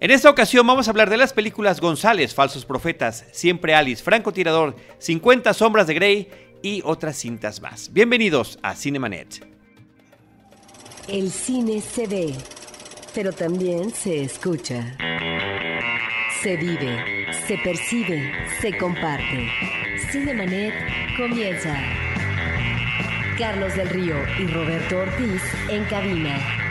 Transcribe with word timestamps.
En 0.00 0.10
esta 0.10 0.30
ocasión 0.30 0.66
vamos 0.66 0.88
a 0.88 0.92
hablar 0.92 1.10
de 1.10 1.18
las 1.18 1.34
películas 1.34 1.78
González, 1.78 2.34
Falsos 2.34 2.64
Profetas, 2.64 3.26
Siempre 3.32 3.74
Alice, 3.74 4.02
Franco 4.02 4.32
Tirador, 4.32 4.74
50 4.96 5.52
Sombras 5.52 5.86
de 5.86 5.92
Grey 5.92 6.28
y 6.62 6.80
otras 6.86 7.18
cintas 7.18 7.60
más. 7.60 7.92
Bienvenidos 7.92 8.58
a 8.62 8.74
Cinemanet. 8.74 9.46
El 11.06 11.30
cine 11.30 11.82
se 11.82 12.06
ve, 12.06 12.34
pero 13.14 13.30
también 13.30 13.90
se 13.90 14.22
escucha. 14.22 14.96
Se 16.42 16.56
vive, 16.56 17.26
se 17.46 17.58
percibe, 17.58 18.32
se 18.62 18.78
comparte. 18.78 19.50
Cinemanet 20.10 20.72
comienza. 21.18 21.78
Carlos 23.36 23.76
del 23.76 23.90
Río 23.90 24.16
y 24.38 24.46
Roberto 24.46 24.96
Ortiz 24.96 25.42
en 25.68 25.84
cabina 25.84 26.69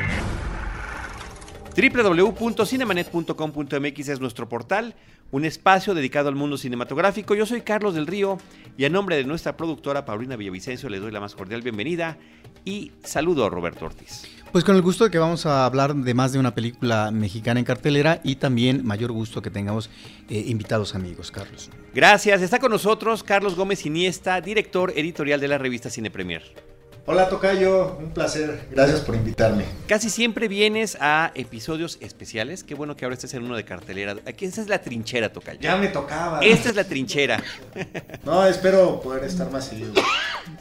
www.cinemanet.com.mx 1.76 4.10
es 4.10 4.20
nuestro 4.20 4.50
portal, 4.50 4.96
un 5.32 5.46
espacio 5.46 5.94
dedicado 5.94 6.30
al 6.30 6.36
mundo 6.36 6.58
cinematográfico. 6.58 7.36
Yo 7.36 7.46
soy 7.46 7.62
Carlos 7.62 7.94
del 7.96 8.08
Río 8.08 8.38
y 8.78 8.86
a 8.86 8.90
nombre 8.90 9.16
de 9.16 9.24
nuestra 9.24 9.56
productora 9.56 10.06
Paulina 10.06 10.36
Villavicencio 10.36 10.90
les 10.90 11.02
doy 11.02 11.12
la 11.12 11.20
más 11.20 11.36
cordial 11.36 11.62
bienvenida 11.62 12.18
y 12.66 12.92
saludo 13.04 13.46
a 13.46 13.50
Roberto 13.50 13.86
Ortiz. 13.86 14.28
Pues 14.52 14.64
con 14.64 14.76
el 14.76 14.82
gusto 14.82 15.04
de 15.04 15.12
que 15.12 15.20
vamos 15.20 15.46
a 15.46 15.66
hablar 15.66 15.96
de 15.96 16.14
más 16.14 16.34
de 16.34 16.40
una 16.40 16.56
película 16.56 17.12
mexicana 17.12 17.60
en 17.60 17.66
cartelera 17.66 18.20
y 18.24 18.38
también 18.38 18.86
mayor 18.86 19.12
gusto 19.12 19.42
que 19.42 19.52
tengamos 19.52 19.90
eh, 20.30 20.44
invitados 20.48 20.96
amigos, 20.96 21.32
Carlos. 21.32 21.70
Gracias. 21.94 22.42
Está 22.42 22.60
con 22.60 22.72
nosotros 22.72 23.24
Carlos 23.24 23.56
Gómez 23.56 23.86
Iniesta, 23.86 24.42
director 24.42 24.92
editorial 24.96 25.40
de 25.40 25.48
la 25.48 25.58
revista 25.58 25.90
Cine 25.90 26.10
Premier. 26.10 26.69
Hola 27.12 27.28
Tocayo, 27.28 27.98
un 27.98 28.12
placer, 28.12 28.68
gracias 28.70 29.00
por 29.00 29.16
invitarme. 29.16 29.66
Casi 29.88 30.12
siempre 30.12 30.48
vienes 30.48 30.96
a 31.02 31.32
episodios 31.34 31.98
especiales, 32.02 32.64
qué 32.64 32.76
bueno 32.76 32.96
que 32.96 33.04
ahora 33.04 33.16
estés 33.16 33.34
en 33.34 33.46
uno 33.46 33.56
de 33.56 33.66
cartelera. 33.66 34.16
Aquí 34.28 34.46
esta 34.46 34.62
es 34.62 34.68
la 34.68 34.80
trinchera, 34.80 35.34
Tocayo. 35.34 35.60
Ya 35.60 35.76
me 35.76 35.88
tocaba. 35.88 36.40
Esta 36.42 36.70
es 36.70 36.76
la 36.76 36.84
trinchera. 36.84 37.42
No, 38.24 38.46
espero 38.46 39.02
poder 39.02 39.24
estar 39.24 39.50
más 39.50 39.66
seguido. 39.66 39.94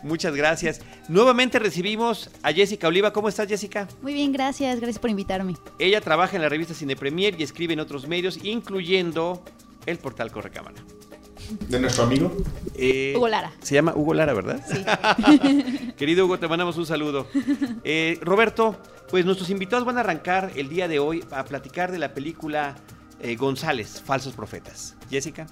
Muchas 0.03 0.35
gracias. 0.35 0.81
Nuevamente 1.09 1.59
recibimos 1.59 2.31
a 2.43 2.51
Jessica 2.51 2.89
Oliva. 2.89 3.13
¿Cómo 3.13 3.29
estás, 3.29 3.47
Jessica? 3.47 3.87
Muy 4.01 4.15
bien, 4.15 4.33
gracias. 4.33 4.77
Gracias 4.81 4.99
por 4.99 5.11
invitarme. 5.11 5.55
Ella 5.79 6.01
trabaja 6.01 6.37
en 6.37 6.43
la 6.43 6.49
revista 6.49 6.73
Cine 6.73 6.97
Premier 6.97 7.39
y 7.39 7.43
escribe 7.43 7.75
en 7.75 7.81
otros 7.81 8.09
medios, 8.09 8.43
incluyendo 8.43 9.43
el 9.85 9.99
portal 9.99 10.31
Correcámara. 10.31 10.83
¿De 11.69 11.81
nuestro 11.81 12.05
amigo? 12.05 12.37
Eh, 12.75 13.15
Hugo 13.17 13.29
Lara. 13.29 13.53
Se 13.61 13.75
llama 13.75 13.93
Hugo 13.95 14.15
Lara, 14.15 14.35
¿verdad? 14.35 14.61
Sí. 14.71 15.93
Querido 15.97 16.27
Hugo, 16.27 16.39
te 16.39 16.47
mandamos 16.49 16.77
un 16.77 16.87
saludo. 16.87 17.27
Eh, 17.85 18.19
Roberto, 18.23 18.77
pues 19.11 19.25
nuestros 19.25 19.51
invitados 19.51 19.85
van 19.85 19.97
a 19.97 20.01
arrancar 20.01 20.53
el 20.57 20.69
día 20.69 20.89
de 20.89 20.99
hoy 20.99 21.25
a 21.31 21.45
platicar 21.45 21.91
de 21.91 21.99
la 21.99 22.13
película 22.13 22.77
eh, 23.21 23.37
González, 23.37 24.03
Falsos 24.05 24.35
Profetas. 24.35 24.95
Jessica. 25.11 25.47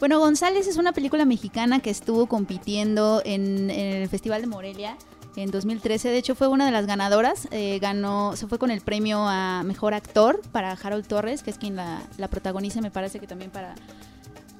Bueno, 0.00 0.18
González 0.18 0.66
es 0.66 0.76
una 0.76 0.92
película 0.92 1.24
mexicana 1.24 1.80
que 1.80 1.90
estuvo 1.90 2.26
compitiendo 2.26 3.22
en, 3.24 3.70
en 3.70 4.02
el 4.02 4.08
Festival 4.08 4.40
de 4.40 4.46
Morelia 4.46 4.96
en 5.36 5.50
2013. 5.50 6.08
De 6.08 6.18
hecho, 6.18 6.34
fue 6.34 6.48
una 6.48 6.66
de 6.66 6.72
las 6.72 6.86
ganadoras. 6.86 7.48
ganó, 7.80 8.36
se 8.36 8.46
fue 8.46 8.58
con 8.58 8.70
el 8.70 8.80
premio 8.80 9.26
a 9.28 9.62
mejor 9.64 9.94
actor 9.94 10.40
para 10.52 10.72
Harold 10.72 11.06
Torres, 11.06 11.42
que 11.42 11.50
es 11.50 11.58
quien 11.58 11.76
la, 11.76 12.02
la 12.18 12.28
protagoniza, 12.28 12.80
me 12.80 12.90
parece 12.90 13.20
que 13.20 13.26
también 13.26 13.50
para 13.50 13.74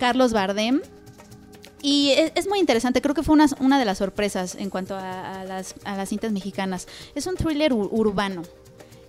Carlos 0.04 0.34
Bardem. 0.34 0.82
Y 1.80 2.10
es, 2.10 2.46
muy 2.46 2.58
interesante, 2.58 3.00
creo 3.00 3.14
que 3.14 3.22
fue 3.22 3.32
una, 3.32 3.46
una 3.58 3.78
de 3.78 3.86
las 3.86 3.96
sorpresas 3.96 4.54
en 4.54 4.68
cuanto 4.68 4.94
a, 4.96 5.44
las, 5.48 5.76
a, 5.84 5.96
las, 5.96 6.10
cintas 6.10 6.30
mexicanas. 6.30 6.86
Es 7.14 7.26
un 7.26 7.36
thriller 7.36 7.72
urbano. 7.72 8.42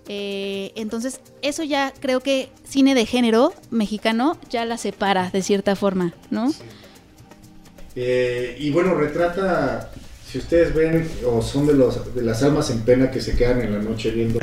Eh, 0.08 0.72
entonces, 0.74 1.20
eso 1.42 1.64
ya 1.64 1.92
creo 2.00 2.20
que 2.20 2.48
cine 2.66 2.94
de 2.94 3.04
género 3.04 3.52
mexicano 3.70 4.38
ya 4.48 4.64
la 4.64 4.78
separa 4.78 5.28
de 5.28 5.42
cierta 5.42 5.76
forma, 5.76 6.14
¿no? 6.30 6.50
Eh, 7.94 8.56
y 8.58 8.70
bueno, 8.70 8.94
retrata, 8.94 9.90
si 10.26 10.38
ustedes 10.38 10.74
ven 10.74 11.06
o 11.26 11.42
son 11.42 11.66
de, 11.66 11.74
los, 11.74 12.14
de 12.14 12.22
las 12.22 12.42
almas 12.42 12.70
en 12.70 12.80
pena 12.86 13.10
que 13.10 13.20
se 13.20 13.36
quedan 13.36 13.60
en 13.60 13.74
la 13.74 13.80
noche 13.80 14.10
viendo 14.12 14.40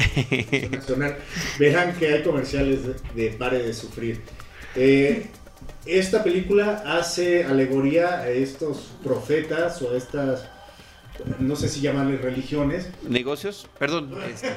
Nacional, 0.69 1.17
verán 1.57 1.95
que 1.95 2.13
hay 2.13 2.21
comerciales 2.21 2.81
de, 2.83 2.93
de 3.15 3.29
Pare 3.31 3.57
de 3.57 3.73
Sufrir. 3.73 4.21
Eh, 4.75 5.27
esta 5.85 6.23
película 6.23 6.83
hace 6.85 7.43
alegoría 7.43 8.19
a 8.19 8.29
estos 8.29 8.91
profetas 9.03 9.81
o 9.81 9.91
a 9.91 9.97
estas, 9.97 10.45
no 11.39 11.55
sé 11.55 11.67
si 11.67 11.81
llamarles 11.81 12.21
religiones. 12.21 12.89
¿Negocios? 13.07 13.67
Perdón. 13.77 14.13
Este. 14.31 14.49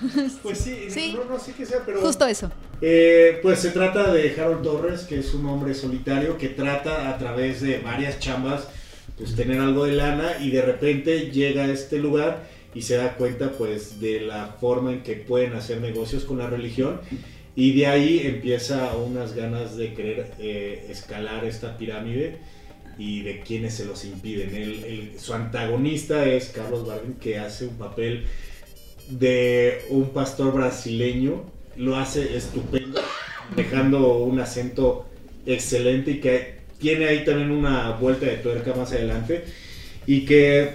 pues 0.42 0.58
sí, 0.58 1.16
No, 1.28 1.38
sé 1.38 1.52
qué 1.52 1.66
sea, 1.66 1.82
pero... 1.84 2.00
Justo 2.00 2.26
eso. 2.26 2.50
Eh, 2.80 3.40
pues 3.42 3.58
se 3.58 3.70
trata 3.70 4.12
de 4.12 4.40
Harold 4.40 4.62
Torres, 4.62 5.02
que 5.02 5.18
es 5.18 5.34
un 5.34 5.46
hombre 5.46 5.74
solitario 5.74 6.38
que 6.38 6.48
trata 6.48 7.08
a 7.10 7.18
través 7.18 7.60
de 7.60 7.78
varias 7.78 8.20
chambas, 8.20 8.68
pues 9.16 9.34
tener 9.34 9.60
algo 9.60 9.84
de 9.84 9.92
lana 9.92 10.36
y 10.40 10.50
de 10.50 10.62
repente 10.62 11.30
llega 11.32 11.64
a 11.64 11.72
este 11.72 11.98
lugar 11.98 12.46
y 12.74 12.82
se 12.82 12.96
da 12.96 13.14
cuenta 13.14 13.50
pues 13.52 14.00
de 14.00 14.20
la 14.20 14.54
forma 14.60 14.92
en 14.92 15.02
que 15.02 15.14
pueden 15.14 15.54
hacer 15.54 15.80
negocios 15.80 16.24
con 16.24 16.38
la 16.38 16.46
religión 16.46 17.00
y 17.58 17.72
de 17.72 17.88
ahí 17.88 18.20
empieza 18.24 18.96
unas 18.96 19.34
ganas 19.34 19.76
de 19.76 19.92
querer 19.92 20.30
eh, 20.38 20.86
escalar 20.90 21.44
esta 21.44 21.76
pirámide 21.76 22.36
y 22.96 23.22
de 23.22 23.40
quienes 23.40 23.74
se 23.74 23.84
los 23.84 24.04
impiden. 24.04 24.54
El, 24.54 25.14
su 25.18 25.34
antagonista 25.34 26.24
es 26.24 26.50
Carlos 26.50 26.86
Bardem, 26.86 27.14
que 27.14 27.36
hace 27.40 27.66
un 27.66 27.74
papel 27.74 28.26
de 29.08 29.86
un 29.90 30.10
pastor 30.10 30.54
brasileño, 30.54 31.50
lo 31.76 31.96
hace 31.96 32.36
estupendo, 32.36 33.00
dejando 33.56 34.18
un 34.18 34.38
acento 34.38 35.08
excelente 35.44 36.12
y 36.12 36.20
que 36.20 36.58
tiene 36.78 37.08
ahí 37.08 37.24
también 37.24 37.50
una 37.50 37.90
vuelta 37.90 38.26
de 38.26 38.36
tuerca 38.36 38.72
más 38.72 38.92
adelante. 38.92 39.42
Y 40.06 40.24
que 40.26 40.74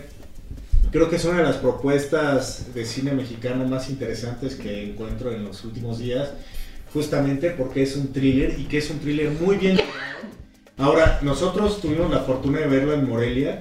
creo 0.92 1.10
que 1.10 1.16
es 1.16 1.24
una 1.24 1.38
de 1.38 1.44
las 1.44 1.56
propuestas 1.56 2.74
de 2.74 2.84
cine 2.84 3.14
mexicano 3.14 3.66
más 3.66 3.90
interesantes 3.90 4.56
que 4.56 4.84
encuentro 4.84 5.32
en 5.32 5.46
los 5.46 5.64
últimos 5.64 6.00
días 6.00 6.34
justamente 6.94 7.50
porque 7.52 7.84
es 7.84 7.96
un 7.96 8.14
thriller 8.14 8.59
y 8.59 8.66
que 8.66 8.78
es 8.78 8.90
un 8.90 9.00
thriller 9.00 9.31
muy 9.31 9.58
bien 9.58 9.80
Ahora, 10.78 11.20
nosotros 11.22 11.80
tuvimos 11.81 12.09
la 12.09 12.22
fortuna 12.22 12.59
de 12.59 12.68
verlo 12.68 12.94
en 12.94 13.08
Morelia. 13.08 13.59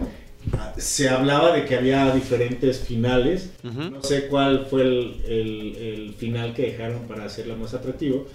Se 0.76 1.08
hablaba 1.08 1.52
de 1.52 1.64
que 1.66 1.76
había 1.76 2.12
diferentes 2.14 2.80
finales. 2.80 3.50
No 3.62 4.02
sé 4.02 4.28
cuál 4.28 4.66
fue 4.66 4.82
el, 4.82 6.14
final 6.18 6.54
que 6.54 6.62
dejaron 6.72 7.06
para 7.06 7.24
hacerlo 7.24 7.56
más 7.56 7.74
atractivo. 7.74 8.26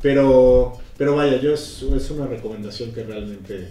Pero, 0.00 0.72
pero 0.96 1.14
vaya, 1.14 1.36
yo 1.36 1.54
es, 1.54 1.82
es 1.82 2.10
una 2.10 2.26
recomendación 2.26 2.92
que 2.92 3.04
realmente 3.04 3.68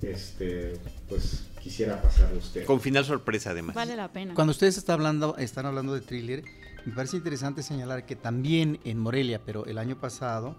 este, 0.00 0.74
pues, 1.08 1.44
quisiera 1.62 2.00
pasarle 2.00 2.36
a 2.36 2.38
usted. 2.38 2.64
Con 2.64 2.80
final 2.80 3.04
sorpresa, 3.04 3.50
además. 3.50 3.74
Vale 3.74 3.96
la 3.96 4.10
pena. 4.10 4.34
Cuando 4.34 4.52
ustedes 4.52 4.78
están 4.78 4.94
hablando, 4.94 5.36
están 5.36 5.66
hablando 5.66 5.92
de 5.92 6.00
thriller, 6.00 6.44
me 6.86 6.92
parece 6.92 7.16
interesante 7.16 7.64
señalar 7.64 8.06
que 8.06 8.14
también 8.14 8.78
en 8.84 8.98
Morelia, 8.98 9.42
pero 9.44 9.66
el 9.66 9.76
año 9.76 9.98
pasado, 9.98 10.56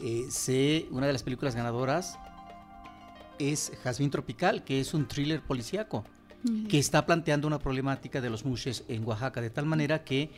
eh, 0.00 0.88
una 0.90 1.06
de 1.06 1.12
las 1.12 1.22
películas 1.22 1.54
ganadoras 1.54 2.18
es 3.38 3.72
Jazmín 3.84 4.10
Tropical, 4.10 4.64
que 4.64 4.80
es 4.80 4.94
un 4.94 5.06
thriller 5.06 5.42
policíaco, 5.42 6.04
que 6.70 6.78
está 6.78 7.04
planteando 7.04 7.46
una 7.46 7.58
problemática 7.58 8.20
de 8.20 8.30
los 8.30 8.44
mushes 8.44 8.84
en 8.88 9.04
Oaxaca, 9.06 9.42
de 9.42 9.50
tal 9.50 9.66
manera 9.66 10.04
que 10.04 10.30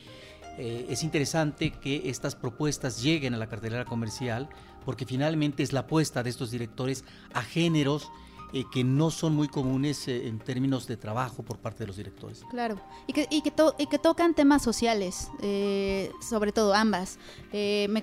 eh, 0.58 0.86
es 0.88 1.04
interesante 1.04 1.70
que 1.70 2.10
estas 2.10 2.34
propuestas 2.34 3.00
lleguen 3.00 3.34
a 3.34 3.38
la 3.38 3.48
cartelera 3.48 3.84
comercial, 3.84 4.48
porque 4.84 5.06
finalmente 5.06 5.62
es 5.62 5.72
la 5.72 5.80
apuesta 5.80 6.24
de 6.24 6.30
estos 6.30 6.50
directores 6.50 7.04
a 7.34 7.42
géneros 7.42 8.10
eh, 8.52 8.64
que 8.70 8.84
no 8.84 9.10
son 9.10 9.34
muy 9.34 9.48
comunes 9.48 10.08
eh, 10.08 10.26
en 10.26 10.38
términos 10.38 10.86
de 10.86 10.96
trabajo 10.96 11.42
por 11.42 11.58
parte 11.58 11.84
de 11.84 11.86
los 11.86 11.96
directores. 11.96 12.44
Claro, 12.50 12.80
y 13.06 13.12
que, 13.12 13.26
y 13.30 13.42
que, 13.42 13.52
y 13.78 13.86
que 13.86 13.98
tocan 13.98 14.34
temas 14.34 14.62
sociales, 14.62 15.30
eh, 15.40 16.10
sobre 16.20 16.52
todo 16.52 16.74
ambas. 16.74 17.18
me, 17.52 18.02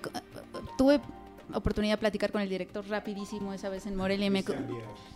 tuve 0.78 1.02
oportunidad 1.54 1.94
de 1.94 1.98
platicar 1.98 2.32
con 2.32 2.42
el 2.42 2.50
director 2.50 2.86
rapidísimo 2.88 3.54
esa 3.54 3.70
vez 3.70 3.86
en 3.86 3.96
Morelia 3.96 4.28
y 4.28 4.30
me, 4.30 4.44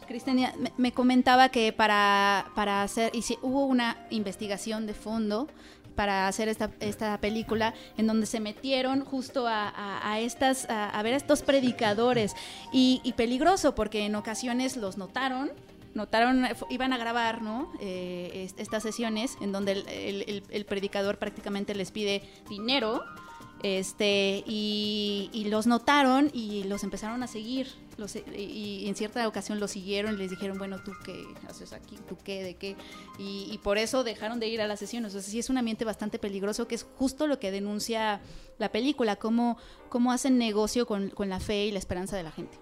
Cristian 0.07 0.39
me, 0.77 0.91
comentaba 0.91 1.49
que 1.49 1.73
para, 1.73 2.51
para 2.55 2.83
hacer, 2.83 3.11
y 3.13 3.21
si, 3.21 3.37
hubo 3.41 3.65
una 3.65 4.05
investigación 4.09 4.85
de 4.85 4.93
fondo 4.93 5.47
para 5.95 6.27
hacer 6.27 6.47
esta, 6.47 6.71
esta 6.79 7.19
película 7.19 7.73
en 7.97 8.07
donde 8.07 8.25
se 8.25 8.39
metieron 8.39 9.05
justo 9.05 9.45
a, 9.47 10.19
estas 10.19 10.67
a, 10.69 11.01
ver 11.03 11.13
a 11.13 11.17
estos 11.17 11.41
predicadores. 11.41 12.35
Y, 12.71 13.13
peligroso 13.17 13.75
porque 13.75 14.05
en 14.05 14.15
ocasiones 14.15 14.77
los 14.77 14.97
notaron 14.97 15.51
notaron 15.93 16.47
iban 16.69 16.93
a 16.93 16.97
grabar 16.97 17.41
no 17.41 17.69
eh, 17.81 18.49
estas 18.57 18.81
sesiones 18.81 19.37
en 19.41 19.51
donde 19.51 19.73
el, 19.73 20.43
el 20.49 20.65
predicador 20.65 21.17
prácticamente 21.17 21.75
les 21.75 21.91
pide 21.91 22.23
dinero 22.49 23.03
Este, 23.63 24.43
y, 24.47 25.29
y 25.33 25.45
los 25.45 25.67
notaron 25.67 26.31
y 26.33 26.63
los 26.63 26.83
empezaron 26.83 27.21
a 27.23 27.27
seguir. 27.27 27.67
Los, 27.97 28.15
y, 28.15 28.21
y 28.35 28.87
en 28.87 28.95
cierta 28.95 29.27
ocasión 29.27 29.59
los 29.59 29.71
siguieron 29.71 30.15
y 30.15 30.17
les 30.17 30.31
dijeron, 30.31 30.57
bueno, 30.57 30.79
¿tú 30.83 30.93
qué 31.05 31.25
haces 31.47 31.73
aquí? 31.73 31.97
¿Tú 32.09 32.17
qué? 32.23 32.43
¿De 32.43 32.55
qué? 32.55 32.75
Y, 33.19 33.47
y 33.51 33.59
por 33.59 33.77
eso 33.77 34.03
dejaron 34.03 34.39
de 34.39 34.47
ir 34.47 34.61
a 34.61 34.67
las 34.67 34.79
sesiones. 34.79 35.13
O 35.13 35.21
sea, 35.21 35.29
sí 35.29 35.37
es 35.37 35.49
un 35.49 35.57
ambiente 35.57 35.85
bastante 35.85 36.17
peligroso, 36.17 36.67
que 36.67 36.75
es 36.75 36.87
justo 36.95 37.27
lo 37.27 37.39
que 37.39 37.51
denuncia 37.51 38.21
la 38.57 38.71
película, 38.71 39.17
cómo, 39.17 39.57
cómo 39.89 40.11
hacen 40.11 40.37
negocio 40.37 40.85
con, 40.87 41.09
con 41.09 41.29
la 41.29 41.39
fe 41.39 41.65
y 41.65 41.71
la 41.71 41.79
esperanza 41.79 42.17
de 42.17 42.23
la 42.23 42.31
gente. 42.31 42.57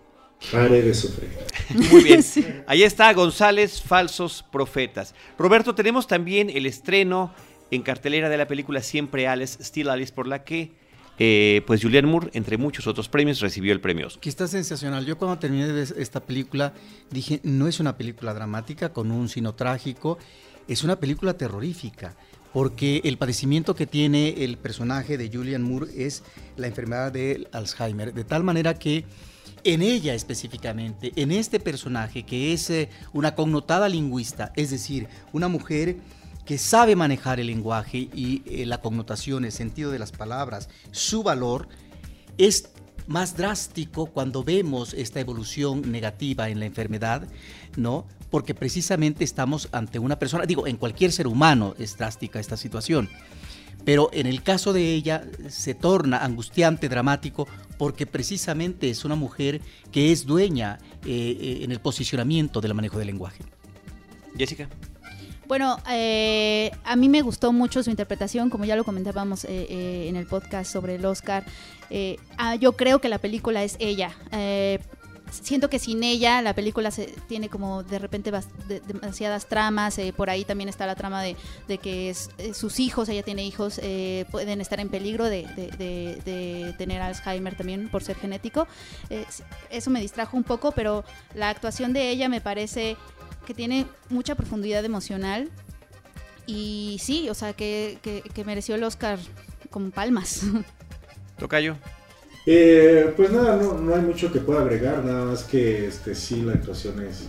Pare 0.52 0.82
de 0.82 0.94
sufrir. 0.94 1.30
Muy 1.92 2.04
bien. 2.04 2.24
Ahí 2.68 2.84
está 2.84 3.14
González, 3.14 3.82
Falsos 3.82 4.44
Profetas. 4.52 5.14
Roberto, 5.38 5.76
tenemos 5.76 6.08
también 6.08 6.50
el 6.50 6.66
estreno 6.66 7.34
en 7.72 7.84
cartelera 7.84 8.30
de 8.30 8.38
la 8.38 8.48
película 8.48 8.82
Siempre 8.82 9.28
Alice, 9.28 9.64
Still 9.64 9.90
Alice, 9.90 10.14
por 10.14 10.28
la 10.28 10.44
que 10.44 10.74
eh, 11.20 11.62
pues 11.68 11.84
Julianne 11.84 12.08
Moore, 12.08 12.30
entre 12.34 12.58
muchos 12.58 12.88
otros 12.88 13.10
premios, 13.10 13.42
recibió 13.42 13.74
el 13.74 13.82
premio. 13.82 14.08
Que 14.22 14.30
está 14.30 14.48
sensacional. 14.48 15.06
Yo 15.06 15.18
cuando 15.18 15.38
terminé 15.38 15.68
de 15.68 15.84
esta 15.98 16.22
película 16.22 16.74
dije, 17.12 17.42
no 17.44 17.68
es 17.68 17.82
una 17.82 17.98
película 17.98 18.34
dramática 18.34 18.94
con 18.94 19.12
un 19.12 19.28
sino 19.28 19.54
trágico, 19.54 20.18
es 20.70 20.84
una 20.84 20.98
película 20.98 21.34
terrorífica. 21.34 22.16
Porque 22.54 23.02
el 23.04 23.18
padecimiento 23.18 23.76
que 23.76 23.86
tiene 23.86 24.44
el 24.44 24.58
personaje 24.58 25.18
de 25.18 25.30
Julianne 25.30 25.66
Moore 25.66 25.88
es 25.96 26.24
la 26.58 26.66
enfermedad 26.66 27.12
de 27.12 27.48
Alzheimer. 27.52 28.12
De 28.12 28.24
tal 28.24 28.44
manera 28.44 28.74
que 28.74 29.06
en 29.64 29.82
ella 29.82 30.14
específicamente, 30.14 31.12
en 31.16 31.32
este 31.32 31.60
personaje 31.60 32.24
que 32.24 32.54
es 32.54 32.70
eh, 32.70 32.90
una 33.14 33.36
connotada 33.36 33.90
lingüista, 33.90 34.52
es 34.56 34.72
decir, 34.72 35.08
una 35.34 35.48
mujer 35.48 35.98
que 36.50 36.58
sabe 36.58 36.96
manejar 36.96 37.40
el 37.40 37.46
lenguaje 37.46 38.10
y 38.12 38.42
eh, 38.48 38.66
la 38.66 38.82
connotación, 38.82 39.46
el 39.46 39.52
sentido 39.52 39.92
de 39.92 40.00
las 40.00 40.12
palabras, 40.12 40.68
su 40.90 41.22
valor, 41.22 41.68
es 42.40 42.72
más 43.06 43.38
drástico 43.38 44.08
cuando 44.08 44.44
vemos 44.44 44.96
esta 44.96 45.20
evolución 45.20 45.92
negativa 45.92 46.50
en 46.50 46.60
la 46.60 46.66
enfermedad, 46.66 47.28
¿no? 47.78 48.08
Porque 48.32 48.56
precisamente 48.56 49.24
estamos 49.24 49.70
ante 49.74 50.00
una 50.00 50.18
persona, 50.18 50.48
digo, 50.48 50.66
en 50.66 50.78
cualquier 50.78 51.12
ser 51.12 51.28
humano 51.28 51.76
es 51.78 51.96
drástica 51.98 52.40
esta 52.40 52.58
situación, 52.58 53.10
pero 53.86 54.10
en 54.12 54.26
el 54.26 54.42
caso 54.42 54.74
de 54.74 54.96
ella 54.96 55.26
se 55.50 55.76
torna 55.76 56.26
angustiante, 56.26 56.90
dramático, 56.90 57.48
porque 57.78 58.08
precisamente 58.08 58.90
es 58.90 59.06
una 59.06 59.14
mujer 59.14 59.62
que 59.92 60.12
es 60.12 60.26
dueña 60.26 60.80
eh, 61.06 61.38
eh, 61.40 61.60
en 61.62 61.72
el 61.72 61.80
posicionamiento 61.80 62.60
del 62.60 62.74
manejo 62.74 62.98
del 62.98 63.06
lenguaje. 63.06 63.44
Jessica. 64.36 64.68
Bueno, 65.50 65.80
eh, 65.90 66.70
a 66.84 66.96
mí 66.96 67.10
me 67.10 67.24
gustó 67.24 67.52
mucho 67.52 67.82
su 67.82 67.90
interpretación, 67.90 68.52
como 68.52 68.66
ya 68.66 68.76
lo 68.76 68.84
comentábamos 68.84 69.46
eh, 69.46 69.66
eh, 69.68 70.06
en 70.08 70.16
el 70.16 70.28
podcast 70.28 70.72
sobre 70.72 70.94
el 70.94 71.06
Oscar. 71.08 71.44
Eh, 71.90 72.18
ah, 72.38 72.54
yo 72.54 72.74
creo 72.74 73.02
que 73.02 73.10
la 73.10 73.18
película 73.18 73.64
es 73.64 73.76
ella. 73.80 74.16
Eh, 74.32 74.78
siento 75.32 75.68
que 75.68 75.80
sin 75.80 76.04
ella 76.04 76.44
la 76.44 76.54
película 76.54 76.92
se, 76.92 77.08
tiene 77.28 77.50
como 77.50 77.82
de 77.82 77.98
repente 77.98 78.32
demasiadas 78.86 79.48
tramas. 79.48 80.00
por 80.16 80.30
ahí 80.30 80.46
también 80.46 80.70
está 80.70 80.86
la 80.86 80.94
trama 80.94 81.24
de, 81.24 81.36
que 81.80 82.16
sus 82.54 82.80
hijos, 82.80 83.10
ella 83.10 83.24
tiene 83.24 83.44
hijos, 83.44 83.82
pueden 84.30 84.62
estar 84.62 84.80
en 84.80 84.90
peligro 84.90 85.26
de, 85.26 86.76
tener 86.78 87.02
Alzheimer 87.02 87.56
también 87.56 87.90
por 87.90 88.04
ser 88.04 88.18
genético. 88.18 88.68
Eso 89.72 89.90
me 89.90 90.00
distrajo 90.00 90.38
un 90.38 90.44
poco, 90.44 90.74
pero 90.74 91.04
la 91.34 91.50
actuación 91.50 91.92
de 91.92 92.12
ella 92.12 92.30
me 92.30 92.40
parece 92.40 92.98
que 93.46 93.54
tiene 93.54 93.86
mucha 94.10 94.36
profundidad 94.36 94.84
emocional. 94.86 95.50
Y 96.46 96.98
sí, 97.02 97.30
o 97.30 97.34
sea, 97.34 97.54
que, 97.54 98.00
que- 98.02 98.22
que 98.22 98.44
mereció 98.44 98.76
el 98.76 98.84
Oscar 98.84 99.20
con 99.70 99.92
palmas. 99.92 100.42
Tocayo. 101.38 101.76
Eh, 102.46 103.14
pues 103.16 103.32
nada, 103.32 103.56
no, 103.58 103.74
no 103.76 103.94
hay 103.96 104.02
mucho 104.02 104.32
que 104.32 104.40
pueda 104.40 104.62
agregar, 104.62 105.04
nada 105.04 105.26
más 105.26 105.44
que 105.44 105.88
este 105.88 106.16
sí 106.16 106.42
la 106.42 106.54
actuación 106.54 107.06
es, 107.06 107.28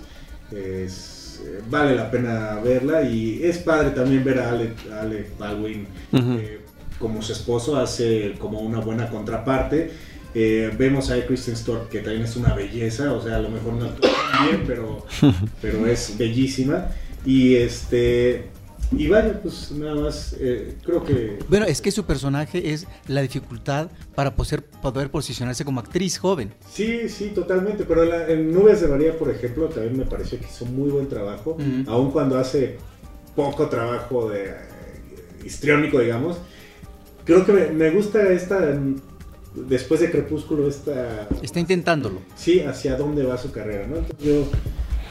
es, 0.56 1.42
eh, 1.44 1.60
vale 1.68 1.94
la 1.94 2.10
pena 2.10 2.54
verla 2.64 3.02
y 3.02 3.42
es 3.44 3.58
padre 3.58 3.90
también 3.90 4.24
ver 4.24 4.38
a 4.38 4.50
Alec, 4.50 4.76
Alec 4.92 5.36
Baldwin 5.36 5.86
eh, 6.12 6.60
como 6.98 7.20
su 7.22 7.32
esposo 7.32 7.76
hace 7.76 8.34
como 8.38 8.60
una 8.60 8.80
buena 8.80 9.10
contraparte. 9.10 9.90
Eh, 10.34 10.70
vemos 10.78 11.10
a 11.10 11.26
Kristen 11.26 11.56
Stewart 11.56 11.88
que 11.88 12.00
también 12.00 12.22
es 12.24 12.36
una 12.36 12.54
belleza, 12.54 13.12
o 13.12 13.20
sea, 13.22 13.36
a 13.36 13.40
lo 13.40 13.48
mejor 13.50 13.72
no 13.74 13.86
actúa 13.86 14.10
bien, 14.48 14.62
pero, 14.66 15.04
pero 15.62 15.86
es 15.86 16.16
bellísima. 16.16 16.86
Y 17.24 17.56
este 17.56 18.48
y 18.96 19.06
vaya, 19.06 19.40
pues 19.40 19.70
nada 19.70 19.94
más, 19.94 20.34
eh, 20.40 20.74
creo 20.84 21.04
que 21.04 21.38
Bueno, 21.48 21.64
es 21.66 21.80
que 21.80 21.92
su 21.92 22.04
personaje 22.04 22.72
es 22.72 22.88
la 23.06 23.22
dificultad 23.22 23.88
para 24.16 24.34
poder, 24.34 24.64
poder 24.64 25.10
posicionarse 25.10 25.64
como 25.64 25.78
actriz 25.78 26.18
joven. 26.18 26.52
Sí, 26.72 27.08
sí, 27.08 27.28
totalmente. 27.32 27.84
Pero 27.84 28.02
en, 28.02 28.08
la- 28.10 28.28
en 28.28 28.52
Nubes 28.52 28.80
de 28.80 28.88
María, 28.88 29.16
por 29.16 29.30
ejemplo, 29.30 29.68
también 29.68 29.96
me 29.96 30.04
pareció 30.06 30.40
que 30.40 30.46
hizo 30.46 30.64
muy 30.66 30.90
buen 30.90 31.08
trabajo. 31.08 31.52
Ujú. 31.52 31.88
Aun 31.88 32.10
cuando 32.10 32.36
hace 32.38 32.78
poco 33.36 33.68
trabajo 33.68 34.28
de 34.28 34.46
eh, 34.46 34.54
histriónico, 35.44 36.00
digamos. 36.00 36.38
Creo 37.24 37.46
que 37.46 37.52
me, 37.52 37.66
me 37.70 37.90
gusta 37.90 38.28
esta. 38.32 38.76
Después 39.54 40.00
de 40.00 40.10
Crepúsculo, 40.10 40.68
esta. 40.68 41.28
Está 41.42 41.58
intentándolo. 41.60 42.20
Sí, 42.36 42.60
hacia 42.60 42.96
dónde 42.96 43.24
va 43.24 43.36
su 43.36 43.50
carrera, 43.52 43.86
¿no? 43.86 43.96
Entonces 43.98 44.26
yo. 44.26 44.48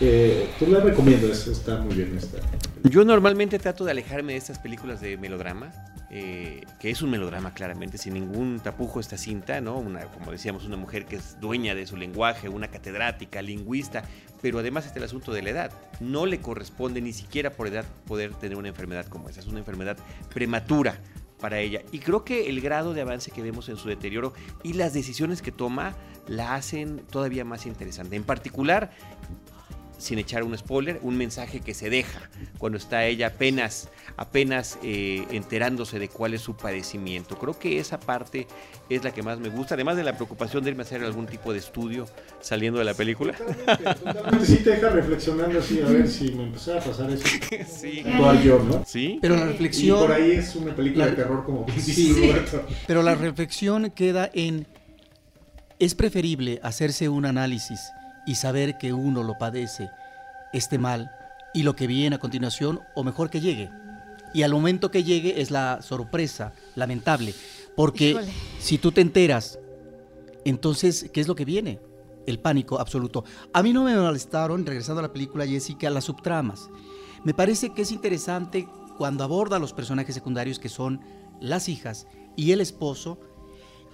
Eh, 0.02 0.48
pues 0.58 0.72
la 0.72 0.80
recomiendo, 0.80 1.28
es- 1.28 1.46
está 1.48 1.78
muy 1.82 1.94
bien 1.94 2.16
esta. 2.18 2.38
Yo 2.84 3.04
normalmente 3.04 3.60
trato 3.60 3.84
de 3.84 3.92
alejarme 3.92 4.32
de 4.32 4.38
estas 4.38 4.58
películas 4.58 5.02
de 5.02 5.18
melodrama, 5.18 5.74
eh, 6.10 6.62
que 6.80 6.90
es 6.90 7.02
un 7.02 7.10
melodrama 7.10 7.54
claramente, 7.54 7.98
sin 7.98 8.14
ningún 8.14 8.62
tapujo 8.64 9.02
esta 9.02 9.18
cinta, 9.18 9.60
¿no? 9.60 9.78
Una, 9.78 10.06
como 10.06 10.32
decíamos, 10.32 10.64
una 10.64 10.78
mujer 10.78 11.06
que 11.06 11.18
es 11.18 11.38
dueña 11.42 11.76
de 11.76 11.86
su 11.86 11.98
lenguaje, 11.98 12.48
una 12.48 12.70
catedrática, 12.70 13.42
lingüista, 13.42 14.04
pero 14.42 14.60
además 14.60 14.86
está 14.86 15.00
el 15.00 15.04
asunto 15.06 15.34
de 15.34 15.42
la 15.42 15.50
edad. 15.50 15.72
No 16.00 16.26
le 16.26 16.40
corresponde 16.40 17.02
ni 17.02 17.12
siquiera 17.12 17.50
por 17.50 17.68
edad 17.68 17.84
poder 18.08 18.34
tener 18.36 18.58
una 18.58 18.70
enfermedad 18.70 19.06
como 19.08 19.28
esa, 19.28 19.42
es 19.42 19.48
una 19.48 19.60
enfermedad 19.60 19.98
prematura 20.34 20.98
para 21.40 21.60
ella. 21.60 21.82
Y 21.92 22.00
creo 22.00 22.24
que 22.24 22.50
el 22.50 22.62
grado 22.62 22.94
de 22.94 23.02
avance 23.02 23.32
que 23.32 23.42
vemos 23.42 23.70
en 23.70 23.78
su 23.78 23.88
deterioro 23.88 24.34
y 24.64 24.74
las 24.74 24.94
decisiones 24.94 25.42
que 25.42 25.52
toma 25.52 25.96
la 26.28 26.56
hacen 26.56 27.02
todavía 27.10 27.44
más 27.46 27.66
interesante. 27.66 28.16
En 28.16 28.24
particular, 28.24 28.92
sin 30.00 30.18
echar 30.18 30.44
un 30.44 30.58
spoiler, 30.58 31.00
un 31.04 31.16
mensaje 31.18 31.60
que 31.60 31.74
se 31.76 31.90
deja 31.92 32.22
cuando 32.58 32.78
está 32.80 33.06
ella 33.06 33.28
apenas, 33.28 33.90
apenas 34.18 34.80
eh, 34.82 35.26
enterándose 35.30 36.00
de 36.00 36.08
cuál 36.08 36.34
es 36.34 36.42
su 36.42 36.56
padecimiento. 36.56 37.38
Creo 37.38 37.60
que 37.60 37.80
esa 37.80 38.00
parte 38.00 38.48
es 38.90 39.04
la 39.04 39.12
que 39.14 39.22
más 39.22 39.40
me 39.40 39.50
gusta, 39.50 39.76
además 39.76 39.98
de 39.98 40.04
la 40.04 40.14
preocupación 40.16 40.64
de 40.64 40.72
irme 40.72 40.84
a 40.84 40.86
hacer 40.86 41.04
algún 41.04 41.28
tipo 41.28 41.52
de 41.54 41.60
estudio 41.60 42.08
saliendo 42.42 42.80
de 42.80 42.86
la 42.86 42.94
película. 42.94 43.34
Totalmente, 43.34 43.94
totalmente. 44.04 44.46
Sí 44.46 44.58
te 44.64 44.70
deja 44.72 44.90
reflexionando 44.90 45.60
así, 45.60 45.82
a 45.82 45.86
ver 45.90 46.08
si 46.08 46.32
me 46.32 46.44
empezaba 46.44 46.80
a 46.80 46.84
pasar 46.84 47.12
eso. 47.12 47.26
Sí. 47.70 48.04
Yo, 48.44 48.60
¿no? 48.60 48.84
¿Sí? 48.88 49.20
Pero 49.22 49.36
la 49.36 49.44
Y 49.44 49.48
reflexión... 49.50 50.00
por 50.00 50.12
ahí 50.14 50.32
es 50.32 50.56
una 50.56 50.74
película 50.76 51.06
La- 51.06 51.12
de 51.12 51.18
terror 51.18 51.44
como 51.46 51.66
Sí. 51.78 52.14
Roberto. 52.20 52.66
Pero 52.88 53.04
la 53.04 53.16
reflexión 53.16 53.92
queda 53.92 54.30
en, 54.34 54.66
es 55.78 55.94
preferible 55.96 56.60
hacerse 56.64 57.10
un 57.10 57.26
análisis 57.26 57.80
y 58.30 58.36
saber 58.36 58.78
que 58.78 58.94
uno 58.94 59.24
lo 59.24 59.40
padece, 59.40 59.90
este 60.54 60.78
mal, 60.78 61.10
y 61.52 61.64
lo 61.64 61.76
que 61.76 61.88
viene 61.88 62.18
a 62.18 62.20
continuación, 62.20 62.80
o 62.94 63.04
mejor 63.04 63.32
que 63.32 63.42
llegue. 63.42 63.72
Y 64.36 64.44
al 64.44 64.52
momento 64.52 64.92
que 64.92 65.04
llegue 65.04 65.42
es 65.42 65.50
la 65.50 65.82
sorpresa 65.82 66.54
lamentable, 66.76 67.34
porque 67.76 68.12
Híjole. 68.12 68.32
si 68.60 68.78
tú 68.78 68.92
te 68.92 69.02
enteras, 69.02 69.58
entonces, 70.46 71.10
¿qué 71.12 71.22
es 71.22 71.28
lo 71.28 71.34
que 71.34 71.44
viene? 71.44 71.80
El 72.28 72.38
pánico 72.38 72.80
absoluto. 72.80 73.24
A 73.52 73.64
mí 73.64 73.74
no 73.74 73.84
me 73.84 73.96
molestaron, 73.96 74.64
regresando 74.64 75.00
a 75.00 75.08
la 75.08 75.12
película 75.12 75.48
Jessica, 75.48 75.90
las 75.90 76.04
subtramas. 76.04 76.70
Me 77.24 77.34
parece 77.34 77.74
que 77.74 77.82
es 77.82 77.92
interesante 77.92 78.68
cuando 79.00 79.24
aborda 79.24 79.56
a 79.56 79.60
los 79.60 79.74
personajes 79.74 80.14
secundarios 80.14 80.60
que 80.60 80.70
son 80.70 81.02
las 81.42 81.68
hijas 81.68 82.06
y 82.36 82.52
el 82.52 82.62
esposo, 82.62 83.20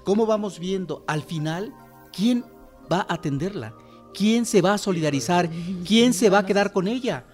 cómo 0.03 0.25
vamos 0.25 0.59
viendo 0.59 1.05
al 1.07 1.23
final 1.23 1.73
quién 2.11 2.43
va 2.91 3.05
a 3.07 3.13
atenderla, 3.13 3.73
quién 4.15 4.45
se 4.45 4.61
va 4.61 4.73
a 4.73 4.77
solidarizar, 4.77 5.49
quién 5.85 6.13
se 6.13 6.29
va 6.29 6.39
a 6.39 6.45
quedar 6.45 6.71
con 6.71 6.87
ella. 6.87 7.25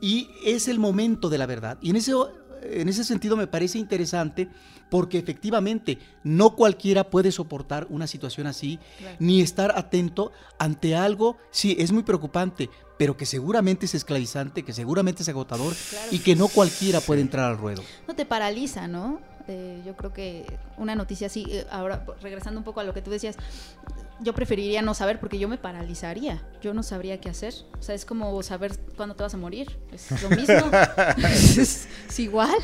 Y 0.00 0.30
es 0.44 0.68
el 0.68 0.78
momento 0.78 1.28
de 1.28 1.38
la 1.38 1.46
verdad. 1.46 1.78
Y 1.80 1.90
en 1.90 1.96
ese, 1.96 2.12
en 2.62 2.88
ese 2.88 3.04
sentido 3.04 3.36
me 3.36 3.46
parece 3.46 3.78
interesante 3.78 4.48
porque 4.90 5.18
efectivamente 5.18 5.98
no 6.24 6.54
cualquiera 6.56 7.10
puede 7.10 7.30
soportar 7.30 7.86
una 7.90 8.06
situación 8.06 8.46
así, 8.46 8.78
Claro. 8.98 9.16
ni 9.18 9.42
estar 9.42 9.72
atento 9.76 10.32
ante 10.58 10.96
algo, 10.96 11.36
sí, 11.50 11.76
es 11.78 11.92
muy 11.92 12.04
preocupante, 12.04 12.70
pero 12.96 13.14
que 13.16 13.26
seguramente 13.26 13.84
es 13.84 13.94
esclavizante, 13.94 14.62
que 14.64 14.72
seguramente 14.72 15.22
es 15.22 15.28
agotador 15.28 15.74
Claro. 15.90 16.08
y 16.10 16.20
que 16.20 16.34
no 16.36 16.48
cualquiera 16.48 17.00
puede 17.00 17.20
entrar 17.20 17.50
al 17.50 17.58
ruedo. 17.58 17.82
no 18.06 18.14
te 18.14 18.24
paraliza, 18.24 18.88
¿no? 18.88 19.20
Eh, 19.48 19.80
yo 19.84 19.96
creo 19.96 20.12
que 20.12 20.44
una 20.76 20.94
noticia 20.94 21.28
así, 21.28 21.46
eh, 21.48 21.66
ahora 21.70 22.04
regresando 22.20 22.60
un 22.60 22.64
poco 22.64 22.80
a 22.80 22.84
lo 22.84 22.92
que 22.92 23.00
tú 23.00 23.10
decías, 23.10 23.36
yo 24.20 24.34
preferiría 24.34 24.82
no 24.82 24.92
saber 24.92 25.20
porque 25.20 25.38
yo 25.38 25.48
me 25.48 25.56
paralizaría, 25.56 26.42
yo 26.60 26.74
no 26.74 26.82
sabría 26.82 27.18
qué 27.18 27.30
hacer. 27.30 27.54
O 27.78 27.82
sea, 27.82 27.94
es 27.94 28.04
como 28.04 28.42
saber 28.42 28.76
cuándo 28.96 29.14
te 29.16 29.22
vas 29.22 29.32
a 29.32 29.38
morir, 29.38 29.78
es 29.90 30.22
lo 30.22 30.30
mismo, 30.30 30.70
es, 31.18 31.88
es 32.08 32.18
igual. 32.18 32.58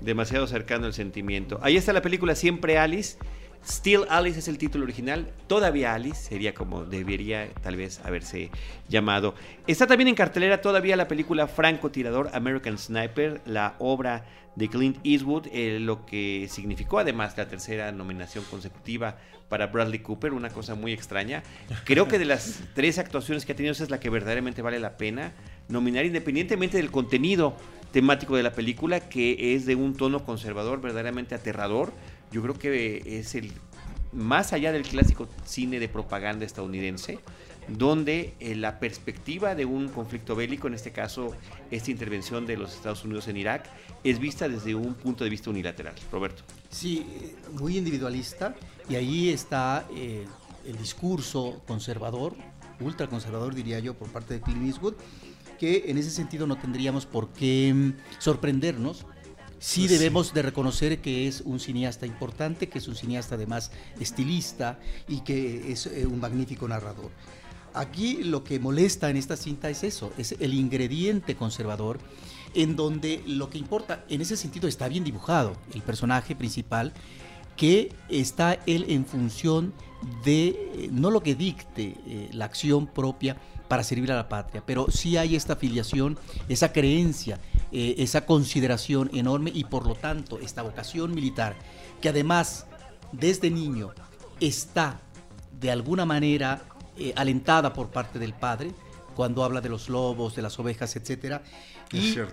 Demasiado 0.00 0.46
cercano 0.46 0.86
el 0.86 0.94
sentimiento. 0.94 1.58
Ahí 1.62 1.76
está 1.76 1.92
la 1.92 2.02
película 2.02 2.34
Siempre 2.34 2.78
Alice. 2.78 3.18
Still 3.66 4.02
Alice 4.10 4.38
es 4.38 4.48
el 4.48 4.58
título 4.58 4.84
original. 4.84 5.32
Todavía 5.46 5.94
Alice 5.94 6.28
sería 6.28 6.54
como 6.54 6.84
debería 6.84 7.48
tal 7.62 7.76
vez 7.76 8.00
haberse 8.04 8.50
llamado. 8.88 9.34
Está 9.66 9.86
también 9.86 10.08
en 10.08 10.14
cartelera 10.14 10.60
todavía 10.60 10.96
la 10.96 11.08
película 11.08 11.46
Franco 11.46 11.90
Tirador 11.90 12.30
American 12.34 12.76
Sniper, 12.76 13.40
la 13.46 13.74
obra 13.78 14.26
de 14.56 14.68
Clint 14.68 14.98
Eastwood, 15.02 15.48
eh, 15.52 15.78
lo 15.80 16.06
que 16.06 16.46
significó 16.50 16.98
además 16.98 17.36
la 17.36 17.48
tercera 17.48 17.90
nominación 17.90 18.44
consecutiva 18.50 19.16
para 19.48 19.66
Bradley 19.68 19.98
Cooper, 19.98 20.32
una 20.32 20.50
cosa 20.50 20.74
muy 20.74 20.92
extraña. 20.92 21.42
Creo 21.84 22.06
que 22.06 22.18
de 22.18 22.24
las 22.24 22.60
tres 22.74 22.98
actuaciones 22.98 23.44
que 23.44 23.52
ha 23.52 23.56
tenido 23.56 23.72
esa 23.72 23.84
es 23.84 23.90
la 23.90 24.00
que 24.00 24.10
verdaderamente 24.10 24.62
vale 24.62 24.78
la 24.78 24.96
pena 24.96 25.32
nominar 25.68 26.04
independientemente 26.04 26.76
del 26.76 26.90
contenido 26.90 27.56
temático 27.92 28.36
de 28.36 28.42
la 28.42 28.52
película, 28.52 29.00
que 29.00 29.54
es 29.54 29.66
de 29.66 29.76
un 29.76 29.94
tono 29.96 30.24
conservador 30.24 30.80
verdaderamente 30.80 31.34
aterrador. 31.34 31.92
Yo 32.34 32.42
creo 32.42 32.58
que 32.58 33.00
es 33.20 33.36
el 33.36 33.52
más 34.12 34.52
allá 34.52 34.72
del 34.72 34.82
clásico 34.82 35.28
cine 35.44 35.78
de 35.78 35.88
propaganda 35.88 36.44
estadounidense, 36.44 37.20
donde 37.68 38.34
eh, 38.40 38.56
la 38.56 38.80
perspectiva 38.80 39.54
de 39.54 39.64
un 39.64 39.88
conflicto 39.88 40.34
bélico, 40.34 40.66
en 40.66 40.74
este 40.74 40.90
caso 40.90 41.32
esta 41.70 41.92
intervención 41.92 42.44
de 42.44 42.56
los 42.56 42.74
Estados 42.74 43.04
Unidos 43.04 43.28
en 43.28 43.36
Irak, 43.36 43.66
es 44.02 44.18
vista 44.18 44.48
desde 44.48 44.74
un 44.74 44.94
punto 44.94 45.22
de 45.22 45.30
vista 45.30 45.48
unilateral. 45.48 45.94
Roberto. 46.10 46.42
Sí, 46.70 47.06
eh, 47.08 47.36
muy 47.52 47.78
individualista 47.78 48.56
y 48.88 48.96
ahí 48.96 49.28
está 49.28 49.86
eh, 49.94 50.26
el 50.66 50.76
discurso 50.76 51.62
conservador, 51.68 52.34
ultraconservador 52.80 53.54
diría 53.54 53.78
yo, 53.78 53.94
por 53.94 54.08
parte 54.08 54.34
de 54.34 54.40
Clint 54.40 54.66
Eastwood, 54.66 54.94
que 55.60 55.84
en 55.86 55.98
ese 55.98 56.10
sentido 56.10 56.48
no 56.48 56.56
tendríamos 56.56 57.06
por 57.06 57.28
qué 57.28 57.72
mm, 57.72 57.92
sorprendernos. 58.18 59.06
Sí 59.66 59.86
Pues 59.86 59.98
debemos 59.98 60.34
de 60.34 60.42
reconocer 60.42 61.00
que 61.00 61.26
es 61.26 61.40
un 61.40 61.58
cineasta 61.58 62.04
importante, 62.04 62.68
que 62.68 62.76
es 62.76 62.86
un 62.86 62.94
cineasta 62.94 63.36
además 63.36 63.70
estilista 63.98 64.78
y 65.08 65.20
que 65.20 65.72
es 65.72 65.86
eh, 65.86 66.06
un 66.06 66.20
magnífico 66.20 66.68
narrador. 66.68 67.10
Aquí 67.72 68.22
lo 68.22 68.44
que 68.44 68.58
molesta 68.58 69.08
en 69.08 69.16
esta 69.16 69.38
cinta 69.38 69.70
es 69.70 69.82
eso, 69.82 70.12
es 70.18 70.32
el 70.38 70.52
ingrediente 70.52 71.34
conservador, 71.34 71.98
en 72.52 72.76
donde 72.76 73.22
lo 73.26 73.48
que 73.48 73.56
importa, 73.56 74.04
en 74.10 74.20
ese 74.20 74.36
sentido 74.36 74.68
está 74.68 74.86
bien 74.86 75.02
dibujado 75.02 75.56
el 75.72 75.80
personaje 75.80 76.36
principal, 76.36 76.92
que 77.56 77.90
está 78.10 78.58
él 78.66 78.84
en 78.88 79.06
función 79.06 79.72
de 80.26 80.48
eh, 80.48 80.88
no 80.92 81.10
lo 81.10 81.22
que 81.22 81.34
dicte 81.34 81.96
eh, 82.06 82.28
la 82.32 82.44
acción 82.44 82.86
propia 82.86 83.38
para 83.68 83.82
servir 83.82 84.12
a 84.12 84.16
la 84.16 84.28
patria, 84.28 84.62
pero 84.64 84.90
sí 84.90 85.16
hay 85.16 85.36
esta 85.36 85.54
afiliación, 85.54 86.18
esa 86.50 86.72
creencia, 86.72 87.40
eh, 87.74 87.96
esa 87.98 88.24
consideración 88.24 89.10
enorme 89.12 89.50
y 89.52 89.64
por 89.64 89.84
lo 89.86 89.94
tanto 89.96 90.38
esta 90.38 90.62
vocación 90.62 91.12
militar, 91.14 91.56
que 92.00 92.08
además 92.08 92.66
desde 93.12 93.50
niño 93.50 93.90
está 94.40 95.00
de 95.60 95.70
alguna 95.70 96.04
manera 96.04 96.62
eh, 96.96 97.12
alentada 97.16 97.72
por 97.72 97.88
parte 97.90 98.18
del 98.20 98.32
padre, 98.32 98.70
cuando 99.16 99.42
habla 99.44 99.60
de 99.60 99.68
los 99.68 99.88
lobos, 99.88 100.34
de 100.36 100.42
las 100.42 100.58
ovejas. 100.58 100.94
Es 100.96 101.02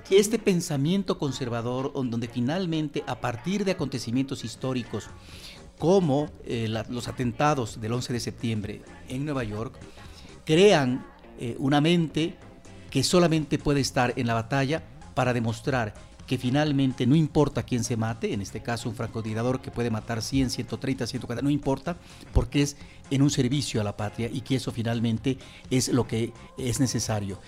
Y 0.10 0.16
este 0.16 0.38
pensamiento 0.40 1.18
conservador, 1.18 1.92
on- 1.96 2.10
donde 2.10 2.28
finalmente, 2.28 3.04
a 3.08 3.20
partir 3.20 3.66
de 3.66 3.72
acontecimientos 3.72 4.44
históricos, 4.44 5.08
como 5.80 6.30
eh, 6.46 6.68
la- 6.68 6.86
los 6.90 7.08
atentados 7.08 7.82
del 7.82 7.94
11 7.94 8.14
de 8.14 8.20
septiembre 8.20 8.82
en 9.10 9.26
Nueva 9.26 9.44
York, 9.44 9.74
crean 10.46 11.06
eh, 11.40 11.56
una 11.60 11.82
mente 11.82 12.36
que 12.92 13.04
solamente 13.04 13.58
puede 13.58 13.80
estar 13.80 14.14
en 14.16 14.28
la 14.28 14.34
batalla 14.36 14.84
para 15.14 15.34
demostrar 15.34 15.94
que 16.28 16.38
finalmente 16.38 17.06
no 17.08 17.16
importa 17.16 17.64
quién 17.64 17.84
se 17.84 17.98
mate, 17.98 18.32
en 18.34 18.42
este 18.42 18.62
caso 18.62 18.88
un 18.88 18.96
francotirador 18.96 19.60
que 19.62 19.72
puede 19.72 19.90
matar 19.90 20.22
100, 20.22 20.50
130, 20.50 21.06
140, 21.08 21.42
no 21.44 21.50
importa, 21.50 21.98
porque 22.32 22.62
es 22.62 22.78
en 23.10 23.22
un 23.22 23.30
servicio 23.30 23.82
a 23.82 23.84
la 23.84 23.98
patria 23.98 24.30
y 24.32 24.42
que 24.42 24.56
eso 24.56 24.72
finalmente 24.72 25.38
es 25.70 25.90
lo 25.90 26.08
que 26.08 26.32
es 26.58 26.80
necesario. 26.80 27.40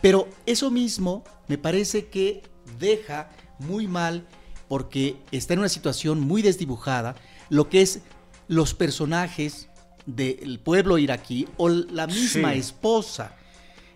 Pero 0.00 0.28
eso 0.46 0.70
mismo 0.70 1.24
me 1.48 1.58
parece 1.58 2.06
que 2.06 2.42
deja 2.78 3.30
muy 3.58 3.88
mal 3.88 4.26
porque 4.68 5.16
está 5.32 5.54
en 5.54 5.60
una 5.60 5.68
situación 5.68 6.20
muy 6.20 6.42
desdibujada 6.42 7.16
lo 7.48 7.68
que 7.68 7.80
es 7.82 8.02
los 8.46 8.74
personajes 8.74 9.68
del 10.06 10.60
pueblo 10.60 10.98
iraquí 10.98 11.48
o 11.56 11.68
la 11.68 12.06
misma 12.06 12.52
Sí. 12.52 12.58
esposa, 12.60 13.32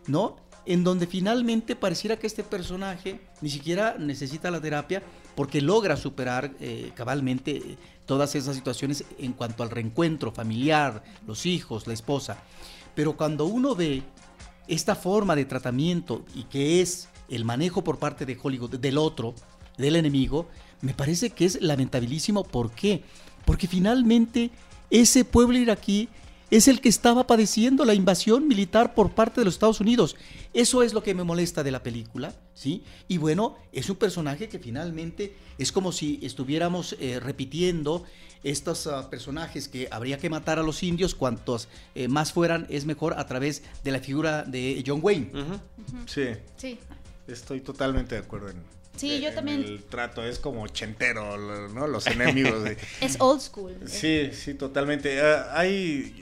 ¿no? 0.09 0.37
En 0.65 0.85
donde 0.85 1.07
finalmente 1.07 1.75
pareciera 1.75 2.19
que 2.19 2.27
este 2.27 2.45
personaje 2.45 3.21
ni 3.41 3.51
siquiera 3.51 3.97
necesita 3.99 4.51
la 4.51 4.61
terapia 4.61 5.03
porque 5.35 5.61
logra 5.61 5.97
superar 5.97 6.53
eh, 6.61 6.93
cabalmente 6.95 7.57
eh, 7.57 7.77
todas 8.07 8.35
esas 8.35 8.55
situaciones 8.55 9.05
en 9.19 9.33
cuanto 9.33 9.63
al 9.63 9.71
reencuentro 9.71 10.33
familiar, 10.33 11.03
los 11.27 11.47
hijos, 11.47 11.87
la 11.87 11.95
esposa. 11.95 12.39
Pero 12.95 13.17
cuando 13.17 13.47
uno 13.47 13.75
ve 13.75 14.03
esta 14.69 14.95
forma 14.95 15.35
de 15.35 15.45
tratamiento 15.45 16.25
y 16.35 16.45
que 16.45 16.81
es 16.81 17.09
el 17.29 17.45
manejo 17.45 17.83
por 17.83 17.99
parte 17.99 18.27
de 18.27 18.39
Hollywood 18.41 18.79
del 18.79 18.99
otro, 18.99 19.35
del 19.79 19.97
enemigo, 19.97 20.49
me 20.81 20.95
parece 20.95 21.31
que 21.31 21.47
es 21.47 21.61
lamentabilísimo. 21.61 22.45
¿Por 22.45 22.71
qué? 22.73 23.03
Porque 23.45 23.67
finalmente 23.67 24.51
ese 24.91 25.25
pueblo 25.25 25.59
iraquí 25.59 26.09
es 26.53 26.69
el 26.69 26.81
que 26.81 26.89
estaba 26.91 27.27
padeciendo 27.27 27.85
la 27.87 27.95
invasión 27.95 28.47
militar 28.47 28.95
por 28.95 29.13
parte 29.13 29.41
de 29.41 29.47
los 29.47 29.55
Estados 29.55 29.81
Unidos. 29.81 30.17
Eso 30.53 30.83
es 30.83 30.93
lo 30.93 31.03
que 31.03 31.15
me 31.15 31.25
molesta 31.25 31.63
de 31.65 31.71
la 31.71 31.83
película, 31.83 32.35
¿sí? 32.55 32.85
Y 33.09 33.17
bueno, 33.17 33.57
es 33.73 33.89
un 33.89 33.97
personaje 33.97 34.49
que 34.49 34.59
finalmente 34.59 35.35
es 35.59 35.73
como 35.73 35.93
si 35.93 36.21
estuviéramos 36.23 36.95
eh, 37.01 37.19
repitiendo 37.21 38.05
estos 38.45 38.87
ah, 38.87 39.09
personajes 39.09 39.67
que 39.69 39.89
habría 39.91 40.19
que 40.19 40.29
matar 40.29 40.59
a 40.59 40.63
los 40.63 40.83
indios, 40.83 41.15
cuantos 41.15 41.69
eh, 41.95 42.07
más 42.09 42.33
fueran 42.33 42.67
es 42.69 42.85
mejor 42.85 43.15
a 43.19 43.27
través 43.27 43.63
de 43.83 43.91
la 43.93 44.01
figura 44.01 44.43
de 44.43 44.83
John 44.87 45.01
Wayne. 45.03 45.31
Sí, 46.07 46.25
Sí. 46.57 46.79
estoy 47.29 47.61
totalmente 47.61 48.17
de 48.17 48.21
acuerdo 48.21 48.51
en, 48.51 48.57
Sí, 48.97 49.21
yo 49.23 49.33
también. 49.33 49.63
el 49.65 49.85
trato. 49.85 50.23
Es 50.23 50.39
como 50.39 50.65
ochentero, 50.65 51.39
¿no? 51.69 51.87
Los 51.87 52.07
enemigos. 52.09 52.63
de- 52.65 52.77
Es 53.01 53.17
old 53.21 53.41
school. 53.41 53.75
Sí, 53.87 54.29
sí, 54.35 54.53
totalmente. 54.53 55.19
Ah, 55.23 55.49
hay. 55.55 56.15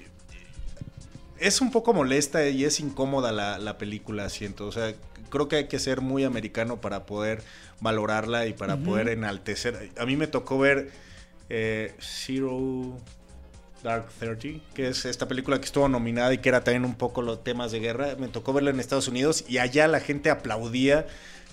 Es 1.40 1.60
un 1.60 1.70
poco 1.70 1.92
molesta 1.94 2.46
y 2.48 2.64
es 2.64 2.80
incómoda 2.80 3.32
la, 3.32 3.58
la 3.58 3.78
película, 3.78 4.28
siento. 4.28 4.66
O 4.66 4.72
sea, 4.72 4.94
creo 5.30 5.48
que 5.48 5.56
hay 5.56 5.68
que 5.68 5.78
ser 5.78 6.02
muy 6.02 6.24
americano 6.24 6.80
para 6.80 7.06
poder 7.06 7.42
valorarla 7.80 8.46
y 8.46 8.52
para 8.52 8.76
poder 8.76 9.08
enaltecer. 9.08 9.90
A 9.98 10.04
mí 10.04 10.16
me 10.16 10.26
tocó 10.26 10.58
ver 10.58 10.90
eh, 11.48 11.94
Zero 11.98 12.96
Dark 13.82 14.08
Thirty, 14.18 14.62
que 14.74 14.88
es 14.88 15.04
esta 15.06 15.26
película 15.26 15.58
que 15.58 15.64
estuvo 15.64 15.88
nominada 15.88 16.34
y 16.34 16.38
que 16.38 16.50
era 16.50 16.62
también 16.62 16.84
un 16.84 16.94
poco 16.94 17.22
los 17.22 17.42
temas 17.42 17.72
de 17.72 17.80
guerra. 17.80 18.16
Me 18.18 18.28
tocó 18.28 18.52
verla 18.52 18.70
en 18.70 18.80
Estados 18.80 19.08
Unidos 19.08 19.44
y 19.48 19.58
allá 19.58 19.88
la 19.88 20.00
gente 20.00 20.30
aplaudía 20.30 21.06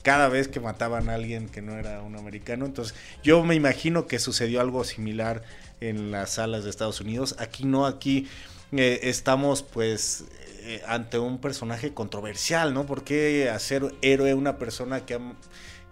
cada 0.03 0.27
vez 0.27 0.47
que 0.47 0.59
mataban 0.59 1.09
a 1.09 1.15
alguien 1.15 1.49
que 1.49 1.61
no 1.61 1.77
era 1.77 2.01
un 2.01 2.17
americano. 2.17 2.65
Entonces, 2.65 2.95
yo 3.23 3.43
me 3.43 3.55
imagino 3.55 4.07
que 4.07 4.19
sucedió 4.19 4.61
algo 4.61 4.83
similar 4.83 5.43
en 5.79 6.11
las 6.11 6.31
salas 6.31 6.63
de 6.63 6.69
Estados 6.69 6.99
Unidos. 7.01 7.35
Aquí 7.39 7.65
no, 7.65 7.85
aquí 7.85 8.27
eh, 8.71 8.99
estamos 9.03 9.63
pues 9.63 10.25
eh, 10.61 10.81
ante 10.87 11.19
un 11.19 11.39
personaje 11.39 11.93
controversial, 11.93 12.73
¿no? 12.73 12.85
¿Por 12.85 13.03
qué 13.03 13.49
hacer 13.49 13.93
héroe 14.01 14.33
una 14.33 14.57
persona 14.57 15.05
que, 15.05 15.19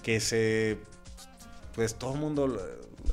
que 0.03 0.19
se... 0.19 0.77
Pues 1.73 1.95
todo 1.95 2.13
el 2.13 2.19
mundo 2.19 2.47
lo, 2.47 2.61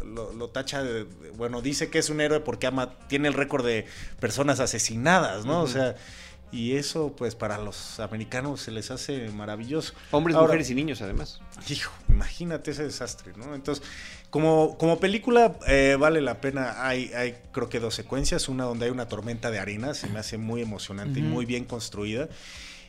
lo- 0.05 0.33
lo 0.33 0.49
tacha 0.51 0.83
de, 0.83 1.05
Bueno, 1.37 1.61
dice 1.63 1.91
que 1.91 1.99
es 1.99 2.11
un 2.11 2.21
héroe 2.21 2.41
porque 2.41 2.67
ama, 2.67 2.99
tiene 3.09 3.29
el 3.29 3.35
récord 3.35 3.65
de 3.65 3.87
personas 4.21 4.61
asesinadas, 4.61 5.45
¿no? 5.45 5.63
O 5.63 5.67
sea... 5.69 5.97
Y 6.53 6.77
eso, 6.77 7.15
pues, 7.17 7.35
para 7.35 7.57
los 7.59 7.99
americanos 7.99 8.61
se 8.61 8.71
les 8.71 8.91
hace 8.91 9.31
maravilloso. 9.31 9.95
Hombres, 10.11 10.37
Ahora- 10.37 10.49
mujeres 10.49 10.69
y 10.71 10.75
niños, 10.75 11.01
además. 11.01 11.41
Hijo, 11.69 11.91
imagínate 12.11 12.73
ese 12.73 12.85
desastre, 12.85 13.33
¿no? 13.37 13.55
Entonces, 13.55 13.83
como, 14.29 14.77
como 14.79 15.01
película 15.01 15.57
eh, 15.67 15.97
vale 15.99 16.21
la 16.21 16.41
pena, 16.43 16.87
hay, 16.87 17.11
hay 17.15 17.37
creo 17.53 17.69
que 17.71 17.81
dos 17.81 17.95
secuencias, 17.95 18.49
una 18.51 18.65
donde 18.65 18.85
hay 18.85 18.91
una 18.91 19.09
tormenta 19.09 19.51
de 19.51 19.59
arena, 19.61 19.95
se 19.95 20.09
me 20.09 20.19
hace 20.19 20.37
muy 20.39 20.61
emocionante 20.63 21.21
y 21.21 21.23
muy 21.23 21.47
bien 21.47 21.65
construida, 21.65 22.29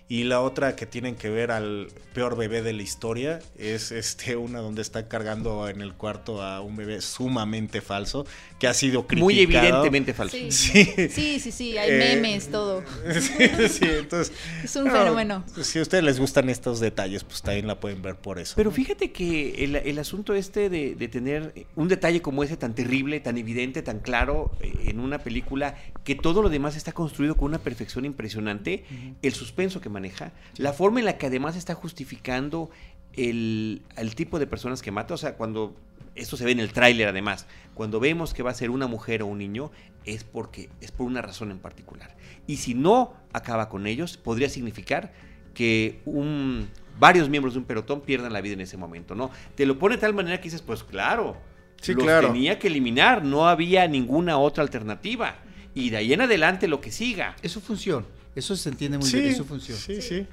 y 0.10 0.26
la 0.26 0.42
otra 0.42 0.76
que 0.76 0.86
tienen 0.86 1.16
que 1.16 1.30
ver 1.30 1.52
al 1.52 1.88
peor 2.14 2.38
bebé 2.38 2.62
de 2.62 2.74
la 2.74 2.84
historia, 2.84 3.40
es 3.58 3.92
este 3.92 4.36
una 4.36 4.60
donde 4.60 4.82
está 4.82 5.08
cargando 5.08 5.68
en 5.68 5.82
el 5.82 5.94
cuarto 5.94 6.42
a 6.42 6.62
un 6.62 6.76
bebé 6.76 7.02
sumamente 7.02 7.82
falso, 7.82 8.26
que 8.60 8.68
ha 8.68 8.74
sido 8.74 9.08
criticado. 9.08 9.26
Muy 9.26 9.40
evidentemente 9.40 10.14
falso. 10.14 10.38
Sí. 10.38 10.52
Sí. 10.52 11.10
Sí, 11.10 11.40
sí, 11.40 11.52
sí, 11.52 11.78
hay 11.78 11.90
Eh, 11.92 12.16
memes, 12.16 12.50
todo. 12.50 12.84
sí, 13.20 13.70
sí, 13.70 13.86
entonces... 13.86 14.34
Es 14.64 14.76
un 14.76 14.86
no, 14.86 14.92
fenómeno. 14.92 15.44
Si 15.62 15.80
a 15.80 15.82
ustedes 15.82 16.04
les 16.04 16.20
gustan 16.20 16.50
estos 16.50 16.80
detalles, 16.80 17.24
pues 17.24 17.42
también 17.42 17.68
la 17.68 17.80
pueden 17.80 18.02
ver 18.02 18.16
por 18.16 18.40
eso. 18.40 18.54
Pero 18.56 18.72
fíjate 18.72 19.12
que 19.12 19.64
el, 19.64 19.76
el 19.76 20.00
asunto 20.00 20.36
este 20.36 20.70
de, 20.70 20.96
de 20.96 21.08
tener 21.08 21.54
un 21.76 21.88
detalle 21.88 22.22
como 22.22 22.44
ese 22.44 22.58
tan 22.58 22.76
terrible, 22.76 23.20
tan 23.20 23.38
evidente, 23.38 23.82
tan 23.82 24.00
claro 24.00 24.52
eh, 24.62 24.74
en 24.86 25.00
una 25.00 25.20
película, 25.20 25.76
que 26.04 26.16
todo 26.16 26.42
lo 26.42 26.50
demás 26.50 26.76
está 26.76 26.92
construido 26.92 27.36
con 27.36 27.50
una 27.50 27.60
perfección 27.60 28.06
impresionante, 28.06 28.86
el 29.22 29.34
suspenso 29.34 29.82
que 29.82 29.90
maneja, 29.94 30.34
la 30.58 30.74
forma 30.74 31.00
en 31.00 31.06
la 31.06 31.18
que 31.18 31.28
además 31.28 31.56
está 31.56 31.74
justificando 31.74 32.70
el, 33.14 33.82
el 33.96 34.16
tipo 34.16 34.40
de 34.40 34.48
personas 34.48 34.82
que 34.82 34.92
mata, 34.92 35.14
o 35.14 35.18
sea, 35.18 35.36
cuando 35.36 35.76
esto 36.16 36.36
se 36.36 36.46
ve 36.46 36.52
en 36.52 36.60
el 36.60 36.74
tráiler 36.74 37.08
además, 37.08 37.48
cuando 37.74 38.00
vemos 38.00 38.34
que 38.34 38.44
va 38.44 38.52
a 38.52 38.54
ser 38.54 38.70
una 38.70 38.88
mujer 38.88 39.24
o 39.24 39.28
un 39.28 39.38
niño, 39.38 39.72
es 40.06 40.24
porque 40.24 40.70
es 40.82 40.92
por 40.92 41.08
una 41.08 41.22
razón 41.22 41.52
en 41.52 41.60
particular. 41.60 42.16
Y 42.46 42.58
si 42.58 42.74
no 42.74 43.14
acaba 43.32 43.70
con 43.70 43.88
ellos, 43.88 44.18
podría 44.18 44.50
significar 44.50 45.14
que 45.54 46.02
un, 46.06 46.68
varios 47.00 47.30
miembros 47.30 47.54
de 47.54 47.62
un 47.62 47.66
pelotón 47.66 48.02
pierdan 48.02 48.34
la 48.34 48.42
vida 48.42 48.54
en 48.54 48.62
ese 48.62 48.78
momento, 48.78 49.16
¿no? 49.16 49.32
Te 49.56 49.66
lo 49.66 49.80
pone 49.80 49.96
de 49.96 50.02
tal 50.02 50.14
manera 50.14 50.38
que 50.38 50.46
dices, 50.46 50.62
pues 50.62 50.84
claro, 50.84 51.38
Sí, 51.84 51.94
los 51.94 52.04
claro. 52.06 52.28
tenía 52.32 52.60
que 52.60 52.68
eliminar, 52.68 53.26
no 53.26 53.48
había 53.50 53.86
ninguna 53.90 54.38
otra 54.38 54.64
alternativa. 54.64 55.36
Y 55.76 55.90
de 55.90 55.98
ahí 55.98 56.14
en 56.14 56.22
adelante 56.22 56.70
lo 56.70 56.80
que 56.80 56.92
siga. 56.92 57.36
Es 57.42 57.52
su 57.52 57.60
función. 57.60 58.06
Eso 58.36 58.56
se 58.56 58.70
entiende 58.70 58.98
muy 58.98 59.08
Sí, 59.08 59.18
bien, 59.18 59.30
es 59.32 59.38
su 59.38 59.46
función. 59.46 59.78
sí, 59.78 60.02
sí. 60.02 60.26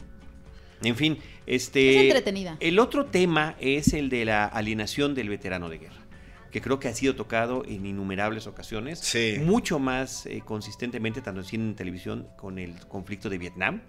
En 0.83 0.97
fin, 0.97 1.19
este. 1.47 1.97
Es 1.97 2.03
entretenida. 2.05 2.57
El 2.61 2.79
otro 2.79 3.05
tema 3.07 3.55
es 3.61 3.93
el 3.93 4.09
de 4.09 4.25
la 4.25 4.47
alienación 4.47 5.15
del 5.15 5.29
veterano 5.29 5.69
de 5.69 5.79
guerra, 5.79 6.00
que 6.51 6.61
creo 6.61 6.79
que 6.81 6.89
ha 6.89 6.95
sido 6.95 7.15
tocado 7.15 7.65
en 7.67 7.87
innumerables 7.87 8.47
ocasiones, 8.47 8.99
Sí. 8.99 9.37
mucho 9.45 9.79
más 9.79 10.27
eh, 10.27 10.43
consistentemente 10.45 11.21
tanto 11.23 11.41
en 11.41 11.47
cine 11.47 11.65
en 11.65 11.75
televisión 11.77 12.27
con 12.37 12.59
el 12.59 12.75
conflicto 12.87 13.29
de 13.31 13.39
Vietnam. 13.39 13.83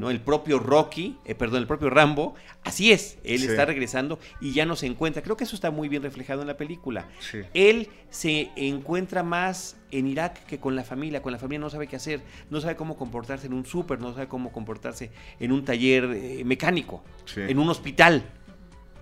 ¿no? 0.00 0.10
El 0.10 0.20
propio 0.20 0.58
Rocky, 0.58 1.18
eh, 1.24 1.34
perdón, 1.34 1.60
el 1.62 1.66
propio 1.66 1.90
Rambo, 1.90 2.34
así 2.64 2.92
es, 2.92 3.18
él 3.24 3.40
Sí. 3.40 3.46
está 3.46 3.64
regresando 3.64 4.18
y 4.40 4.52
ya 4.52 4.64
no 4.66 4.76
se 4.76 4.86
encuentra. 4.86 5.22
Creo 5.22 5.36
que 5.36 5.44
eso 5.44 5.54
está 5.56 5.70
muy 5.70 5.88
bien 5.88 6.02
reflejado 6.02 6.40
en 6.42 6.46
la 6.48 6.56
película. 6.56 7.08
Sí. 7.20 7.38
Él 7.54 7.88
se 8.10 8.50
encuentra 8.56 9.22
más 9.22 9.76
en 9.90 10.06
Irak 10.06 10.44
que 10.46 10.58
con 10.58 10.74
la 10.74 10.84
familia. 10.84 11.22
Con 11.22 11.32
la 11.32 11.38
familia 11.38 11.60
no 11.60 11.70
sabe 11.70 11.86
qué 11.86 11.96
hacer, 11.96 12.22
no 12.50 12.60
sabe 12.60 12.76
cómo 12.76 12.96
comportarse 12.96 13.46
en 13.46 13.52
un 13.52 13.64
súper, 13.66 14.00
no 14.00 14.12
sabe 14.14 14.26
cómo 14.28 14.52
comportarse 14.52 15.10
en 15.38 15.52
un 15.52 15.64
taller 15.64 16.04
eh, 16.14 16.42
mecánico, 16.44 17.04
Sí. 17.24 17.40
en 17.42 17.58
un 17.58 17.68
hospital. 17.68 18.24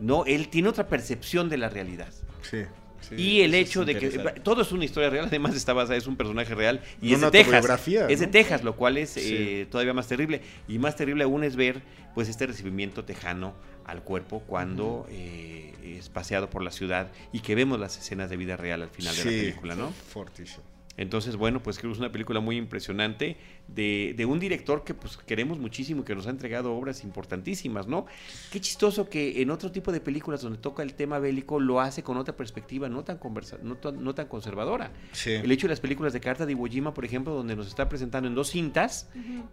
No, 0.00 0.24
él 0.26 0.48
tiene 0.48 0.68
otra 0.68 0.88
percepción 0.88 1.48
de 1.48 1.56
la 1.56 1.68
realidad. 1.68 2.12
Sí, 2.42 2.58
sí, 3.08 3.14
y 3.16 3.40
el 3.42 3.54
es 3.54 3.68
hecho 3.68 3.84
de 3.84 3.96
que 3.98 4.10
todo 4.42 4.62
es 4.62 4.72
una 4.72 4.84
historia 4.84 5.10
real, 5.10 5.26
además 5.26 5.54
está 5.54 5.72
basada, 5.72 5.96
es 5.96 6.06
un 6.06 6.16
personaje 6.16 6.54
real 6.54 6.80
y 7.02 7.12
es 7.12 7.18
Una 7.18 7.26
de 7.30 7.38
Texas. 7.38 7.54
autobiografía, 7.54 8.06
Es 8.08 8.20
de 8.20 8.26
¿no? 8.26 8.32
Texas, 8.32 8.64
lo 8.64 8.76
cual 8.76 8.96
es 8.98 9.10
Sí. 9.10 9.20
eh, 9.38 9.66
todavía 9.70 9.92
más 9.94 10.06
terrible. 10.08 10.40
Y 10.68 10.78
más 10.78 10.96
terrible 10.96 11.24
aún 11.24 11.44
es 11.44 11.56
ver 11.56 11.82
pues 12.14 12.28
este 12.28 12.46
recibimiento 12.46 13.04
tejano 13.04 13.54
al 13.84 14.02
cuerpo 14.02 14.40
cuando 14.46 15.06
eh, 15.10 15.74
es 15.98 16.08
paseado 16.08 16.48
por 16.48 16.62
la 16.62 16.70
ciudad 16.70 17.10
y 17.32 17.40
que 17.40 17.54
vemos 17.54 17.78
las 17.78 17.98
escenas 17.98 18.30
de 18.30 18.36
vida 18.36 18.56
real 18.56 18.82
al 18.82 18.88
final 18.90 19.14
de 19.16 19.24
la 19.24 19.30
película, 19.30 19.74
¿no? 19.74 19.90
Fortísimo. 19.90 20.62
Entonces, 20.96 21.34
bueno, 21.34 21.60
pues 21.60 21.78
creo 21.78 21.90
que 21.90 21.94
es 21.94 21.98
una 21.98 22.12
película 22.12 22.38
muy 22.38 22.56
impresionante 22.56 23.36
de, 23.66 24.14
de 24.16 24.24
un 24.26 24.38
director 24.38 24.84
que 24.84 24.94
pues 24.94 25.16
queremos 25.16 25.58
muchísimo 25.58 26.02
y 26.02 26.04
que 26.04 26.14
nos 26.14 26.26
ha 26.26 26.30
entregado 26.30 26.74
obras 26.74 27.02
importantísimas, 27.02 27.86
¿no? 27.88 28.06
Qué 28.52 28.60
chistoso 28.60 29.08
que 29.08 29.40
en 29.42 29.50
otro 29.50 29.72
tipo 29.72 29.90
de 29.90 30.00
películas 30.00 30.42
donde 30.42 30.58
toca 30.58 30.82
el 30.82 30.94
tema 30.94 31.18
bélico 31.18 31.58
lo 31.58 31.80
hace 31.80 32.02
con 32.02 32.16
otra 32.16 32.36
perspectiva 32.36 32.88
no 32.88 33.04
tan, 33.04 33.18
conversa 33.18 33.56
no, 33.62 33.76
tan- 33.76 34.04
no 34.04 34.14
tan 34.14 34.26
conservadora. 34.28 34.92
Sí. 35.12 35.30
El 35.32 35.50
hecho 35.50 35.66
de 35.66 35.70
las 35.72 35.80
películas 35.80 36.12
de 36.12 36.20
Carta 36.20 36.44
de 36.46 36.52
Iwo 36.52 36.66
Jima, 36.66 36.92
por 36.94 37.04
ejemplo, 37.04 37.32
donde 37.34 37.56
nos 37.56 37.66
está 37.66 37.88
presentando 37.88 38.28
en 38.28 38.34
dos 38.34 38.50
cintas 38.50 39.08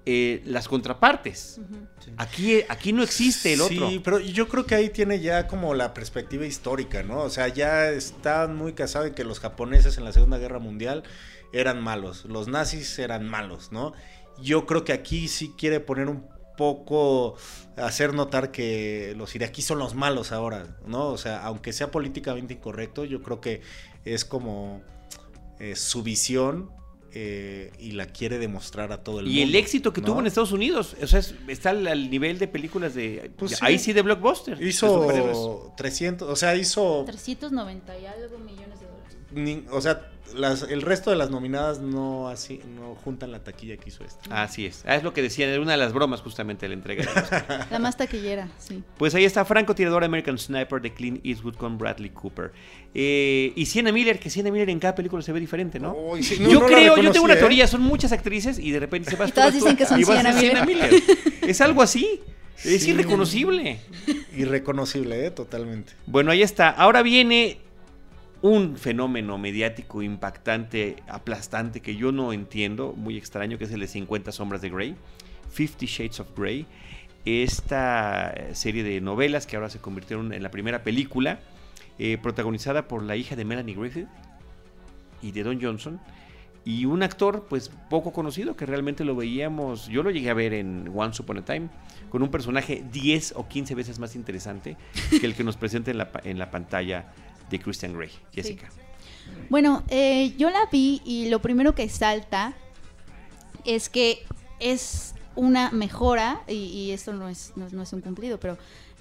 eh, 0.05 0.41
las 0.45 0.67
contrapartes. 0.67 1.59
Aquí, 2.17 2.61
aquí 2.69 2.93
no 2.93 3.03
existe 3.03 3.53
el 3.53 3.61
otro. 3.61 3.89
Sí, 3.89 4.01
pero 4.03 4.19
yo 4.19 4.47
creo 4.47 4.65
que 4.65 4.75
ahí 4.75 4.89
tiene 4.89 5.19
ya 5.19 5.47
como 5.47 5.73
la 5.73 5.93
perspectiva 5.93 6.45
histórica, 6.45 7.01
¿no? 7.03 7.21
O 7.21 7.29
sea, 7.29 7.47
ya 7.47 7.89
están 7.89 8.55
muy 8.55 8.73
casados 8.73 9.07
en 9.07 9.13
que 9.13 9.23
los 9.23 9.39
japoneses 9.39 9.97
en 9.97 10.03
la 10.03 10.11
Segunda 10.11 10.37
Guerra 10.37 10.59
Mundial 10.59 11.03
eran 11.53 11.81
malos, 11.81 12.25
los 12.25 12.47
nazis 12.47 12.97
eran 12.99 13.27
malos, 13.27 13.71
¿no? 13.71 13.93
Yo 14.41 14.65
creo 14.65 14.83
que 14.83 14.93
aquí 14.93 15.27
sí 15.27 15.53
quiere 15.57 15.79
poner 15.79 16.07
un 16.09 16.25
poco, 16.57 17.35
hacer 17.77 18.13
notar 18.13 18.51
que 18.51 19.13
los 19.17 19.35
iraquíes 19.35 19.65
son 19.67 19.79
los 19.79 19.95
malos 19.95 20.31
ahora, 20.31 20.77
¿no? 20.85 21.07
O 21.07 21.17
sea, 21.17 21.43
aunque 21.43 21.73
sea 21.73 21.91
políticamente 21.91 22.53
incorrecto, 22.53 23.03
yo 23.05 23.21
creo 23.21 23.41
que 23.41 23.61
es 24.05 24.25
como 24.25 24.81
eh, 25.59 25.75
su 25.75 26.03
visión 26.03 26.69
eh, 27.13 27.71
y 27.79 27.91
la 27.93 28.05
quiere 28.05 28.37
demostrar 28.37 28.91
a 28.91 29.03
todo 29.03 29.19
el 29.19 29.25
mundo. 29.25 29.39
Y 29.39 29.43
el 29.43 29.55
éxito 29.55 29.91
que 29.91 30.01
¿no? 30.01 30.07
tuvo 30.07 30.19
en 30.21 30.27
Estados 30.27 30.51
Unidos, 30.51 30.95
o 31.01 31.07
sea, 31.07 31.19
es- 31.19 31.35
está 31.47 31.71
al, 31.71 31.85
al 31.87 32.09
nivel 32.09 32.37
de 32.39 32.47
películas 32.47 32.93
de... 32.93 33.31
Pues 33.37 33.51
sí. 33.51 33.57
ahí 33.61 33.77
sí 33.79 33.91
de 33.93 34.01
blockbuster. 34.01 34.57
de. 34.57 34.65
Hizo 34.67 35.73
300, 35.77 36.29
o 36.29 36.35
sea, 36.35 36.55
hizo 36.55 37.03
390 37.05 37.97
y 37.99 38.05
algo 38.05 38.37
millones 38.39 38.79
de 38.79 38.85
dólares. 38.85 39.17
ni- 39.31 39.65
o 39.71 39.81
sea, 39.81 40.10
las, 40.33 40.63
el 40.63 40.81
resto 40.81 41.09
de 41.09 41.15
las 41.15 41.29
nominadas 41.29 41.79
no 41.79 42.27
así 42.29 42.61
no 42.75 42.95
juntan 42.95 43.31
la 43.31 43.39
taquilla 43.43 43.77
que 43.77 43.89
hizo 43.89 44.03
esta. 44.03 44.41
Así 44.43 44.65
es. 44.65 44.83
Ah, 44.85 44.95
es 44.95 45.03
lo 45.03 45.13
que 45.13 45.21
decían, 45.21 45.49
era 45.49 45.61
una 45.61 45.71
de 45.73 45.77
las 45.77 45.93
bromas 45.93 46.21
justamente 46.21 46.65
de 46.65 46.69
la 46.69 46.73
entrega. 46.75 47.67
La 47.71 47.79
más 47.79 47.97
taquillera, 47.97 48.49
sí. 48.57 48.83
pues 48.97 49.15
ahí 49.15 49.25
está 49.25 49.45
Franco 49.45 49.73
Tirador 49.75 50.03
American 50.03 50.37
Sniper 50.37 50.81
de 50.81 50.93
Clint 50.93 51.25
Eastwood 51.25 51.55
con 51.55 51.77
Bradley 51.77 52.09
Cooper. 52.09 52.51
Eh, 52.93 53.53
y 53.55 53.65
Sienna 53.65 53.91
Miller, 53.91 54.19
que 54.19 54.29
Sienna 54.29 54.51
Miller 54.51 54.69
en 54.69 54.79
cada 54.79 54.95
película 54.95 55.21
se 55.21 55.31
ve 55.31 55.39
diferente, 55.39 55.79
¿no? 55.79 55.93
Uy, 55.93 56.23
sí, 56.23 56.37
no- 56.39 56.49
yo 56.49 56.59
no 56.59 56.65
creo, 56.65 56.97
yo 56.97 57.11
tengo 57.11 57.25
una 57.25 57.35
¿eh? 57.35 57.37
teoría, 57.37 57.67
son 57.67 57.81
muchas 57.81 58.11
actrices 58.11 58.59
y 58.59 58.71
de 58.71 58.79
repente 58.79 59.09
se 59.09 59.15
va 59.15 59.27
Y 59.27 59.31
todas 59.31 59.53
dicen 59.53 59.75
que 59.77 59.85
son 59.85 60.03
Sienna 60.03 60.65
Miller. 60.65 60.91
Es 61.41 61.61
algo 61.61 61.81
así. 61.81 62.19
Es 62.63 62.83
Sí. 62.83 62.91
irreconocible. 62.91 63.79
Irreconocible, 64.37 65.25
eh, 65.25 65.31
totalmente. 65.31 65.93
Bueno, 66.05 66.31
ahí 66.31 66.41
está. 66.43 66.69
Ahora 66.69 67.01
viene 67.01 67.57
un 68.41 68.75
fenómeno 68.75 69.37
mediático 69.37 70.01
impactante, 70.01 70.97
aplastante, 71.07 71.81
que 71.81 71.95
yo 71.95 72.11
no 72.11 72.33
entiendo, 72.33 72.93
muy 72.93 73.17
extraño, 73.17 73.57
que 73.57 73.65
es 73.65 73.71
el 73.71 73.81
de 73.81 73.87
50 73.87 74.31
sombras 74.31 74.61
de 74.61 74.69
Grey, 74.69 74.95
Fifty 75.51 75.85
Shades 75.85 76.19
of 76.19 76.27
Grey. 76.35 76.65
Esta 77.23 78.33
serie 78.53 78.83
de 78.83 78.99
novelas 78.99 79.45
que 79.45 79.55
ahora 79.55 79.69
se 79.69 79.79
convirtieron 79.79 80.33
en 80.33 80.41
la 80.41 80.49
primera 80.49 80.83
película, 80.83 81.39
eh, 81.99 82.17
protagonizada 82.17 82.87
por 82.87 83.03
la 83.03 83.15
hija 83.15 83.35
de 83.35 83.45
Melanie 83.45 83.75
Griffith 83.75 84.07
y 85.21 85.31
de 85.31 85.43
Don 85.43 85.61
Johnson. 85.61 85.99
Y 86.65 86.85
un 86.85 87.03
actor, 87.03 87.45
pues, 87.47 87.69
poco 87.89 88.11
conocido, 88.11 88.55
que 88.55 88.65
realmente 88.65 89.03
lo 89.03 89.15
veíamos, 89.15 89.87
yo 89.87 90.01
lo 90.01 90.09
llegué 90.09 90.29
a 90.31 90.35
ver 90.35 90.53
en 90.53 90.91
Once 90.95 91.21
Upon 91.21 91.39
a 91.39 91.45
Time, 91.45 91.69
con 92.09 92.23
un 92.23 92.29
personaje 92.29 92.83
10 92.91 93.33
o 93.35 93.47
15 93.47 93.75
veces 93.75 93.99
más 93.99 94.15
interesante 94.15 94.77
que 95.09 95.25
el 95.25 95.35
que 95.35 95.43
nos 95.43 95.57
presenta 95.57 95.91
en 95.91 95.97
la, 95.97 96.11
en 96.23 96.37
la 96.39 96.51
pantalla 96.51 97.13
de 97.51 97.59
Christian 97.59 97.93
Grey. 97.93 98.09
Jessica. 98.33 98.69
Bueno, 99.49 99.83
eh, 99.89 100.33
yo 100.37 100.49
la 100.49 100.65
vi 100.71 101.01
y 101.05 101.29
lo 101.29 101.41
primero 101.41 101.75
que 101.75 101.87
salta 101.89 102.53
es 103.65 103.89
que 103.89 104.23
es 104.59 105.13
una 105.35 105.71
mejora, 105.71 106.41
y, 106.47 106.53
y 106.53 106.91
esto 106.91 107.13
no 107.13 107.29
es, 107.29 107.53
no, 107.55 107.67
no 107.71 107.83
es 107.83 107.93
un 107.93 108.01
cumplido, 108.01 108.39
pero 108.39 108.57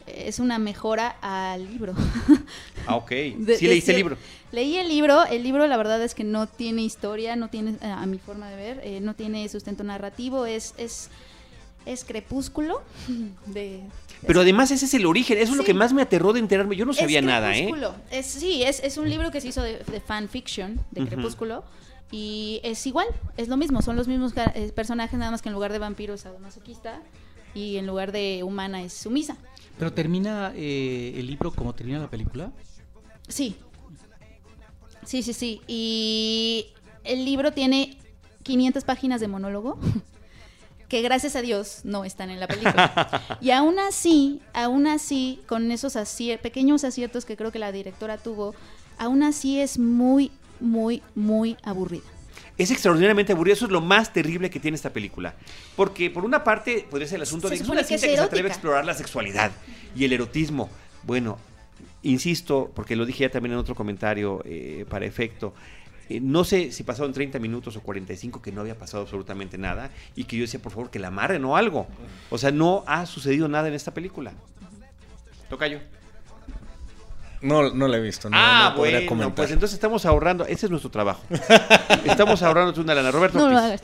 es 0.06 0.38
una 0.38 0.58
mejora 0.58 1.16
al 1.20 1.66
libro. 1.70 1.94
Ah, 2.86 2.96
ok. 2.96 3.10
De- 3.10 3.56
sí 3.58 3.66
leíste 3.68 3.92
el 3.92 3.98
libro. 3.98 4.16
Leí 4.52 4.76
el 4.76 4.88
libro, 4.88 5.24
el 5.26 5.42
libro 5.42 5.66
la 5.66 5.76
verdad 5.76 6.02
es 6.02 6.14
que 6.14 6.24
no 6.24 6.46
tiene 6.48 6.82
historia, 6.82 7.36
no 7.36 7.48
tiene, 7.48 7.72
eh, 7.82 7.86
a 7.86 8.06
mi 8.06 8.18
forma 8.18 8.48
de 8.50 8.56
ver, 8.56 8.80
eh, 8.82 9.00
no 9.00 9.14
tiene 9.14 9.48
sustento 9.48 9.84
narrativo, 9.84 10.46
es, 10.46 10.74
es, 10.78 11.08
es 11.86 12.04
crepúsculo 12.04 12.82
de... 13.46 13.82
Pero 14.26 14.40
además 14.42 14.70
ese 14.70 14.84
es 14.84 14.94
el 14.94 15.06
origen, 15.06 15.38
eso 15.38 15.52
es 15.52 15.56
lo 15.56 15.64
que 15.64 15.72
más 15.72 15.94
me 15.94 16.02
aterró 16.02 16.34
de 16.34 16.40
enterarme. 16.40 16.76
Yo 16.76 16.84
no 16.84 16.92
Es 16.92 16.98
sabía 16.98 17.22
nada, 17.22 17.56
¿eh? 17.56 17.70
Es, 18.10 18.26
sí, 18.26 18.62
es, 18.62 18.80
es 18.80 18.98
un 18.98 19.08
libro 19.08 19.30
que 19.30 19.40
se 19.40 19.48
hizo 19.48 19.62
de, 19.62 19.78
de 19.78 20.00
fanfiction, 20.00 20.78
de. 20.90 21.06
Crepúsculo. 21.06 21.64
Y 22.12 22.60
es 22.62 22.86
igual, 22.86 23.06
es 23.36 23.48
lo 23.48 23.56
mismo, 23.56 23.80
son 23.82 23.96
los 23.96 24.08
mismos 24.08 24.32
eh, 24.36 24.72
personajes, 24.74 25.18
nada 25.18 25.30
más 25.30 25.40
que 25.42 25.48
en 25.48 25.54
lugar 25.54 25.72
de 25.72 25.78
vampiro 25.78 26.12
es 26.12 26.22
sadomasoquista 26.22 27.00
y 27.54 27.76
en 27.76 27.86
lugar 27.86 28.12
de 28.12 28.42
humana 28.42 28.82
es 28.82 28.92
sumisa. 28.92 29.36
Pero 29.78 29.92
termina 29.92 30.52
eh, 30.54 31.14
el 31.16 31.26
libro 31.26 31.52
como 31.52 31.74
termina 31.74 32.00
la 32.00 32.10
película. 32.10 32.52
Sí. 33.28 33.56
Sí, 35.06 35.22
sí, 35.22 35.32
sí. 35.32 35.62
Y 35.66 36.66
el 37.04 37.24
libro 37.24 37.52
tiene 37.52 37.96
500 38.42 38.84
páginas 38.84 39.20
de 39.20 39.28
monólogo 39.28 39.78
que 40.90 41.00
gracias 41.03 41.37
a 41.37 41.40
Dios 41.40 41.81
no 41.85 42.05
están 42.05 42.29
en 42.29 42.40
la 42.40 42.46
película. 42.48 43.38
Y 43.40 43.53
aún 43.53 43.79
así, 43.79 44.42
aún 44.53 44.87
así, 44.87 45.40
con 45.46 45.70
esos 45.70 45.96
acier- 45.96 46.40
pequeños 46.40 46.85
aciertos 46.85 47.24
que 47.24 47.37
creo 47.37 47.50
que 47.53 47.59
la 47.59 47.72
directora 47.72 48.18
tuvo, 48.18 48.55
aún 48.98 49.22
así 49.22 49.61
es 49.61 49.79
muy, 49.79 50.31
muy, 50.61 51.03
muy 51.14 51.57
aburrida. 51.62 52.03
Es 52.59 52.70
extraordinariamente 52.70 53.33
aburrido, 53.33 53.55
eso 53.55 53.64
es 53.66 53.70
lo 53.70 53.81
más 53.81 54.12
terrible 54.12 54.50
que 54.50 54.61
tiene 54.61 54.74
esta 54.74 54.90
película. 54.92 55.35
Porque 55.76 56.11
por 56.11 56.24
una 56.26 56.44
parte 56.44 56.87
podría 56.90 57.09
ser 57.09 57.16
el 57.16 57.22
asunto 57.22 57.48
Se 57.48 57.55
de 57.55 57.59
que 57.59 57.62
es 57.62 57.68
una 57.70 57.81
que 57.83 57.87
cinta 57.87 58.07
es 58.07 58.11
que 58.11 58.16
se 58.18 58.22
atreve 58.22 58.48
a 58.48 58.53
explorar 58.53 58.85
la 58.85 58.92
sexualidad 58.94 59.53
y 59.96 60.05
el 60.05 60.12
erotismo. 60.12 60.68
Bueno, 61.05 61.38
insisto, 62.03 62.70
porque 62.74 62.96
lo 62.96 63.07
dije 63.07 63.20
ya 63.24 63.31
también 63.31 63.53
en 63.53 63.59
otro 63.59 63.74
comentario 63.74 64.42
eh, 64.44 64.85
para 64.90 65.07
efecto. 65.07 65.55
Eh, 66.10 66.18
no 66.20 66.42
sé 66.42 66.72
si 66.72 66.82
pasaron 66.82 67.12
30 67.12 67.38
minutos 67.38 67.76
o 67.76 67.80
45 67.82 68.42
que 68.42 68.50
no 68.50 68.62
había 68.62 68.76
pasado 68.76 69.04
absolutamente 69.04 69.56
nada 69.58 69.92
y 70.16 70.24
que 70.24 70.36
yo 70.36 70.42
decía, 70.42 70.60
por 70.60 70.72
favor, 70.72 70.90
que 70.90 70.98
la 70.98 71.06
amarren 71.06 71.44
o 71.44 71.56
algo. 71.56 71.86
O 72.30 72.36
sea, 72.36 72.50
no 72.50 72.82
ha 72.88 73.06
sucedido 73.06 73.46
nada 73.46 73.68
en 73.68 73.74
esta 73.74 73.94
película. 73.94 74.32
Toca 75.48 75.68
yo. 75.68 75.78
No, 77.42 77.72
no 77.72 77.86
la 77.86 77.98
he 77.98 78.00
visto, 78.00 78.28
no, 78.28 78.36
ah, 78.36 78.70
no 78.70 78.76
podría 78.76 78.98
bueno, 78.98 79.08
comentar. 79.08 79.34
pues 79.36 79.50
entonces 79.52 79.74
estamos 79.74 80.04
ahorrando. 80.04 80.44
Ese 80.46 80.66
es 80.66 80.70
nuestro 80.70 80.90
trabajo. 80.90 81.22
estamos 82.04 82.42
ahorrando 82.42 82.78
una 82.80 82.94
lana. 82.94 83.12
Roberto 83.12 83.48
No. 83.48 83.76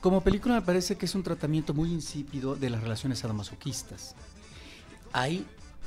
Como 0.00 0.22
película 0.22 0.54
me 0.54 0.62
parece 0.62 0.96
que 0.96 1.06
es 1.06 1.14
un 1.16 1.24
tratamiento 1.24 1.74
muy 1.74 1.90
insípido 1.90 2.54
de 2.54 2.70
las 2.70 2.80
relaciones 2.82 3.18
sadomasoquistas. 3.18 4.14
Hay 5.12 5.44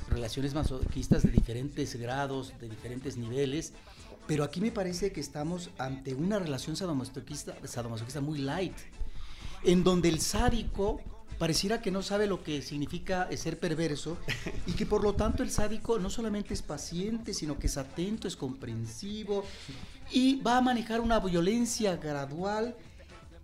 relaciones 0.10 0.54
masoquistas 0.54 1.24
de 1.24 1.32
diferentes 1.32 1.96
grados, 1.96 2.54
de 2.60 2.68
diferentes 2.68 3.16
niveles, 3.16 3.72
pero 4.28 4.44
aquí 4.44 4.62
me 4.62 4.72
parece 4.72 5.12
que 5.12 5.20
estamos 5.20 5.70
ante 5.78 6.14
una 6.14 6.40
relación 6.40 6.76
sadomasoquista, 6.76 7.56
sadomasoquista 7.66 8.22
muy 8.22 8.40
light, 8.40 8.74
en 9.64 9.84
donde 9.84 10.10
el 10.10 10.20
sádico 10.22 11.02
pareciera 11.38 11.82
que 11.82 11.90
no 11.92 12.04
sabe 12.04 12.28
lo 12.28 12.44
que 12.44 12.62
significa 12.62 13.28
ser 13.36 13.60
perverso 13.60 14.18
y 14.68 14.74
que 14.74 14.86
por 14.86 15.04
lo 15.04 15.14
tanto 15.14 15.42
el 15.44 15.50
sádico 15.52 15.98
no 16.00 16.10
solamente 16.10 16.54
es 16.54 16.62
paciente, 16.62 17.34
sino 17.34 17.58
que 17.58 17.68
es 17.68 17.78
atento, 17.78 18.28
es 18.28 18.36
comprensivo 18.36 19.44
y 20.12 20.40
va 20.42 20.58
a 20.58 20.62
manejar 20.62 21.02
una 21.02 21.20
violencia 21.20 21.96
gradual 21.98 22.76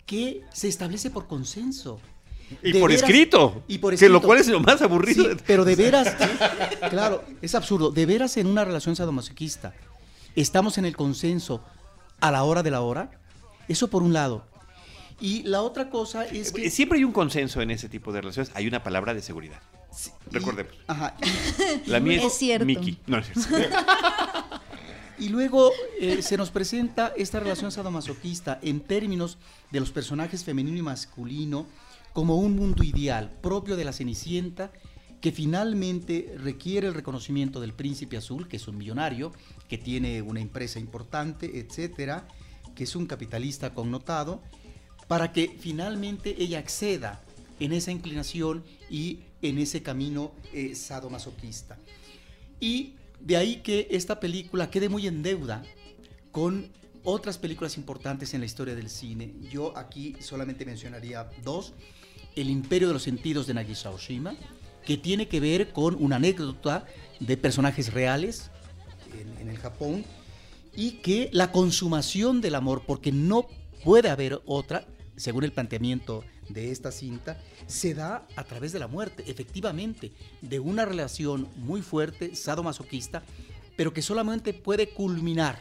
que 0.06 0.42
se 0.54 0.68
establece 0.68 1.10
por 1.10 1.26
consenso. 1.26 2.00
Y 2.62 2.72
por 2.74 2.88
veras- 2.90 3.02
escrito. 3.02 3.62
Y 3.68 3.76
por 3.78 3.94
Que 3.94 4.08
lo 4.08 4.16
escrito. 4.16 4.26
cual 4.26 4.38
es 4.38 4.48
lo 4.48 4.60
más 4.60 4.80
aburrido. 4.80 5.24
Sí, 5.32 5.36
pero 5.46 5.64
de 5.66 5.76
veras, 5.76 6.16
claro, 6.90 7.22
es 7.42 7.54
absurdo. 7.54 7.90
De 7.90 8.06
veras 8.06 8.36
en 8.38 8.46
una 8.46 8.64
relación 8.64 8.96
sadomasoquista, 8.96 9.74
estamos 10.36 10.78
en 10.78 10.84
el 10.84 10.96
consenso 10.96 11.62
a 12.20 12.30
la 12.30 12.44
hora 12.44 12.62
de 12.62 12.70
la 12.70 12.80
hora. 12.80 13.10
Eso 13.68 13.88
por 13.88 14.02
un 14.02 14.12
lado. 14.12 14.44
Y 15.20 15.42
la 15.42 15.62
otra 15.62 15.90
cosa 15.90 16.24
es 16.26 16.52
que... 16.52 16.70
Siempre 16.70 16.98
hay 16.98 17.04
un 17.04 17.12
consenso 17.12 17.60
en 17.60 17.70
ese 17.70 17.88
tipo 17.88 18.12
de 18.12 18.20
relaciones. 18.20 18.52
Hay 18.54 18.66
una 18.66 18.82
palabra 18.82 19.14
de 19.14 19.22
seguridad. 19.22 19.60
Sí, 19.90 20.10
y- 20.30 20.34
Recordemos. 20.34 20.72
Ajá. 20.86 21.16
La 21.86 21.98
mía 22.00 22.18
es, 22.18 22.24
Es 22.26 22.32
cierto. 22.34 22.64
Mickey. 22.66 22.98
No, 23.06 23.18
es 23.18 23.26
cierto. 23.34 23.76
Y 25.20 25.30
luego 25.30 25.72
eh, 26.00 26.22
se 26.22 26.36
nos 26.36 26.50
presenta 26.50 27.12
esta 27.16 27.40
relación 27.40 27.72
sadomasoquista 27.72 28.60
en 28.62 28.78
términos 28.78 29.36
de 29.72 29.80
los 29.80 29.90
personajes 29.90 30.44
femenino 30.44 30.78
y 30.78 30.82
masculino 30.82 31.66
como 32.12 32.36
un 32.36 32.54
mundo 32.54 32.84
ideal 32.84 33.28
propio 33.42 33.74
de 33.76 33.84
la 33.84 33.92
Cenicienta 33.92 34.70
que 35.20 35.32
finalmente 35.32 36.34
requiere 36.38 36.86
el 36.86 36.94
reconocimiento 36.94 37.60
del 37.60 37.72
príncipe 37.72 38.16
azul, 38.16 38.46
que 38.46 38.56
es 38.56 38.68
un 38.68 38.78
millonario, 38.78 39.32
que 39.68 39.78
tiene 39.78 40.22
una 40.22 40.40
empresa 40.40 40.78
importante, 40.78 41.58
etcétera, 41.58 42.28
que 42.74 42.84
es 42.84 42.94
un 42.94 43.06
capitalista 43.06 43.74
connotado, 43.74 44.42
para 45.08 45.32
que 45.32 45.56
finalmente 45.58 46.36
ella 46.38 46.58
acceda 46.58 47.22
en 47.58 47.72
esa 47.72 47.90
inclinación 47.90 48.62
y 48.88 49.20
en 49.42 49.58
ese 49.58 49.82
camino 49.82 50.32
eh, 50.52 50.74
sadomasoquista. 50.74 51.78
Y 52.60 52.94
de 53.20 53.36
ahí 53.36 53.56
que 53.56 53.88
esta 53.90 54.20
película 54.20 54.70
quede 54.70 54.88
muy 54.88 55.06
en 55.06 55.22
deuda 55.22 55.62
con 56.30 56.70
otras 57.02 57.38
películas 57.38 57.76
importantes 57.76 58.34
en 58.34 58.40
la 58.40 58.46
historia 58.46 58.74
del 58.74 58.90
cine. 58.90 59.32
Yo 59.50 59.76
aquí 59.76 60.14
solamente 60.20 60.64
mencionaría 60.64 61.28
dos. 61.42 61.72
El 62.36 62.50
Imperio 62.50 62.88
de 62.88 62.94
los 62.94 63.02
Sentidos 63.02 63.46
de 63.46 63.54
Nagisa 63.54 63.90
Oshima, 63.90 64.36
que 64.88 64.96
tiene 64.96 65.28
que 65.28 65.38
ver 65.38 65.70
con 65.70 66.02
una 66.02 66.16
anécdota 66.16 66.86
de 67.20 67.36
personajes 67.36 67.92
reales 67.92 68.50
en, 69.38 69.50
el 69.50 69.58
Japón 69.58 70.02
y 70.74 70.92
que 71.02 71.28
la 71.30 71.52
consumación 71.52 72.40
del 72.40 72.54
amor, 72.54 72.84
porque 72.86 73.12
no 73.12 73.48
puede 73.84 74.08
haber 74.08 74.40
otra, 74.46 74.86
según 75.14 75.44
el 75.44 75.52
planteamiento 75.52 76.24
de 76.48 76.70
esta 76.70 76.90
cinta, 76.90 77.38
se 77.66 77.92
da 77.92 78.26
a 78.34 78.44
través 78.44 78.72
de 78.72 78.78
la 78.78 78.86
muerte, 78.86 79.24
efectivamente, 79.26 80.10
de 80.40 80.58
una 80.58 80.86
relación 80.86 81.48
muy 81.56 81.82
fuerte, 81.82 82.34
sadomasoquista, 82.34 83.22
pero 83.76 83.92
que 83.92 84.00
solamente 84.00 84.54
puede 84.54 84.88
culminar 84.88 85.60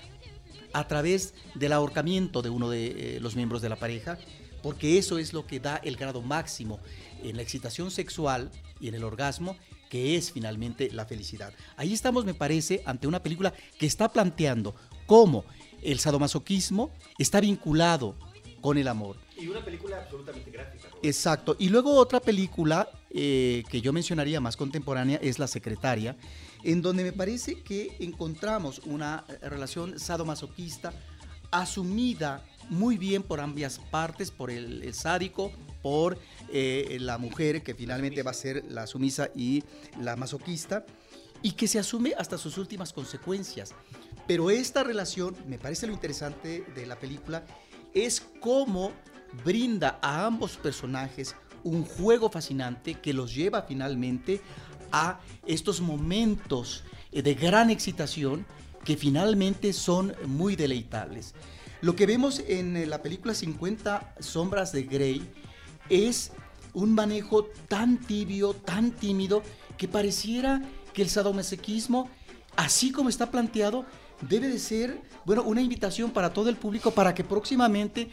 a 0.72 0.88
través 0.88 1.34
del 1.54 1.74
ahorcamiento 1.74 2.42
de 2.42 2.50
uno 2.50 2.70
de 2.70 3.18
eh, 3.18 3.20
los 3.20 3.36
miembros 3.36 3.62
de 3.62 3.68
la 3.68 3.76
pareja, 3.76 4.18
porque 4.64 4.98
eso 4.98 5.18
es 5.18 5.34
lo 5.34 5.46
que 5.46 5.60
da 5.60 5.76
el 5.84 5.98
grado 5.98 6.22
máximo 6.22 6.80
en 7.24 7.36
la 7.36 7.42
excitación 7.42 7.92
sexual 7.92 8.50
y 8.80 8.88
en 8.88 8.96
el 8.96 9.04
orgasmo, 9.04 9.58
que 9.90 10.16
es 10.16 10.32
finalmente 10.32 10.90
la 10.92 11.06
felicidad. 11.06 11.54
Ahí 11.76 11.94
estamos, 11.94 12.26
me 12.26 12.34
parece, 12.34 12.82
ante 12.86 13.08
una 13.08 13.24
película 13.24 13.54
que 13.80 13.86
está 13.86 14.10
planteando 14.10 14.76
cómo 15.06 15.46
el 15.82 16.00
sadomasoquismo 16.00 16.92
está 17.18 17.40
vinculado 17.40 18.16
con 18.62 18.78
el 18.78 18.88
amor. 18.88 19.18
Y 19.38 19.48
una 19.48 19.64
película 19.64 19.98
absolutamente 19.98 20.52
gráfica. 20.52 20.90
Exacto. 21.04 21.56
Y 21.60 21.70
luego 21.70 21.94
otra 21.94 22.20
película 22.20 22.90
eh, 23.12 23.64
que 23.70 23.82
yo 23.82 23.94
mencionaría 23.94 24.42
más 24.42 24.58
contemporánea 24.58 25.20
es 25.22 25.40
La 25.40 25.48
Secretaria, 25.48 26.16
en 26.64 26.82
donde 26.82 27.04
me 27.04 27.14
parece 27.14 27.62
que 27.62 27.96
encontramos 28.00 28.80
una 28.80 29.24
eh, 29.30 29.50
relación 29.50 30.00
sadomasoquista 30.00 30.92
asumida 31.52 32.44
muy 32.70 32.98
bien 32.98 33.24
por 33.24 33.40
ambas 33.40 33.80
partes, 33.92 34.32
por 34.32 34.52
el, 34.52 34.84
el 34.84 34.94
sádico, 34.94 35.52
por 35.82 36.18
eh, 36.52 36.98
la 37.00 37.18
mujer 37.18 37.64
que 37.64 37.74
finalmente 37.74 38.24
va 38.24 38.32
a 38.32 38.36
ser 38.36 38.64
la 38.70 38.88
sumisa 38.88 39.30
y 39.36 39.64
la 40.00 40.16
masoquista, 40.16 40.86
y 41.42 41.52
que 41.52 41.68
se 41.68 41.80
asume 41.80 42.14
hasta 42.18 42.38
sus 42.38 42.58
últimas 42.58 42.94
consecuencias. 42.94 43.74
Pero 44.28 44.50
esta 44.50 44.84
relación, 44.84 45.36
me 45.48 45.58
parece 45.58 45.88
lo 45.88 45.94
interesante 45.94 46.66
de 46.76 46.86
la 46.86 46.98
película, 46.98 47.46
es 47.94 48.22
cómo 48.42 48.92
brinda 49.44 50.00
a 50.02 50.26
ambos 50.26 50.58
personajes 50.58 51.36
un 51.64 51.84
juego 51.84 52.30
fascinante 52.30 52.96
que 52.96 53.14
los 53.14 53.34
lleva 53.34 53.64
finalmente 53.64 54.42
a 54.92 55.20
estos 55.46 55.82
momentos 55.82 56.84
eh, 57.12 57.22
de 57.22 57.34
gran 57.34 57.70
excitación 57.70 58.46
que 58.84 58.96
finalmente 58.96 59.74
son 59.74 60.16
muy 60.26 60.56
deleitables. 60.56 61.34
Lo 61.82 61.96
que 61.96 62.06
vemos 62.06 62.42
en 62.48 62.78
eh, 62.78 62.86
la 62.86 63.02
película 63.02 63.34
50 63.34 64.16
sombras 64.20 64.72
de 64.72 64.84
Grey 64.84 65.30
es 65.90 66.32
un 66.74 66.94
manejo 66.94 67.46
tan 67.68 67.98
tibio, 67.98 68.54
tan 68.54 68.92
tímido, 68.92 69.44
que 69.78 69.88
pareciera 69.88 70.62
que 70.94 71.02
el 71.02 71.10
sadomasoquismo, 71.10 72.10
así 72.56 72.92
como 72.92 73.10
está 73.10 73.32
planteado, 73.32 73.86
debe 74.22 74.48
de 74.48 74.60
ser, 74.60 75.02
bueno, 75.26 75.44
una 75.44 75.62
invitación 75.62 76.12
para 76.12 76.34
todo 76.34 76.50
el 76.50 76.56
público 76.56 76.92
para 76.92 77.14
que 77.14 77.24
próximamente 77.24 78.10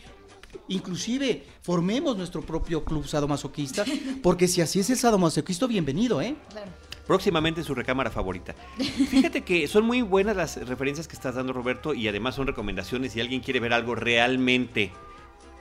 inclusive 0.68 1.44
formemos 1.62 2.16
nuestro 2.16 2.42
propio 2.42 2.84
club 2.84 3.06
sadomasoquista, 3.06 3.84
porque 4.22 4.48
si 4.48 4.60
así 4.60 4.80
es 4.80 4.90
el 4.90 4.96
sadomasoquista, 4.96 5.66
bienvenido, 5.66 6.20
¿eh? 6.20 6.36
Claro. 6.50 6.70
Próximamente 7.06 7.62
su 7.62 7.74
recámara 7.74 8.10
favorita. 8.10 8.54
Fíjate 8.78 9.42
que 9.42 9.68
son 9.68 9.84
muy 9.84 10.00
buenas 10.00 10.36
las 10.36 10.56
referencias 10.66 11.06
que 11.06 11.14
estás 11.14 11.34
dando, 11.34 11.52
Roberto, 11.52 11.92
y 11.92 12.08
además 12.08 12.34
son 12.34 12.46
recomendaciones. 12.46 13.12
Si 13.12 13.20
alguien 13.20 13.42
quiere 13.42 13.60
ver 13.60 13.74
algo 13.74 13.94
realmente, 13.94 14.90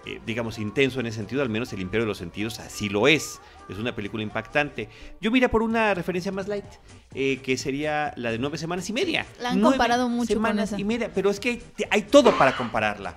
eh, 0.05 0.19
digamos, 0.25 0.59
intenso 0.59 0.99
en 0.99 1.05
ese 1.05 1.17
sentido, 1.17 1.41
al 1.41 1.49
menos 1.49 1.71
El 1.71 1.79
Imperio 1.79 2.03
de 2.03 2.09
los 2.09 2.17
Sentidos 2.17 2.59
así 2.59 2.89
lo 2.89 3.07
es. 3.07 3.39
Es 3.69 3.77
una 3.77 3.95
película 3.95 4.21
impactante. 4.21 4.89
Yo 5.21 5.31
mira 5.31 5.49
por 5.49 5.63
una 5.63 5.93
referencia 5.93 6.31
más 6.31 6.47
light, 6.47 6.65
eh, 7.13 7.37
que 7.37 7.57
sería 7.57 8.13
la 8.17 8.31
de 8.31 8.37
nueve 8.37 8.57
semanas 8.57 8.89
y 8.89 8.93
media. 8.93 9.25
La 9.39 9.51
han 9.51 9.61
Nueve 9.61 9.77
comparado 9.77 10.09
mucho 10.09 10.33
con 10.33 10.43
Semanas 10.43 10.69
esa. 10.69 10.79
y 10.79 10.83
media, 10.83 11.09
pero 11.13 11.29
es 11.29 11.39
que 11.39 11.49
hay, 11.49 11.63
hay 11.89 12.01
todo 12.01 12.37
para 12.37 12.57
compararla. 12.57 13.15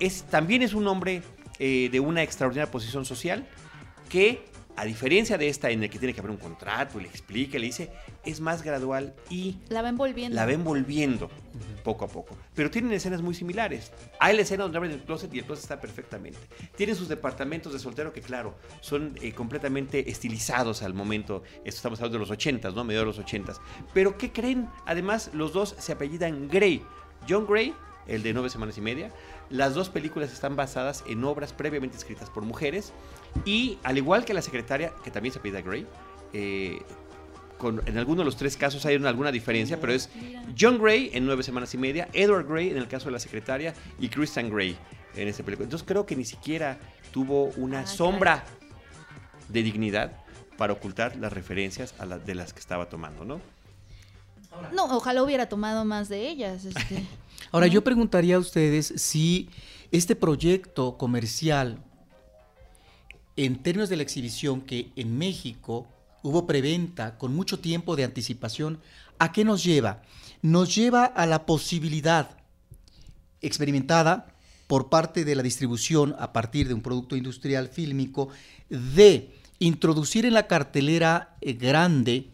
Es, 0.00 0.24
también 0.24 0.62
es 0.62 0.74
un 0.74 0.88
hombre 0.88 1.22
eh, 1.60 1.88
de 1.92 2.00
una 2.00 2.22
extraordinaria 2.24 2.68
posición 2.68 3.04
social 3.04 3.46
que, 4.08 4.44
a 4.76 4.84
diferencia 4.84 5.38
de 5.38 5.48
esta 5.48 5.70
en 5.70 5.82
el 5.82 5.90
que 5.90 5.98
tiene 5.98 6.12
que 6.14 6.20
haber 6.20 6.30
un 6.32 6.36
contrato, 6.36 6.98
le 6.98 7.08
explica, 7.08 7.58
le 7.58 7.66
dice, 7.66 7.90
es 8.24 8.40
más 8.40 8.62
gradual 8.62 9.14
y 9.30 9.56
La 9.68 9.82
va 9.82 9.88
envolviendo. 9.88 10.34
la 10.34 10.46
va 10.46 10.52
envolviendo 10.52 11.30
poco 11.84 12.06
a 12.06 12.08
poco. 12.08 12.36
Pero 12.54 12.70
tienen 12.70 12.92
escenas 12.92 13.22
muy 13.22 13.34
similares. 13.34 13.92
Hay 14.18 14.34
la 14.34 14.42
escena 14.42 14.62
donde 14.64 14.78
abren 14.78 14.92
el 14.92 15.02
closet 15.02 15.32
y 15.34 15.38
el 15.38 15.44
closet 15.44 15.64
está 15.64 15.80
perfectamente. 15.80 16.38
Tienen 16.76 16.96
sus 16.96 17.08
departamentos 17.08 17.72
de 17.72 17.78
soltero 17.78 18.12
que, 18.12 18.20
claro, 18.22 18.56
son 18.80 19.14
eh, 19.20 19.32
completamente 19.32 20.10
estilizados 20.10 20.82
al 20.82 20.94
momento. 20.94 21.42
Esto 21.64 21.76
estamos 21.76 21.98
hablando 22.00 22.18
de 22.18 22.20
los 22.20 22.30
80, 22.30 22.70
¿no? 22.70 22.84
Medio 22.84 23.00
de 23.00 23.06
los 23.06 23.18
80. 23.18 23.52
Pero, 23.92 24.16
¿qué 24.16 24.32
creen? 24.32 24.68
Además, 24.86 25.30
los 25.34 25.52
dos 25.52 25.76
se 25.78 25.92
apellidan 25.92 26.48
Gray. 26.48 26.82
John 27.28 27.46
Gray, 27.46 27.74
el 28.06 28.22
de 28.22 28.32
nueve 28.32 28.50
semanas 28.50 28.76
y 28.78 28.80
media. 28.80 29.10
Las 29.50 29.74
dos 29.74 29.88
películas 29.88 30.32
están 30.32 30.56
basadas 30.56 31.04
en 31.08 31.24
obras 31.24 31.52
previamente 31.52 31.96
escritas 31.96 32.30
por 32.30 32.42
mujeres. 32.44 32.92
Y 33.44 33.78
al 33.82 33.98
igual 33.98 34.24
que 34.24 34.34
la 34.34 34.42
secretaria, 34.42 34.92
que 35.02 35.10
también 35.10 35.32
se 35.32 35.38
apellida 35.38 35.60
Gray, 35.62 35.86
eh, 36.32 36.80
con- 37.58 37.80
en 37.86 37.96
alguno 37.98 38.20
de 38.22 38.24
los 38.26 38.36
tres 38.36 38.56
casos 38.56 38.84
hay 38.84 38.96
una- 38.96 39.08
alguna 39.08 39.30
diferencia, 39.32 39.80
pero 39.80 39.92
es 39.92 40.10
John 40.58 40.78
Gray 40.82 41.10
en 41.14 41.24
nueve 41.24 41.42
semanas 41.42 41.72
y 41.74 41.78
media, 41.78 42.08
Edward 42.12 42.46
Gray 42.46 42.70
en 42.70 42.76
el 42.76 42.88
caso 42.88 43.06
de 43.06 43.12
la 43.12 43.18
secretaria 43.18 43.74
y 43.98 44.08
Christian 44.08 44.50
Gray 44.50 44.76
en 45.16 45.28
esta 45.28 45.42
película. 45.44 45.64
Entonces 45.64 45.86
creo 45.86 46.04
que 46.04 46.16
ni 46.16 46.24
siquiera 46.24 46.78
tuvo 47.12 47.44
una 47.56 47.80
Ah, 47.80 47.86
sombra 47.86 48.44
de 49.48 49.62
dignidad 49.62 50.12
para 50.58 50.72
ocultar 50.72 51.16
las 51.16 51.32
referencias 51.32 51.94
a 51.98 52.06
la- 52.06 52.18
de 52.18 52.34
las 52.34 52.52
que 52.52 52.60
estaba 52.60 52.88
tomando, 52.88 53.24
¿no? 53.24 53.40
No, 54.72 54.84
ojalá 54.96 55.22
hubiera 55.22 55.48
tomado 55.48 55.84
más 55.84 56.08
de 56.08 56.28
ellas. 56.28 56.64
Este. 56.64 57.04
Ahora, 57.52 57.66
yo 57.66 57.84
preguntaría 57.84 58.36
a 58.36 58.40
ustedes 58.40 58.92
si 58.96 59.48
este 59.90 60.16
proyecto 60.16 60.98
comercial, 60.98 61.78
en 63.36 63.62
términos 63.62 63.88
de 63.88 63.96
la 63.96 64.02
exhibición, 64.02 64.60
que 64.60 64.90
en 64.96 65.16
México 65.16 65.86
hubo 66.22 66.46
preventa 66.46 67.18
con 67.18 67.34
mucho 67.34 67.60
tiempo 67.60 67.96
de 67.96 68.04
anticipación, 68.04 68.80
¿a 69.18 69.32
qué 69.32 69.44
nos 69.44 69.62
lleva? 69.62 70.02
Nos 70.42 70.74
lleva 70.74 71.04
a 71.04 71.26
la 71.26 71.46
posibilidad 71.46 72.30
experimentada 73.40 74.34
por 74.66 74.88
parte 74.88 75.24
de 75.24 75.34
la 75.34 75.42
distribución 75.42 76.16
a 76.18 76.32
partir 76.32 76.66
de 76.66 76.74
un 76.74 76.80
producto 76.80 77.14
industrial 77.16 77.68
fílmico 77.68 78.30
de 78.68 79.30
introducir 79.58 80.26
en 80.26 80.34
la 80.34 80.46
cartelera 80.46 81.36
eh, 81.40 81.52
grande 81.52 82.33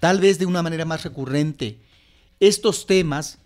tal 0.00 0.20
vez 0.20 0.38
de 0.38 0.46
una 0.46 0.62
manera 0.62 0.84
más 0.84 1.02
recurrente, 1.04 1.78
estos 2.40 2.86
temas 2.86 3.38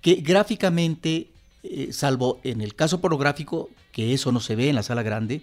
que 0.00 0.16
gráficamente, 0.16 1.30
eh, 1.62 1.88
salvo 1.92 2.40
en 2.44 2.60
el 2.60 2.74
caso 2.74 3.00
pornográfico, 3.00 3.70
que 3.92 4.12
eso 4.14 4.32
no 4.32 4.40
se 4.40 4.56
ve 4.56 4.68
en 4.68 4.74
la 4.74 4.82
sala 4.82 5.02
grande, 5.02 5.42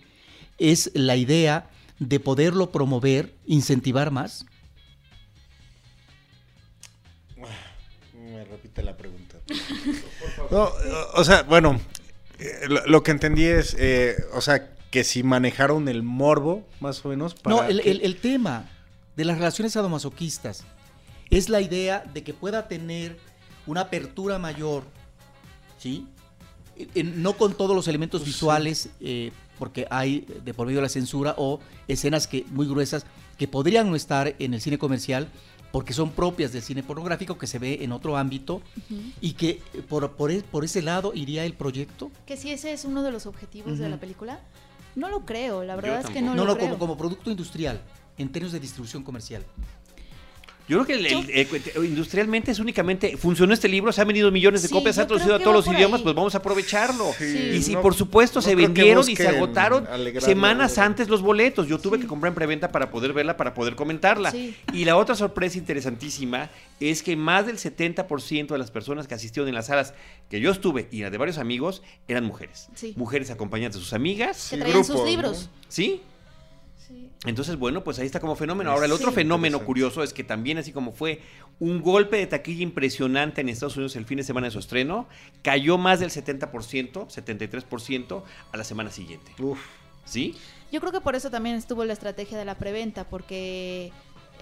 es 0.58 0.92
la 0.94 1.16
idea 1.16 1.70
de 2.00 2.20
poderlo 2.20 2.72
promover, 2.72 3.34
incentivar 3.46 4.12
más. 4.12 4.46
Me 8.14 8.44
repite 8.46 8.84
la 8.84 8.96
pregunta. 8.98 9.38
No, 10.52 10.70
o 11.16 11.24
sea, 11.24 11.44
bueno, 11.44 11.80
eh, 12.40 12.68
lo, 12.88 13.04
que 13.04 13.12
entendí 13.12 13.44
es, 13.46 13.76
eh, 13.78 14.16
o 14.34 14.42
sea, 14.42 14.74
que 14.90 15.04
si 15.04 15.22
manejaron 15.22 15.88
el 15.88 16.02
morbo, 16.02 16.68
más 16.80 17.06
o 17.06 17.10
menos. 17.10 17.36
No, 17.46 17.58
para 17.58 17.68
el, 17.70 17.82
que- 17.82 17.92
el- 17.92 18.02
el 18.02 18.16
tema 18.18 18.68
de 19.16 19.26
las 19.26 19.38
relaciones 19.38 19.74
sadomasoquistas 19.74 20.64
es 21.30 21.50
la 21.50 21.62
idea 21.62 22.04
de 22.14 22.24
que 22.24 22.34
pueda 22.34 22.68
tener 22.68 23.18
una 23.68 23.82
apertura 23.82 24.40
mayor, 24.40 24.84
¿sí? 25.78 26.08
No 27.04 27.34
con 27.34 27.54
todos 27.54 27.76
los 27.76 27.88
elementos 27.88 28.24
visuales, 28.26 28.90
eh, 29.02 29.32
porque 29.60 29.86
hay 29.92 30.22
de 30.46 30.54
por 30.54 30.66
medio 30.66 30.78
de 30.80 30.84
la 30.84 30.90
censura 30.90 31.36
o 31.38 31.60
escenas 31.88 32.26
que 32.28 32.46
muy 32.52 32.66
gruesas 32.68 33.06
que 33.38 33.48
podrían 33.48 33.90
no 33.90 33.96
estar 33.96 34.36
en 34.40 34.54
el 34.54 34.62
cine 34.62 34.78
comercial 34.78 35.28
porque 35.72 35.94
son 35.94 36.12
propias 36.12 36.52
del 36.52 36.64
cine 36.64 36.82
pornográfico 36.82 37.38
que 37.38 37.46
se 37.46 37.60
ve 37.60 37.80
en 37.84 37.92
otro 37.92 38.18
ámbito 38.18 38.56
Ujú. 38.90 39.02
y 39.22 39.34
que 39.34 39.62
eh, 39.74 39.84
por, 39.88 40.10
por, 40.14 40.44
por 40.46 40.66
ese 40.66 40.82
lado 40.82 41.12
iría 41.14 41.46
el 41.46 41.54
proyecto. 41.54 42.10
Que 42.26 42.38
si 42.38 42.50
ese 42.50 42.72
es 42.74 42.86
uno 42.86 43.04
de 43.04 43.12
los 43.12 43.26
objetivos 43.28 43.78
de 43.78 43.84
Ujú. 43.84 43.92
la 43.92 44.00
película, 44.00 44.40
no 44.96 45.10
lo 45.10 45.26
creo, 45.26 45.64
la 45.64 45.76
Yo 45.76 45.82
verdad 45.82 46.02
es 46.06 46.10
que 46.10 46.22
no, 46.22 46.34
No, 46.34 46.44
lo 46.46 46.54
no, 46.54 46.56
creo. 46.56 46.70
como, 46.70 46.80
como 46.80 46.98
producto 46.98 47.30
industrial, 47.30 47.82
en 48.20 48.30
términos 48.32 48.52
de 48.54 48.60
distribución 48.60 49.02
comercial. 49.04 49.44
Yo 50.68 50.78
creo 50.78 50.86
que 50.86 50.94
el- 51.08 51.32
el- 51.32 51.48
el- 51.76 51.86
industrialmente 51.86 52.52
es 52.52 52.60
únicamente, 52.60 53.18
funcionó 53.18 53.56
este 53.56 53.68
libro, 53.68 53.92
se 53.92 54.02
han 54.02 54.08
vendido 54.08 54.30
millones 54.30 54.62
de 54.62 54.68
Sí, 54.68 54.74
copias, 54.76 54.94
se 54.98 55.02
ha 55.02 55.08
traducido 55.08 55.34
a 55.34 55.40
todos 55.40 55.52
los 55.66 55.66
idiomas, 55.76 55.98
ahí. 56.02 56.04
pues 56.04 56.14
vamos 56.16 56.36
a 56.36 56.38
aprovecharlo. 56.38 57.12
Sí. 57.18 57.26
Y 57.56 57.62
si 57.64 57.74
no- 57.74 57.82
por 57.82 57.96
supuesto 57.96 58.38
no 58.38 58.44
se 58.44 58.54
vendieron 58.54 59.10
y 59.10 59.16
se 59.16 59.28
agotaron 59.28 59.88
semanas 60.20 60.78
antes 60.78 61.10
los 61.10 61.24
boletos. 61.24 61.68
Yo 61.68 61.80
tuve 61.80 62.00
que 62.00 62.06
comprar 62.06 62.30
en 62.30 62.36
preventa 62.36 62.72
para 62.72 62.92
poder 62.92 63.14
verla, 63.14 63.36
para 63.36 63.56
poder 63.56 63.76
comentarla. 63.76 64.30
Sí. 64.30 64.56
Y 64.72 64.86
la 64.86 64.96
otra 64.96 65.16
sorpresa 65.16 65.58
interesantísima 65.58 66.52
es 66.80 67.02
que 67.02 67.16
más 67.16 67.48
del 67.48 67.58
70% 67.58 68.54
de 68.54 68.60
las 68.60 68.70
personas 68.70 69.08
que 69.08 69.16
asistieron 69.16 69.50
en 69.50 69.56
las 69.56 69.66
salas 69.66 69.96
que 70.30 70.40
yo 70.40 70.52
estuve 70.52 70.88
y 70.92 71.00
las 71.02 71.12
de 71.12 71.18
varios 71.18 71.40
amigos 71.40 71.82
eran 72.08 72.26
mujeres. 72.26 72.68
Sí. 72.76 72.94
Mujeres 72.96 73.32
acompañadas 73.32 73.74
de 73.74 73.82
sus 73.82 73.94
amigas. 73.94 74.50
que 74.52 74.58
traían 74.58 74.84
grupo, 74.84 74.94
sus 75.00 75.10
libros. 75.10 75.50
Sí. 75.68 76.04
Entonces, 77.26 77.58
bueno, 77.58 77.84
pues 77.84 78.00
ahí 78.00 78.06
está 78.06 78.20
como 78.22 78.36
fenómeno. 78.38 78.72
Ahora, 78.72 78.86
el 78.86 78.94
otro 78.94 79.10
Sí. 79.10 79.16
fenómeno 79.16 79.60
curioso 79.66 80.04
es 80.04 80.14
que 80.14 80.24
también, 80.24 80.58
así 80.58 80.72
como 80.72 80.94
fue 80.94 81.22
un 81.60 81.82
golpe 81.82 82.16
de 82.16 82.28
taquilla 82.28 82.64
impresionante 82.64 83.42
en 83.42 83.50
Estados 83.50 83.76
Unidos 83.76 83.96
el 83.98 84.06
fin 84.06 84.18
de 84.18 84.24
semana 84.24 84.48
de 84.48 84.52
su 84.52 84.60
estreno, 84.60 85.06
cayó 85.42 85.78
más 85.78 86.00
del 86.00 86.12
70%, 86.12 87.08
73% 87.10 88.24
a 88.54 88.58
la 88.58 88.64
semana 88.64 88.90
siguiente. 88.92 89.32
Uf, 89.40 89.60
¿Sí? 90.06 90.36
Yo 90.72 90.80
creo 90.80 90.92
que 90.94 91.02
por 91.02 91.16
eso 91.16 91.30
también 91.30 91.56
estuvo 91.56 91.84
la 91.86 91.94
estrategia 91.94 92.38
de 92.38 92.46
la 92.46 92.56
preventa, 92.56 93.04
porque 93.04 93.92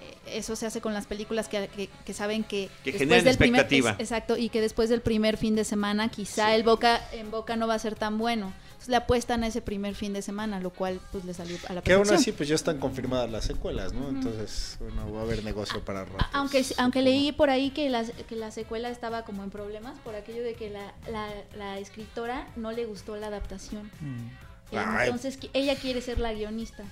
eh, 0.00 0.16
eso 0.38 0.54
se 0.56 0.64
hace 0.66 0.80
con 0.80 0.94
las 0.94 1.06
películas 1.06 1.48
que, 1.48 1.68
que- 1.74 1.88
que 2.06 2.14
saben 2.14 2.44
que, 2.44 2.68
Que 2.84 2.92
después 2.92 2.98
generan 3.00 3.24
del 3.24 3.36
primer- 3.36 3.60
expectativa. 3.62 3.90
es- 3.92 4.00
exacto, 4.00 4.36
y 4.36 4.48
que 4.50 4.60
después 4.60 4.88
del 4.88 5.00
primer 5.02 5.36
fin 5.36 5.56
de 5.56 5.64
semana 5.64 6.08
quizá 6.10 6.54
el 6.54 6.62
boca 6.62 7.00
en 7.12 7.30
boca 7.32 7.56
no 7.56 7.66
va 7.66 7.74
a 7.74 7.78
ser 7.80 7.96
tan 7.96 8.16
bueno. 8.18 8.54
Entonces 8.78 8.90
le 8.90 8.96
apuestan 8.96 9.42
a 9.42 9.48
ese 9.48 9.60
primer 9.60 9.96
fin 9.96 10.12
de 10.12 10.22
semana, 10.22 10.60
lo 10.60 10.70
cual 10.70 11.00
pues 11.10 11.24
le 11.24 11.34
salió 11.34 11.56
a 11.68 11.72
la 11.72 11.82
que 11.82 11.92
aún 11.94 12.08
así, 12.14 12.30
pues 12.30 12.48
ya 12.48 12.54
están 12.54 12.78
confirmadas 12.78 13.28
las 13.28 13.44
secuelas, 13.44 13.92
¿no? 13.92 14.08
Entonces, 14.08 14.76
bueno, 14.78 15.12
va 15.12 15.18
a 15.18 15.22
haber 15.24 15.42
negocio 15.42 15.84
para 15.84 16.04
rato. 16.04 16.24
Aunque, 16.32 16.64
aunque 16.76 17.02
leí 17.02 17.32
por 17.32 17.50
ahí 17.50 17.70
que 17.70 17.90
la, 17.90 18.04
que 18.04 18.36
la 18.36 18.52
secuela 18.52 18.88
estaba 18.88 19.24
como 19.24 19.42
en 19.42 19.50
problemas 19.50 19.98
por 20.04 20.14
aquello 20.14 20.44
de 20.44 20.54
que 20.54 20.70
la, 20.70 20.94
la, 21.10 21.28
la 21.56 21.78
escritora 21.80 22.46
no 22.54 22.70
le 22.70 22.86
gustó 22.86 23.16
la 23.16 23.26
adaptación. 23.26 23.90
Ay. 24.72 25.06
Entonces 25.08 25.40
qui- 25.40 25.50
ella 25.54 25.74
quiere 25.74 26.00
ser 26.00 26.20
la 26.20 26.32
guionista. 26.32 26.84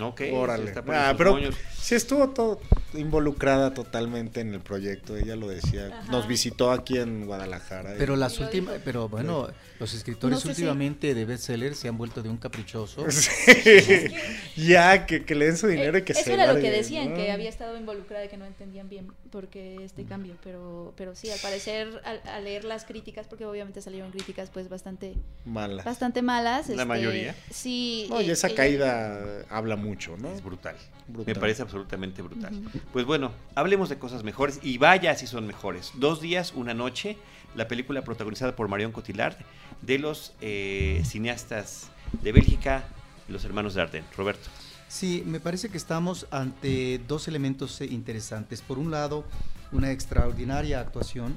Ok. 0.00 0.22
Órale. 0.32 0.64
está 0.66 0.82
por 0.84 0.94
Ah, 0.94 1.14
pero 1.16 1.32
moños. 1.32 1.54
sí 1.80 1.94
estuvo 1.94 2.28
todo 2.30 2.60
involucrada 2.94 3.74
totalmente 3.74 4.40
en 4.40 4.54
el 4.54 4.60
proyecto, 4.60 5.16
ella 5.16 5.36
lo 5.36 5.48
decía. 5.48 5.88
Ajá. 5.88 6.10
Nos 6.10 6.26
visitó 6.26 6.70
aquí 6.70 6.98
en 6.98 7.26
Guadalajara. 7.26 7.94
Pero 7.98 8.14
y- 8.14 8.18
las 8.18 8.38
últimas, 8.38 8.76
pero 8.84 9.08
bueno, 9.08 9.48
los 9.78 9.94
escritores 9.94 10.36
No 10.36 10.40
sé 10.40 10.54
si- 10.54 10.62
últimamente 10.62 11.14
de 11.14 11.24
bestseller 11.24 11.74
se 11.74 11.88
han 11.88 11.98
vuelto 11.98 12.22
de 12.22 12.28
un 12.28 12.36
caprichoso. 12.38 13.04
Sí. 13.10 14.66
ya, 14.66 15.06
que, 15.06 15.24
que 15.24 15.34
le 15.34 15.46
den 15.46 15.56
su 15.56 15.66
dinero 15.66 15.98
y 15.98 16.02
que 16.02 16.12
Eso 16.12 16.22
se 16.24 16.34
era 16.34 16.52
lo 16.52 16.60
que 16.60 16.70
decían, 16.70 17.10
¿no? 17.10 17.16
que 17.16 17.30
había 17.30 17.48
estado 17.48 17.76
involucrada 17.76 18.24
y 18.24 18.28
que 18.28 18.36
no 18.36 18.44
entendían 18.46 18.88
bien 18.88 19.08
por 19.28 19.48
qué 19.48 19.84
este 19.84 20.04
cambio, 20.04 20.34
pero, 20.42 20.92
pero 20.96 21.14
sí, 21.14 21.30
al 21.30 21.38
parecer, 21.38 22.00
al, 22.04 22.20
al 22.28 22.44
leer 22.44 22.64
las 22.64 22.84
críticas, 22.84 23.26
porque 23.26 23.44
obviamente 23.46 23.80
salieron 23.80 24.10
críticas 24.10 24.50
pues 24.50 24.68
bastante, 24.68 25.14
Mala. 25.44 25.82
bastante 25.82 26.22
malas. 26.22 26.66
La 26.68 26.74
este, 26.74 26.84
mayoría. 26.84 27.34
Sí. 27.50 28.06
No, 28.10 28.20
y 28.20 28.28
eh, 28.28 28.32
esa 28.32 28.48
ella- 28.48 28.56
caída 28.56 29.44
habla 29.50 29.76
mucho, 29.76 30.16
¿no? 30.16 30.30
Es 30.32 30.42
brutal. 30.42 30.76
Brutal. 31.06 31.34
Me 31.34 31.40
parece 31.40 31.62
absolutamente 31.62 32.20
brutal. 32.22 32.52
Pues 32.92 33.04
bueno, 33.06 33.32
hablemos 33.54 33.88
de 33.88 33.98
cosas 33.98 34.24
mejores 34.24 34.60
y 34.62 34.78
vaya 34.78 35.14
si 35.14 35.26
son 35.26 35.46
mejores. 35.46 35.92
Dos 35.94 36.20
días, 36.20 36.52
una 36.54 36.74
noche, 36.74 37.16
la 37.54 37.66
película 37.68 38.02
protagonizada 38.02 38.54
por 38.56 38.68
Marion 38.68 38.92
Cotillard 38.92 39.36
de 39.82 39.98
los 39.98 40.34
eh, 40.40 41.02
cineastas 41.04 41.88
de 42.22 42.32
Bélgica, 42.32 42.84
los 43.28 43.44
hermanos 43.44 43.74
Dardenne. 43.74 44.06
Roberto. 44.16 44.48
Sí, 44.88 45.22
me 45.26 45.38
parece 45.38 45.68
que 45.68 45.76
estamos 45.76 46.26
ante 46.30 46.98
dos 47.06 47.28
elementos 47.28 47.78
eh, 47.82 47.86
interesantes. 47.86 48.62
Por 48.62 48.78
un 48.78 48.90
lado, 48.90 49.24
una 49.70 49.92
extraordinaria 49.92 50.80
actuación 50.80 51.36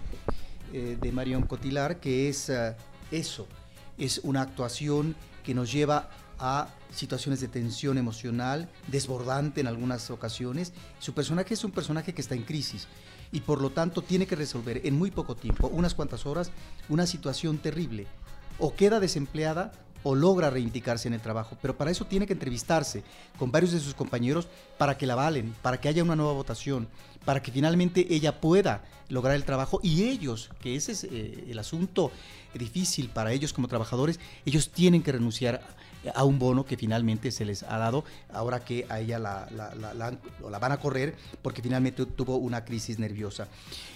eh, 0.72 0.98
de 1.00 1.12
Marion 1.12 1.44
Cotillard, 1.44 1.98
que 1.98 2.30
es 2.30 2.48
eh, 2.48 2.78
eso, 3.12 3.48
es 3.98 4.22
una 4.24 4.42
actuación 4.42 5.18
que 5.44 5.54
nos 5.54 5.70
lleva 5.70 6.10
a 6.40 6.70
situaciones 6.96 7.42
de 7.42 7.50
tensión 7.50 7.98
emocional, 7.98 8.70
desbordante 8.88 9.60
en 9.60 9.68
algunas 9.68 10.10
ocasiones. 10.12 10.72
Su 11.00 11.14
personaje 11.14 11.54
es 11.54 11.64
un 11.66 11.72
personaje 11.72 12.14
que 12.14 12.22
está 12.22 12.36
en 12.36 12.44
crisis 12.44 12.88
y 13.34 13.42
por 13.42 13.62
lo 13.62 13.72
tanto 13.72 14.02
tiene 14.02 14.28
que 14.28 14.38
resolver 14.38 14.82
en 14.86 14.98
muy 14.98 15.12
poco 15.12 15.36
tiempo, 15.36 15.68
unas 15.68 15.94
cuantas 15.94 16.26
horas, 16.26 16.52
una 16.88 17.06
situación 17.06 17.58
terrible. 17.58 18.08
O 18.60 18.76
queda 18.76 19.02
desempleada 19.02 19.74
o 20.04 20.16
logra 20.16 20.50
reivindicarse 20.50 21.08
en 21.08 21.14
el 21.14 21.22
trabajo, 21.22 21.58
pero 21.62 21.78
para 21.78 21.92
eso 21.92 22.06
tiene 22.06 22.28
que 22.28 22.34
entrevistarse 22.34 23.04
con 23.38 23.52
varios 23.52 23.72
de 23.72 23.80
sus 23.80 23.94
compañeros 23.94 24.48
para 24.78 24.98
que 24.98 25.06
la 25.06 25.16
valen, 25.16 25.56
para 25.62 25.80
que 25.80 25.90
haya 25.90 26.04
una 26.04 26.16
nueva 26.16 26.34
votación, 26.34 26.88
para 27.26 27.42
que 27.42 27.52
finalmente 27.52 28.08
ella 28.10 28.40
pueda 28.40 28.84
lograr 29.10 29.36
el 29.36 29.44
trabajo 29.44 29.80
y 29.84 30.04
ellos, 30.04 30.50
que 30.62 30.76
ese 30.76 30.94
es 30.94 31.04
eh, 31.04 31.46
el 31.50 31.60
asunto 31.60 32.12
difícil 32.54 33.10
para 33.10 33.32
ellos 33.32 33.54
como 33.54 33.68
trabajadores, 33.68 34.20
ellos 34.46 34.70
tienen 34.70 35.04
que 35.04 35.12
renunciar 35.12 35.62
a 36.16 36.24
un 36.24 36.40
bono 36.40 36.66
que 36.66 36.78
finalmente 36.78 37.32
se 37.32 37.46
les 37.46 37.64
ha 37.64 37.78
dado 37.78 38.04
ahora 38.34 38.64
que 38.66 38.86
a 38.90 39.00
ella 39.00 39.20
la, 39.20 39.48
la- 39.52 40.60
van 40.60 40.72
a 40.72 40.80
correr 40.80 41.16
porque 41.42 41.62
finalmente 41.62 42.06
tuvo 42.06 42.38
una 42.38 42.66
crisis 42.66 42.98
nerviosa. 43.00 43.48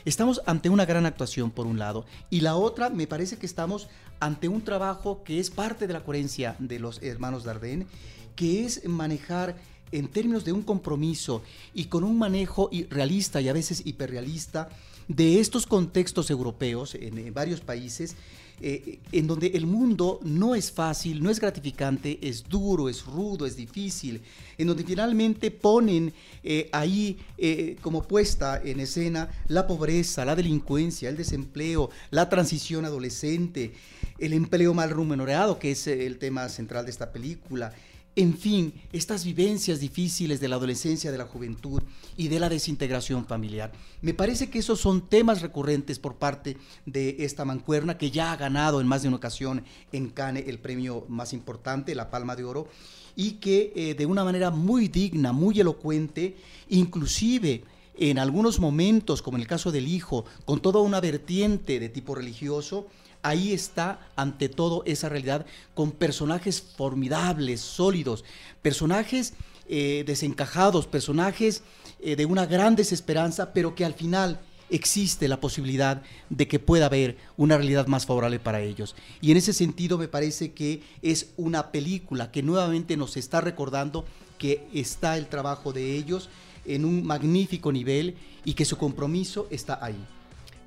Estamos 0.05 0.41
ante 0.45 0.69
una 0.69 0.85
gran 0.85 1.05
actuación 1.05 1.51
por 1.51 1.65
un 1.65 1.79
lado 1.79 2.05
y 2.29 2.41
la 2.41 2.55
otra 2.55 2.89
me 2.89 3.07
parece 3.07 3.37
que 3.37 3.45
estamos 3.45 3.87
ante 4.19 4.47
un 4.47 4.63
trabajo 4.63 5.23
que 5.23 5.39
es 5.39 5.49
parte 5.49 5.87
de 5.87 5.93
la 5.93 6.03
coherencia 6.03 6.55
de 6.59 6.79
los 6.79 7.01
hermanos 7.01 7.43
Dardenne, 7.43 7.87
que 8.35 8.65
es 8.65 8.87
manejar 8.87 9.55
en 9.91 10.07
términos 10.07 10.43
de 10.45 10.51
un 10.51 10.61
compromiso 10.61 11.41
y 11.73 11.85
con 11.85 12.03
un 12.03 12.17
manejo 12.17 12.69
realista 12.89 13.39
y 13.41 13.49
a 13.49 13.53
veces 13.53 13.85
hiperrealista 13.85 14.69
de 15.07 15.39
estos 15.39 15.65
contextos 15.67 16.29
europeos 16.31 16.95
en 16.95 17.31
varios 17.33 17.61
países, 17.61 18.15
eh, 18.61 18.99
en 19.11 19.27
donde 19.27 19.47
el 19.47 19.65
mundo 19.65 20.19
no 20.23 20.55
es 20.55 20.71
fácil, 20.71 21.21
no 21.21 21.29
es 21.29 21.39
gratificante, 21.39 22.19
es 22.21 22.43
duro, 22.43 22.89
es 22.89 23.05
rudo, 23.05 23.45
es 23.45 23.55
difícil, 23.55 24.21
en 24.57 24.67
donde 24.67 24.83
finalmente 24.83 25.51
ponen 25.51 26.13
eh, 26.43 26.69
ahí 26.71 27.17
eh, 27.37 27.75
como 27.81 28.03
puesta 28.03 28.61
en 28.63 28.79
escena 28.79 29.29
la 29.47 29.67
pobreza, 29.67 30.25
la 30.25 30.35
delincuencia, 30.35 31.09
el 31.09 31.17
desempleo, 31.17 31.89
la 32.11 32.29
transición 32.29 32.85
adolescente, 32.85 33.73
el 34.19 34.33
empleo 34.33 34.73
mal 34.73 34.89
remunerado, 34.89 35.59
que 35.59 35.71
es 35.71 35.87
eh, 35.87 36.05
el 36.05 36.17
tema 36.17 36.47
central 36.49 36.85
de 36.85 36.91
esta 36.91 37.11
película. 37.11 37.73
En 38.17 38.37
fin, 38.37 38.73
estas 38.93 39.25
vivencias 39.25 39.81
difíciles 39.81 40.39
de 40.39 40.47
la 40.47 40.55
adolescencia, 40.55 41.11
de 41.11 41.17
la 41.17 41.25
juventud 41.25 41.83
y 42.15 42.29
de 42.29 42.39
la 42.39 42.47
desintegración 42.47 43.25
familiar. 43.25 43.73
Me 44.01 44.13
parece 44.13 44.49
que 44.49 44.59
esos 44.59 44.79
son 44.79 45.09
temas 45.09 45.41
recurrentes 45.41 45.99
por 45.99 46.15
parte 46.15 46.55
de 46.85 47.17
esta 47.19 47.43
mancuerna 47.43 47.97
que 47.97 48.11
ya 48.11 48.31
ha 48.31 48.37
ganado 48.37 48.79
en 48.79 48.87
más 48.87 49.01
de 49.01 49.09
una 49.09 49.17
ocasión 49.17 49.65
en 49.91 50.09
Cannes 50.11 50.47
el 50.47 50.59
premio 50.59 51.05
más 51.09 51.33
importante, 51.33 51.93
la 51.93 52.09
Palma 52.09 52.37
de 52.37 52.45
Oro, 52.45 52.69
y 53.17 53.33
que 53.33 53.73
eh, 53.75 53.95
de 53.95 54.05
una 54.05 54.23
manera 54.23 54.49
muy 54.49 54.87
digna, 54.87 55.33
muy 55.33 55.59
elocuente, 55.59 56.37
inclusive 56.69 57.65
en 57.97 58.17
algunos 58.17 58.61
momentos, 58.61 59.21
como 59.21 59.35
en 59.35 59.41
el 59.41 59.47
caso 59.47 59.73
del 59.73 59.89
hijo, 59.89 60.23
con 60.45 60.61
toda 60.61 60.79
una 60.79 61.01
vertiente 61.01 61.81
de 61.81 61.89
tipo 61.89 62.15
religioso, 62.15 62.87
ahí 63.25 63.53
está 63.53 63.99
ante 64.15 64.49
todo 64.49 64.83
esa 64.85 65.09
realidad 65.09 65.47
con 65.73 65.91
personajes 65.91 66.61
formidables, 66.61 67.59
sólidos, 67.59 68.23
personajes 68.61 69.33
eh, 69.67 70.03
desencajados, 70.05 70.85
personajes 70.85 71.63
eh, 71.99 72.15
de 72.15 72.27
una 72.27 72.45
gran 72.45 72.75
desesperanza, 72.75 73.51
pero 73.51 73.73
que 73.73 73.83
al 73.83 73.95
final 73.95 74.39
existe 74.69 75.27
la 75.27 75.39
posibilidad 75.39 76.03
de 76.29 76.47
que 76.47 76.59
pueda 76.59 76.85
haber 76.85 77.17
una 77.35 77.57
realidad 77.57 77.87
más 77.87 78.05
favorable 78.05 78.39
para 78.39 78.61
ellos. 78.61 78.95
Y 79.21 79.31
en 79.31 79.37
ese 79.37 79.53
sentido 79.53 79.97
me 79.97 80.07
parece 80.07 80.53
que 80.53 80.83
es 81.01 81.31
una 81.35 81.71
película 81.71 82.31
que 82.31 82.43
nuevamente 82.43 82.95
nos 82.95 83.17
está 83.17 83.41
recordando 83.41 84.05
que 84.37 84.67
está 84.71 85.17
el 85.17 85.27
trabajo 85.27 85.73
de 85.73 85.95
ellos 85.95 86.29
en 86.65 86.85
un 86.85 87.03
magnífico 87.03 87.71
nivel 87.71 88.17
y 88.43 88.53
que 88.53 88.65
su 88.65 88.77
compromiso 88.77 89.47
está 89.49 89.83
ahí. 89.83 89.97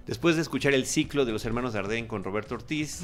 Después 0.09 0.37
de 0.37 0.42
escuchar 0.42 0.73
el 0.73 0.87
ciclo 0.87 1.27
de 1.27 1.33
los 1.33 1.44
hermanos 1.44 1.75
Dardenne 1.75 2.09
con 2.09 2.25
Roberto 2.25 2.55
Ortiz, 2.55 3.03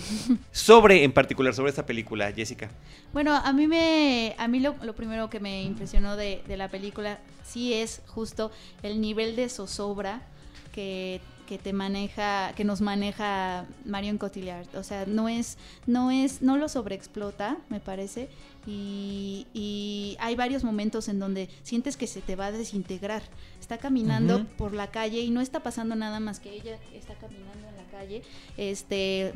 sobre, 0.50 1.04
en 1.04 1.12
particular, 1.12 1.52
sobre 1.52 1.68
esta 1.68 1.84
película, 1.84 2.32
Jessica. 2.32 2.70
Bueno, 3.12 3.34
a 3.34 3.52
mí 3.52 3.66
me, 3.66 4.34
a 4.38 4.48
mí 4.48 4.58
lo, 4.58 4.74
lo 4.82 4.94
primero 4.94 5.28
que 5.28 5.38
me 5.38 5.64
impresionó 5.64 6.16
de, 6.16 6.42
de 6.48 6.56
la 6.56 6.68
película 6.68 7.18
sí 7.44 7.74
es 7.74 8.00
justo 8.06 8.50
el 8.82 9.02
nivel 9.02 9.36
de 9.36 9.50
zozobra 9.50 10.22
que, 10.72 11.20
que 11.46 11.58
te 11.58 11.74
maneja, 11.74 12.54
que 12.56 12.64
nos 12.64 12.80
maneja 12.80 13.66
Marion 13.84 14.16
Cotillard. 14.16 14.74
O 14.74 14.82
sea, 14.82 15.04
no 15.06 15.28
es, 15.28 15.58
no 15.86 16.10
es, 16.10 16.40
no 16.40 16.56
lo 16.56 16.70
sobreexplota, 16.70 17.58
me 17.68 17.80
parece. 17.80 18.30
Y, 18.66 19.46
y 19.52 20.16
hay 20.20 20.36
varios 20.36 20.64
momentos 20.64 21.08
en 21.08 21.18
donde 21.18 21.48
sientes 21.62 21.96
que 21.96 22.06
se 22.06 22.20
te 22.20 22.36
va 22.36 22.46
a 22.46 22.52
desintegrar. 22.52 23.22
Está 23.60 23.78
caminando 23.78 24.46
por 24.56 24.72
la 24.72 24.90
calle 24.90 25.20
y 25.20 25.30
no 25.30 25.40
está 25.40 25.62
pasando 25.62 25.94
nada 25.96 26.20
más 26.20 26.40
que 26.40 26.52
ella 26.52 26.78
está 26.94 27.14
caminando 27.14 27.68
en 27.68 27.76
la 27.76 27.84
calle. 27.90 28.22
Este 28.56 29.32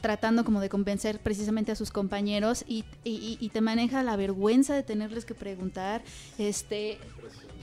tratando 0.00 0.44
como 0.44 0.60
de 0.60 0.68
convencer 0.68 1.18
precisamente 1.18 1.72
a 1.72 1.74
sus 1.76 1.90
compañeros 1.90 2.62
y, 2.68 2.84
y- 3.04 3.38
y 3.40 3.48
te 3.48 3.62
maneja 3.62 4.02
la 4.02 4.16
vergüenza 4.16 4.74
de 4.74 4.82
tenerles 4.82 5.24
que 5.24 5.32
preguntar, 5.34 6.02
este 6.36 6.98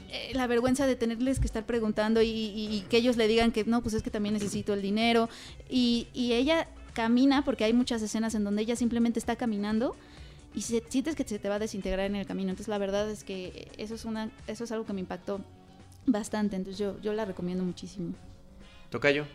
eh, 0.10 0.32
la 0.34 0.48
vergüenza 0.48 0.88
de 0.88 0.96
tenerles 0.96 1.40
que 1.40 1.46
estar 1.46 1.66
preguntando 1.68 2.20
y, 2.24 2.84
que 2.90 2.98
ellos 2.98 3.16
le 3.16 3.28
digan 3.28 3.52
que 3.52 3.64
no, 3.64 3.82
pues 3.84 3.94
es 3.94 4.02
que 4.02 4.10
también 4.10 4.34
necesito 4.34 4.74
el 4.74 4.82
dinero. 4.82 5.30
Y, 5.70 6.08
y 6.14 6.34
ella 6.34 6.68
camina, 6.94 7.46
porque 7.46 7.64
hay 7.64 7.74
muchas 7.74 8.02
escenas 8.02 8.34
en 8.36 8.44
donde 8.44 8.64
ella 8.64 8.76
simplemente 8.76 9.20
está 9.20 9.36
caminando 9.36 9.96
y 10.54 10.62
se- 10.62 10.84
sientes 10.90 11.16
que 11.16 11.24
se 11.24 11.40
te 11.40 11.50
va 11.50 11.56
a 11.56 11.60
desintegrar 11.60 12.06
en 12.06 12.16
el 12.16 12.26
camino. 12.26 12.50
Entonces 12.50 12.68
la 12.70 12.78
verdad 12.78 13.10
es 13.10 13.24
que 13.24 13.68
eso 13.78 13.96
es, 13.96 14.06
una, 14.06 14.30
eso 14.48 14.64
es 14.64 14.72
algo 14.72 14.86
que 14.86 14.94
me 14.94 15.00
impactó 15.02 15.42
bastante. 16.06 16.56
Entonces 16.56 16.80
yo, 16.80 17.00
yo 17.02 17.14
la 17.14 17.26
recomiendo 17.26 17.64
muchísimo. 17.64 18.14
Tocayo. 18.90 19.26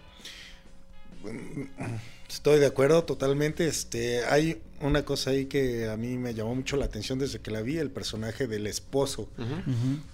Estoy 2.28 2.58
de 2.60 2.66
acuerdo 2.66 3.04
totalmente. 3.04 3.66
Este, 3.66 4.24
hay 4.26 4.60
una 4.80 5.04
cosa 5.04 5.30
ahí 5.30 5.46
que 5.46 5.88
a 5.88 5.96
mí 5.96 6.18
me 6.18 6.34
llamó 6.34 6.54
mucho 6.54 6.76
la 6.76 6.84
atención 6.84 7.18
desde 7.18 7.40
que 7.40 7.50
la 7.50 7.62
vi, 7.62 7.78
el 7.78 7.90
personaje 7.90 8.46
del 8.46 8.66
esposo. 8.66 9.28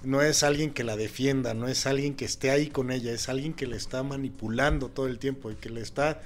No 0.03 0.23
es 0.23 0.43
alguien 0.43 0.71
que 0.73 0.85
la 0.85 0.97
defienda, 0.97 1.55
no 1.55 1.69
es 1.69 1.87
alguien 1.87 2.15
que 2.15 2.25
esté 2.25 2.51
ahí 2.51 2.69
con 2.69 2.91
ella, 2.91 3.13
es 3.13 3.29
alguien 3.29 3.55
que 3.55 3.67
le 3.67 3.77
está 3.77 4.03
manipulando 4.03 4.89
todo 4.89 5.07
el 5.07 5.19
tiempo 5.19 5.51
y 5.51 5.55
que 5.57 5.69
le 5.71 5.81
está, 5.81 6.21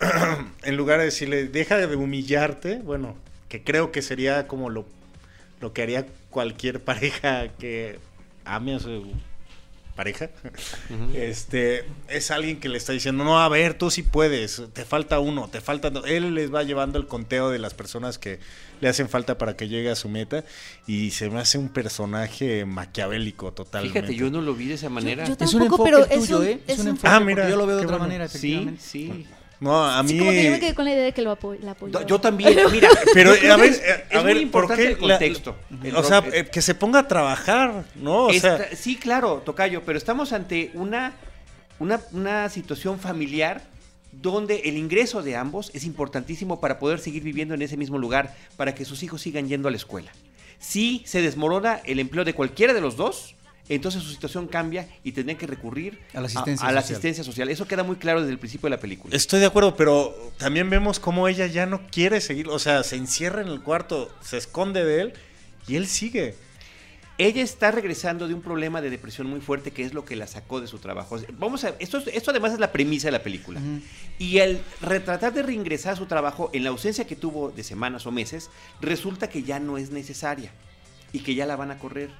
en 0.62 0.76
lugar 0.76 0.98
de 1.00 1.06
decirle, 1.06 1.48
deja 1.48 1.76
de 1.76 1.94
humillarte, 1.94 2.78
bueno, 2.78 3.16
que 3.48 3.62
creo 3.62 3.92
que 3.92 4.02
sería 4.02 4.46
como 4.46 4.70
lo, 4.70 4.86
lo 5.60 5.72
que 5.72 5.82
haría 5.82 6.06
cualquier 6.30 6.80
pareja 6.84 7.48
que 7.58 7.98
ame 8.44 8.74
a 8.74 8.78
su 8.80 9.12
pareja, 9.96 10.30
este, 11.14 11.84
es 12.08 12.30
alguien 12.30 12.60
que 12.60 12.68
le 12.68 12.78
está 12.78 12.92
diciendo, 12.92 13.24
no, 13.24 13.40
a 13.40 13.48
ver, 13.48 13.74
tú 13.74 13.90
sí 13.90 14.04
puedes, 14.04 14.62
te 14.72 14.84
falta 14.84 15.18
uno, 15.18 15.48
te 15.48 15.60
falta... 15.60 15.90
do-". 15.90 16.04
Él 16.06 16.34
les 16.34 16.54
va 16.54 16.62
llevando 16.62 16.98
el 17.00 17.06
conteo 17.08 17.50
de 17.50 17.58
las 17.58 17.74
personas 17.74 18.16
que 18.16 18.38
le 18.80 18.88
hacen 18.88 19.08
falta 19.08 19.38
para 19.38 19.56
que 19.56 19.66
llegue 19.68 19.90
a 19.90 19.96
su 19.96 20.08
meta 20.08 20.44
y 20.86 21.10
se 21.10 21.28
me 21.30 21.40
hace 21.40 21.58
un 21.58 21.68
personaje 21.68 22.64
maquiavélico 22.64 23.52
totalmente. 23.52 23.98
Fíjate, 24.00 24.14
yo 24.14 24.30
no 24.30 24.40
lo 24.40 24.54
vi 24.54 24.66
de 24.68 24.74
esa 24.74 24.88
manera. 24.88 25.26
yo 25.26 25.32
Es 25.34 25.52
un 25.54 25.62
Tampoco, 25.62 25.88
enfoque 25.88 25.90
pero 25.90 26.20
tuyo, 26.20 26.42
es 26.42 26.46
un- 26.46 26.46
¿eh? 26.46 26.60
Es 26.68 26.74
es 26.74 26.78
un 26.80 26.88
enfoque 26.88 27.08
Ah, 27.10 27.18
mira, 27.20 27.50
yo 27.50 27.56
lo 27.56 27.66
veo 27.66 27.76
de 27.78 27.82
otra 27.82 27.96
bueno. 27.98 28.04
manera, 28.04 28.28
sí, 28.28 28.76
sí. 28.80 29.26
No, 29.60 29.84
a 29.84 30.02
mí... 30.04 30.10
Sí, 30.10 30.18
como 30.18 30.30
que 30.30 30.44
yo 30.44 30.50
me 30.52 30.60
quedé 30.60 30.74
con 30.74 30.84
la 30.84 30.92
idea 30.92 31.04
de 31.04 31.12
que 31.12 31.22
lo 31.22 31.32
apo 31.32 31.54
la 31.54 31.72
apoyó. 31.72 32.06
Yo, 32.06 32.20
también, 32.20 32.56
mira, 32.70 32.88
Pero, 33.14 33.30
a 33.32 33.56
ver, 33.56 33.70
es, 33.72 33.78
eh, 33.78 34.04
es 34.08 34.16
a 34.16 34.22
ver, 34.22 34.36
muy 34.36 34.46
¿por 34.46 34.72
qué 34.74 34.86
el 34.88 34.92
la- 34.92 35.18
contexto. 35.18 35.56
El 35.82 35.96
o 35.96 36.04
sea, 36.04 36.22
que 36.22 36.62
se 36.62 36.74
ponga 36.76 37.00
a 37.00 37.08
trabajar, 37.08 37.84
¿no? 37.96 38.26
O 38.26 38.32
sea, 38.32 38.56
Esta- 38.56 38.76
sí, 38.76 38.96
claro, 38.96 39.42
Tocayo, 39.44 39.82
pero 39.84 39.98
estamos 39.98 40.32
ante 40.32 40.70
una, 40.74 41.14
una, 41.80 42.00
una 42.12 42.48
situación 42.50 43.00
familiar 43.00 43.62
donde 44.12 44.60
el 44.64 44.76
ingreso 44.76 45.22
de 45.22 45.36
ambos 45.36 45.70
es 45.74 45.84
importantísimo 45.84 46.60
para 46.60 46.78
poder 46.78 46.98
seguir 47.00 47.22
viviendo 47.24 47.54
en 47.54 47.62
ese 47.62 47.76
mismo 47.76 47.98
lugar, 47.98 48.34
para 48.56 48.74
que 48.74 48.84
sus 48.84 49.02
hijos 49.02 49.22
sigan 49.22 49.48
yendo 49.48 49.66
a 49.68 49.70
la 49.70 49.76
escuela. 49.76 50.10
Si 50.60 51.02
se 51.04 51.20
desmorona 51.20 51.80
el 51.84 51.98
empleo 52.00 52.24
de 52.24 52.34
cualquiera 52.34 52.74
de 52.74 52.80
los 52.80 52.96
dos, 52.96 53.34
entonces 53.68 54.02
su 54.02 54.10
situación 54.10 54.46
cambia 54.48 54.88
y 55.04 55.12
tendrían 55.12 55.38
que 55.38 55.46
recurrir 55.46 55.98
A 56.14 56.20
la 56.20 56.26
asistencia 56.26 56.66
a 56.66 56.72
la 56.72 56.80
social. 56.80 56.94
asistencia 56.96 57.24
social. 57.24 57.48
Eso 57.50 57.66
queda 57.68 57.82
muy 57.82 57.96
claro 57.96 58.20
desde 58.20 58.32
el 58.32 58.38
principio 58.38 58.66
de 58.68 58.76
la 58.76 58.80
película. 58.80 59.14
Estoy 59.14 59.40
de 59.40 59.46
acuerdo, 59.46 59.76
pero 59.76 60.14
también 60.38 60.70
vemos 60.70 60.98
cómo 61.00 61.28
ella 61.28 61.46
ya 61.46 61.66
no 61.66 61.86
quiere 61.88 62.20
seguir, 62.20 62.48
o 62.48 62.58
sea, 62.58 62.82
se 62.82 62.96
encierra 62.96 63.42
en 63.42 63.48
el 63.48 63.60
cuarto, 63.62 64.10
se 64.22 64.36
esconde 64.38 64.84
de 64.84 65.02
él 65.02 65.12
y 65.66 65.76
él 65.76 65.86
sigue. 65.86 66.34
Ella 67.20 67.42
está 67.42 67.72
regresando 67.72 68.28
de 68.28 68.34
un 68.34 68.42
problema 68.42 68.80
de 68.80 68.90
depresión 68.90 69.26
muy 69.26 69.40
fuerte 69.40 69.72
que 69.72 69.82
es 69.82 69.92
lo 69.92 70.04
que 70.04 70.14
la 70.14 70.28
sacó 70.28 70.60
de 70.60 70.68
su 70.68 70.78
trabajo. 70.78 71.18
Vamos 71.36 71.64
a, 71.64 71.74
esto, 71.80 71.98
es- 71.98 72.06
esto 72.06 72.30
además 72.30 72.52
es 72.52 72.60
la 72.60 72.70
premisa 72.70 73.08
de 73.08 73.12
la 73.12 73.22
película. 73.24 73.60
Y 74.20 74.38
al 74.38 74.60
retratar 74.80 75.32
de 75.34 75.42
reingresar 75.42 75.94
a 75.94 75.96
su 75.96 76.06
trabajo 76.06 76.48
en 76.52 76.62
la 76.62 76.70
ausencia 76.70 77.08
que 77.08 77.16
tuvo 77.16 77.50
de 77.50 77.64
semanas 77.64 78.06
o 78.06 78.12
meses, 78.12 78.50
resulta 78.80 79.28
que 79.28 79.42
ya 79.42 79.58
no 79.58 79.78
es 79.78 79.90
necesaria 79.90 80.52
y 81.12 81.18
que 81.18 81.34
ya 81.34 81.44
la 81.44 81.56
van 81.56 81.72
a 81.72 81.78
correr. 81.78 82.10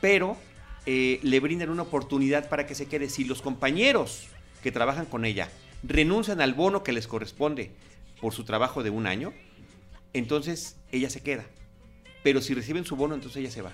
Pero 0.00 0.38
eh, 0.86 1.20
le 1.22 1.40
brindan 1.40 1.70
una 1.70 1.82
oportunidad 1.82 2.48
para 2.48 2.66
que 2.66 2.74
se 2.74 2.86
quede. 2.86 3.08
Si 3.08 3.24
los 3.24 3.42
compañeros 3.42 4.24
que 4.62 4.72
trabajan 4.72 5.06
con 5.06 5.24
ella 5.24 5.48
renuncian 5.82 6.40
al 6.40 6.54
bono 6.54 6.82
que 6.82 6.92
les 6.92 7.06
corresponde 7.06 7.70
por 8.20 8.32
su 8.32 8.44
trabajo 8.44 8.82
de 8.82 8.90
un 8.90 9.06
año, 9.06 9.32
entonces 10.12 10.76
ella 10.90 11.10
se 11.10 11.20
queda. 11.22 11.44
Pero 12.22 12.40
si 12.40 12.54
reciben 12.54 12.84
su 12.84 12.96
bono, 12.96 13.14
entonces 13.14 13.38
ella 13.40 13.50
se 13.50 13.62
va. 13.62 13.72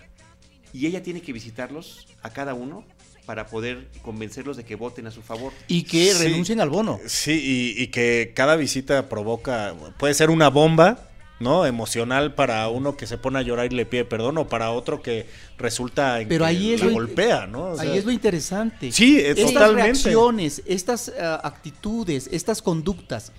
Y 0.72 0.86
ella 0.86 1.02
tiene 1.02 1.20
que 1.22 1.32
visitarlos 1.32 2.06
a 2.22 2.30
cada 2.30 2.54
uno 2.54 2.84
para 3.26 3.46
poder 3.46 3.88
convencerlos 4.02 4.56
de 4.56 4.64
que 4.64 4.74
voten 4.74 5.06
a 5.06 5.10
su 5.10 5.20
favor. 5.22 5.52
Y 5.66 5.82
que 5.82 6.12
Sí. 6.14 6.24
renuncien 6.24 6.60
al 6.60 6.70
bono. 6.70 6.98
Sí, 7.06 7.74
y, 7.76 7.82
y 7.82 7.88
que 7.88 8.32
cada 8.34 8.56
visita 8.56 9.08
provoca, 9.10 9.74
puede 9.98 10.14
ser 10.14 10.30
una 10.30 10.48
bomba, 10.48 11.07
¿no? 11.40 11.66
Emocional 11.66 12.34
para 12.34 12.68
uno 12.68 12.96
que 12.96 13.06
se 13.06 13.18
pone 13.18 13.38
a 13.38 13.42
llorar 13.42 13.72
y 13.72 13.76
le 13.76 13.86
pide 13.86 14.04
perdón, 14.04 14.38
o 14.38 14.48
para 14.48 14.70
otro 14.70 15.02
que 15.02 15.26
resulta 15.56 16.20
en 16.20 16.28
Pero 16.28 16.44
que 16.44 16.50
ahí 16.50 16.72
es 16.72 16.80
la 16.80 16.86
lo 16.86 16.92
golpea, 16.92 17.46
¿no? 17.46 17.72
O 17.72 17.80
Ahí 17.80 17.96
es 17.96 18.04
lo 18.04 18.10
interesante. 18.10 18.92
Sí, 18.92 19.18
eh, 19.18 19.30
estas 19.30 19.52
totalmente. 19.52 19.82
reacciones, 19.82 20.62
estas 20.66 21.12
ah, 21.20 21.40
actitudes, 21.44 22.28
estas 22.32 22.62
conductas 22.62 23.32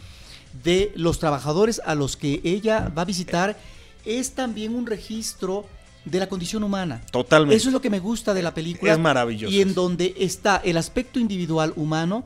de 0.63 0.91
los 0.95 1.19
trabajadores 1.19 1.81
a 1.85 1.95
los 1.95 2.15
que 2.15 2.41
ella 2.43 2.91
va 2.97 3.03
a 3.03 3.05
visitar 3.05 3.57
es 4.05 4.31
también 4.31 4.75
un 4.75 4.87
registro 4.87 5.65
de 6.05 6.19
la 6.19 6.29
condición 6.29 6.63
humana. 6.63 7.01
Totalmente. 7.11 7.55
Eso 7.55 7.69
es 7.69 7.73
lo 7.73 7.81
que 7.81 7.89
me 7.89 7.99
gusta 7.99 8.33
de 8.33 8.41
la 8.41 8.53
película. 8.53 8.93
Es 8.93 8.99
maravilloso 8.99 9.53
Y 9.53 9.61
en 9.61 9.73
donde 9.73 10.15
está 10.17 10.61
el 10.63 10.77
aspecto 10.77 11.19
individual 11.19 11.73
humano 11.75 12.23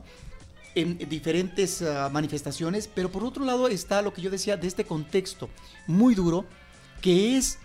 en 0.74 0.98
diferentes 1.08 1.82
ah, 1.82 2.08
manifestaciones, 2.12 2.88
pero 2.92 3.10
por 3.10 3.24
otro 3.24 3.44
lado 3.44 3.68
está 3.68 4.02
lo 4.02 4.12
que 4.12 4.22
yo 4.22 4.30
decía 4.30 4.56
de 4.56 4.66
este 4.66 4.84
contexto 4.84 5.48
muy 5.86 6.14
duro, 6.14 6.44
que 7.00 7.36
es 7.36 7.58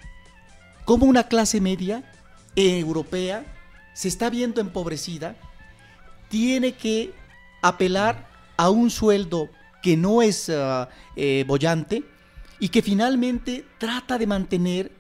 cómo 0.86 1.06
una 1.06 1.24
clase 1.24 1.62
media 1.62 2.04
europea 2.56 3.46
se 3.94 4.08
está 4.08 4.30
viendo 4.30 4.62
empobrecida, 4.62 5.36
tiene 6.30 6.74
que 6.74 7.14
apelar 7.62 8.30
a 8.58 8.70
un 8.70 8.90
sueldo 8.90 9.50
que 9.82 9.98
no 9.98 10.22
es 10.22 10.50
eh, 10.50 11.44
bollante 11.48 12.04
y 12.60 12.70
que 12.70 12.82
finalmente 12.82 13.66
trata 13.78 14.18
de 14.18 14.28
mantener 14.28 14.92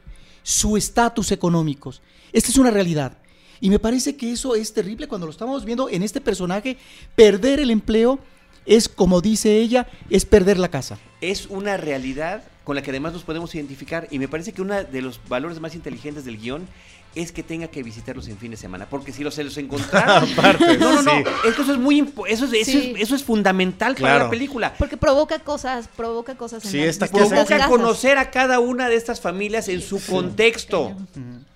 su 0.41 0.77
estatus 0.77 1.31
económico. 1.31 1.93
Esta 2.31 2.49
es 2.49 2.57
una 2.57 2.71
realidad. 2.71 3.17
Y 3.61 3.69
me 3.69 3.79
parece 3.79 4.15
que 4.15 4.31
eso 4.31 4.55
es 4.55 4.73
terrible 4.73 5.07
cuando 5.07 5.27
lo 5.27 5.31
estamos 5.31 5.65
viendo 5.65 5.89
en 5.89 6.03
este 6.03 6.21
personaje. 6.21 6.77
Perder 7.15 7.59
el 7.59 7.71
empleo 7.71 8.19
es, 8.65 8.87
como 8.89 9.21
dice 9.21 9.57
ella, 9.57 9.87
es 10.09 10.25
perder 10.25 10.57
la 10.59 10.69
casa. 10.69 10.97
es 11.21 11.47
una 11.47 11.75
realidad 11.75 12.43
con 12.63 12.75
la 12.75 12.81
que 12.83 12.91
además 12.91 13.11
nos 13.13 13.23
podemos 13.23 13.53
identificar 13.55 14.07
y 14.11 14.19
me 14.19 14.27
parece 14.27 14.53
que 14.53 14.61
uno 14.61 14.75
de 14.83 15.01
los 15.01 15.19
valores 15.27 15.59
más 15.59 15.73
inteligentes 15.75 16.23
del 16.23 16.37
guion 16.37 16.67
es 17.15 17.31
que 17.31 17.41
tenga 17.41 17.67
que 17.67 17.81
visitarlos 17.81 18.27
en 18.27 18.37
fin 18.37 18.51
de 18.51 18.57
semana, 18.57 18.87
porque 18.87 19.11
si 19.11 19.23
los 19.23 19.33
se 19.33 19.43
los 19.43 19.57
encontraran, 19.57 20.23
Aparte, 20.33 20.77
no, 20.77 20.93
no, 20.93 21.01
no, 21.01 21.11
sí. 21.11 21.23
es 21.47 21.55
que 21.55 21.61
eso 21.63 21.73
es 21.73 21.79
muy 21.79 22.13
eso 22.27 22.45
es, 22.45 22.53
eso, 22.53 22.71
Sí. 22.71 22.93
es, 22.95 23.01
eso 23.01 23.15
es 23.15 23.23
fundamental 23.23 23.95
para 23.95 24.05
Claro. 24.13 24.23
la 24.25 24.29
película. 24.29 24.75
Porque 24.77 24.95
provoca 24.95 25.39
cosas, 25.39 25.89
provoca 25.97 26.35
cosas 26.35 26.63
en 26.65 26.71
Sí, 26.71 26.77
casa- 26.99 27.07
Provoca 27.12 27.45
casas. 27.47 27.67
conocer 27.67 28.19
a 28.19 28.29
cada 28.29 28.60
una 28.60 28.87
de 28.87 28.95
estas 28.95 29.19
familias 29.19 29.67
en 29.69 29.81
su 29.81 29.99
contexto 30.05 30.95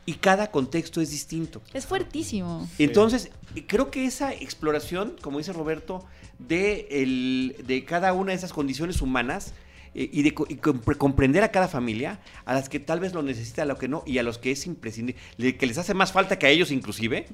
y 0.05 0.13
cada 0.15 0.51
contexto 0.51 0.99
es 1.01 1.11
distinto. 1.11 1.61
Es 1.73 1.85
fuertísimo. 1.85 2.67
Entonces, 2.77 3.29
creo 3.67 3.89
que 3.91 4.05
esa 4.05 4.33
exploración, 4.33 5.15
como 5.21 5.37
dice 5.37 5.53
Roberto, 5.53 6.05
de, 6.39 6.87
el- 6.91 7.55
de 7.65 7.85
cada 7.85 8.11
una 8.13 8.31
de 8.31 8.37
esas 8.37 8.51
condiciones 8.53 9.01
humanas 9.01 9.53
eh, 9.95 10.09
y 10.11 10.23
de 10.23 10.33
co- 10.33 10.47
y 10.49 10.55
compre- 10.55 10.97
comprender 10.97 11.43
a 11.43 11.51
cada 11.51 11.67
familia, 11.67 12.19
a 12.45 12.53
las 12.53 12.67
que 12.67 12.79
tal 12.79 12.99
vez 12.99 13.13
lo 13.13 13.21
necesita, 13.21 13.61
a 13.61 13.65
lo 13.65 13.77
que 13.77 13.87
no, 13.87 14.03
y 14.05 14.17
a 14.17 14.23
los 14.23 14.39
que 14.39 14.51
es 14.51 14.65
imprescindible, 14.65 15.21
le- 15.37 15.55
que 15.55 15.67
les 15.67 15.77
hace 15.77 15.93
más 15.93 16.11
falta 16.11 16.37
que 16.39 16.47
a 16.47 16.49
ellos 16.49 16.71
inclusive, 16.71 17.27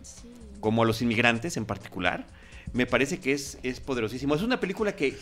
como 0.60 0.84
a 0.84 0.86
los 0.86 1.02
inmigrantes 1.02 1.56
en 1.58 1.66
particular, 1.66 2.28
me 2.74 2.86
parece 2.86 3.20
que 3.20 3.32
es, 3.32 3.58
es 3.64 3.80
poderosísimo. 3.80 4.36
Es 4.36 4.44
una 4.44 4.60
película 4.60 4.96
que 4.96 5.18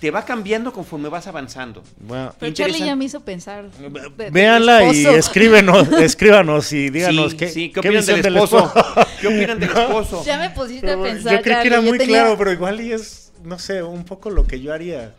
te 0.00 0.10
va 0.10 0.24
cambiando 0.24 0.72
conforme 0.72 1.08
vas 1.08 1.26
avanzando. 1.26 1.82
Bueno, 2.00 2.34
Pero 2.38 2.52
Charlie 2.52 2.80
ya 2.80 2.94
me 2.96 3.06
hizo 3.06 3.20
pensar. 3.20 3.70
de- 3.70 4.10
de 4.24 4.30
Véanla 4.30 4.92
y 4.92 5.06
escríbenos, 5.06 5.88
escríbanos 6.00 6.72
y 6.72 6.90
díganos 6.90 7.32
sí, 7.32 7.36
qué, 7.38 7.48
sí, 7.48 7.68
¿qué 7.72 7.80
qué 7.80 7.88
opinan 7.88 8.04
del 8.04 8.36
esposo? 8.36 8.72
¿Qué 9.20 9.26
opinan 9.28 9.58
del 9.58 9.70
esposo? 9.74 10.22
Ya 10.24 10.38
me 10.38 10.50
pusiste 10.50 10.86
Pero 10.86 11.00
a 11.00 11.04
pensar. 11.04 11.32
yo 11.36 11.42
creí 11.42 11.60
que 11.62 11.66
era 11.68 11.80
muy 11.80 11.96
tenía- 11.98 12.20
claro, 12.22 12.36
pero 12.38 12.52
igual 12.52 12.80
y 12.82 12.92
es, 12.92 13.32
no 13.42 13.58
sé, 13.58 13.82
un 13.82 14.04
poco 14.04 14.28
lo 14.30 14.46
que 14.46 14.60
yo 14.60 14.72
haría. 14.74 15.14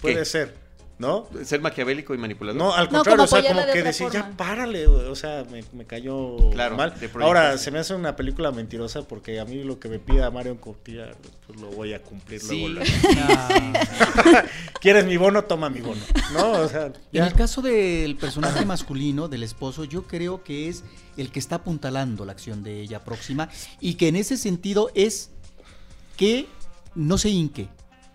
Puede 0.00 0.16
¿Qué? 0.16 0.24
ser, 0.24 0.54
¿no? 1.00 1.26
Ser 1.44 1.62
maquiavélico 1.62 2.14
y 2.14 2.18
manipulador. 2.18 2.58
No, 2.60 2.74
al 2.74 2.90
contrario, 2.90 3.24
o 3.24 3.26
sea, 3.26 3.42
como 3.42 3.60
de 3.62 3.72
que 3.72 3.82
decir, 3.82 4.08
ya 4.12 4.32
párale, 4.36 4.86
güey", 4.86 5.06
o 5.06 5.16
sea, 5.16 5.46
me, 5.50 5.64
me 5.72 5.86
cayó 5.86 6.36
Claro, 6.50 6.76
mal. 6.76 6.94
Ahora, 7.22 7.56
se 7.56 7.70
me 7.70 7.78
hace 7.78 7.94
una 7.94 8.14
película 8.16 8.52
mentirosa 8.52 9.02
porque 9.08 9.40
a 9.40 9.46
mí 9.46 9.64
lo 9.64 9.80
que 9.80 9.88
me 9.88 9.98
pida 9.98 10.30
Mario 10.30 10.60
Cotillard, 10.60 11.16
pues 11.46 11.58
lo 11.58 11.68
voy 11.70 11.94
a 11.94 12.02
cumplir 12.02 12.38
Sí. 12.40 12.68
luego. 12.68 12.84
¿Quieres 14.80 15.06
mi 15.06 15.16
bono? 15.16 15.42
Toma 15.44 15.70
mi 15.70 15.80
bono, 15.80 16.02
¿no? 16.34 16.52
O 16.52 16.68
sea, 16.68 16.92
En 17.12 17.24
el 17.24 17.32
caso 17.32 17.62
del 17.62 18.16
personaje 18.16 18.66
masculino, 18.66 19.28
del 19.28 19.42
esposo, 19.42 19.84
yo 19.84 20.02
creo 20.06 20.44
que 20.44 20.68
es 20.68 20.84
el 21.16 21.32
que 21.32 21.38
está 21.38 21.56
apuntalando 21.56 22.26
la 22.26 22.32
acción 22.32 22.62
de 22.62 22.80
ella 22.82 23.00
próxima 23.04 23.48
y 23.80 23.94
que 23.94 24.08
en 24.08 24.16
ese 24.16 24.36
sentido 24.36 24.90
es 24.94 25.30
que 26.18 26.46
no 26.94 27.16
se 27.16 27.30
hinque 27.30 27.68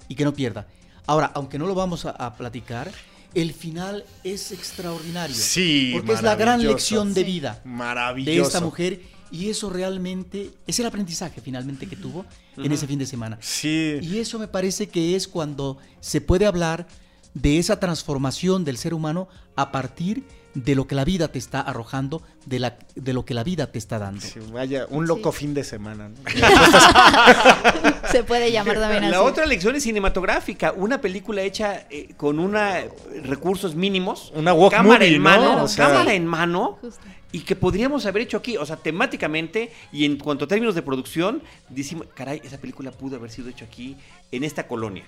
y 0.07 0.13
que 0.13 0.23
no 0.23 0.33
pierda. 0.33 0.67
Ahora, 1.07 1.31
aunque 1.35 1.57
no 1.59 1.67
lo 1.67 1.75
vamos 1.75 2.05
a, 2.05 2.11
a 2.11 2.35
platicar, 2.35 2.91
el 3.33 3.53
final 3.53 4.05
es 4.23 4.51
extraordinario. 4.51 5.35
Sí, 5.35 5.91
Porque 5.93 6.13
es 6.13 6.21
la 6.21 6.35
gran 6.35 6.63
lección 6.65 7.13
de 7.13 7.23
vida 7.23 7.61
Maravilloso. 7.65 8.31
de 8.41 8.41
esta 8.47 8.61
mujer 8.61 9.01
y 9.31 9.49
eso 9.49 9.69
realmente 9.69 10.51
es 10.65 10.79
el 10.79 10.85
aprendizaje 10.85 11.41
finalmente 11.41 11.87
que 11.87 11.95
tuvo 11.97 12.25
en 12.57 12.71
ese 12.71 12.87
fin 12.87 12.97
de 12.97 13.05
semana. 13.05 13.37
Sí. 13.41 13.97
Y 14.01 14.19
eso 14.19 14.39
me 14.39 14.47
parece 14.47 14.87
que 14.87 15.15
es 15.15 15.27
cuando 15.27 15.77
se 15.99 16.21
puede 16.21 16.45
hablar 16.45 16.87
de 17.35 17.59
esa 17.59 17.79
transformación 17.79 18.65
del 18.65 18.77
ser 18.77 18.93
humano 18.95 19.27
a 19.55 19.71
partir 19.71 20.23
de 20.55 20.73
lo 20.73 20.87
que 20.87 20.95
la 20.95 21.03
vida 21.03 21.27
te 21.27 21.37
está 21.37 21.59
arrojando, 21.59 22.21
de, 22.45 22.59
la, 22.59 22.77
de 22.95 23.11
lo 23.13 23.25
que 23.25 23.33
la 23.33 23.43
vida 23.43 23.67
te 23.73 23.77
está 23.77 23.99
dando. 23.99 24.21
Sí, 24.21 24.39
vaya, 24.53 24.87
un 24.89 25.05
loco 25.05 25.33
Sí. 25.33 25.39
fin 25.39 25.53
de 25.53 25.65
semana. 25.65 26.07
¿no? 26.09 26.15
Se 28.11 28.23
puede 28.23 28.51
llamar 28.51 28.79
también 28.79 29.03
así. 29.03 29.11
La 29.11 29.21
otra 29.21 29.45
lección 29.45 29.75
es 29.75 29.83
cinematográfica, 29.83 30.71
una 30.71 31.01
película 31.01 31.41
hecha 31.41 31.85
eh, 31.89 32.13
con 32.15 32.39
una 32.39 32.83
recursos 33.23 33.75
mínimos, 33.75 34.31
Una 34.35 34.53
walk 34.53 34.71
cámara 34.71 34.99
movie, 34.99 35.15
en 35.15 35.23
¿no? 35.23 35.29
mano, 35.29 35.63
O 35.63 35.67
sea- 35.67 35.87
cámara 35.87 36.13
en 36.13 36.25
mano, 36.25 36.77
Justo. 36.81 37.01
y 37.33 37.41
que 37.41 37.57
podríamos 37.57 38.05
haber 38.05 38.21
hecho 38.23 38.37
aquí, 38.37 38.55
o 38.55 38.65
sea, 38.65 38.77
temáticamente 38.77 39.73
y 39.91 40.05
en 40.05 40.17
cuanto 40.17 40.45
a 40.45 40.47
términos 40.47 40.73
de 40.75 40.81
producción, 40.83 41.43
decimos, 41.69 42.07
caray, 42.15 42.41
esa 42.45 42.57
película 42.59 42.91
pudo 42.91 43.17
haber 43.17 43.29
sido 43.31 43.49
hecha 43.49 43.65
aquí 43.65 43.97
en 44.31 44.45
esta 44.45 44.67
colonia. 44.67 45.03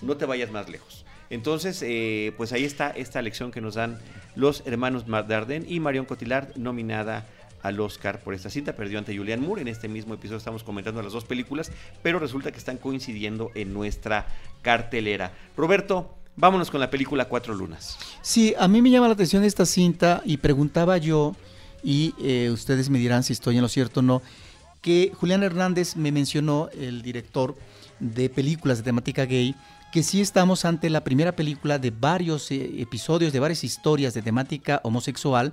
No 0.00 0.16
te 0.16 0.24
vayas 0.24 0.50
más 0.50 0.70
lejos. 0.70 1.04
Entonces, 1.30 1.82
eh, 1.82 2.34
pues 2.36 2.52
ahí 2.52 2.64
está 2.64 2.90
esta 2.90 3.22
lección 3.22 3.52
que 3.52 3.60
nos 3.60 3.74
dan 3.74 3.98
los 4.34 4.62
hermanos 4.66 5.04
Dardenne 5.06 5.66
y 5.68 5.80
Marion 5.80 6.04
Cotillard, 6.04 6.56
nominada 6.56 7.26
al 7.62 7.78
Oscar 7.80 8.20
por 8.20 8.34
esta 8.34 8.50
cinta. 8.50 8.74
Perdió 8.74 8.98
ante 8.98 9.16
Julianne 9.16 9.46
Moore. 9.46 9.62
En 9.62 9.68
este 9.68 9.88
mismo 9.88 10.14
episodio 10.14 10.38
estamos 10.38 10.64
comentando 10.64 11.02
las 11.02 11.12
dos 11.12 11.24
películas, 11.24 11.70
pero 12.02 12.18
resulta 12.18 12.50
que 12.50 12.58
están 12.58 12.78
coincidiendo 12.78 13.50
en 13.54 13.72
nuestra 13.72 14.26
cartelera. 14.62 15.32
Roberto, 15.56 16.14
vámonos 16.36 16.70
con 16.70 16.80
la 16.80 16.90
película 16.90 17.26
Cuatro 17.26 17.54
Lunas. 17.54 17.98
Sí, 18.22 18.54
a 18.58 18.66
mí 18.66 18.82
me 18.82 18.90
llama 18.90 19.08
la 19.08 19.14
atención 19.14 19.44
esta 19.44 19.66
cinta 19.66 20.22
y 20.24 20.38
preguntaba 20.38 20.98
yo, 20.98 21.36
y 21.82 22.14
eh, 22.22 22.50
ustedes 22.50 22.90
me 22.90 22.98
dirán 22.98 23.22
si 23.22 23.32
estoy 23.32 23.56
en 23.56 23.62
lo 23.62 23.68
cierto 23.68 24.00
o 24.00 24.02
no, 24.02 24.22
que 24.80 25.12
Julián 25.14 25.42
Hernández 25.42 25.96
me 25.96 26.12
mencionó, 26.12 26.70
el 26.78 27.02
director 27.02 27.56
de 27.98 28.30
películas 28.30 28.78
de 28.78 28.84
temática 28.84 29.26
gay, 29.26 29.54
que 29.92 30.02
sí 30.02 30.20
estamos 30.20 30.64
ante 30.64 30.90
la 30.90 31.02
primera 31.02 31.32
película 31.32 31.78
de 31.78 31.90
varios 31.90 32.50
eh, 32.50 32.80
episodios, 32.80 33.32
de 33.32 33.40
varias 33.40 33.64
historias 33.64 34.14
de 34.14 34.22
temática 34.22 34.80
homosexual 34.84 35.52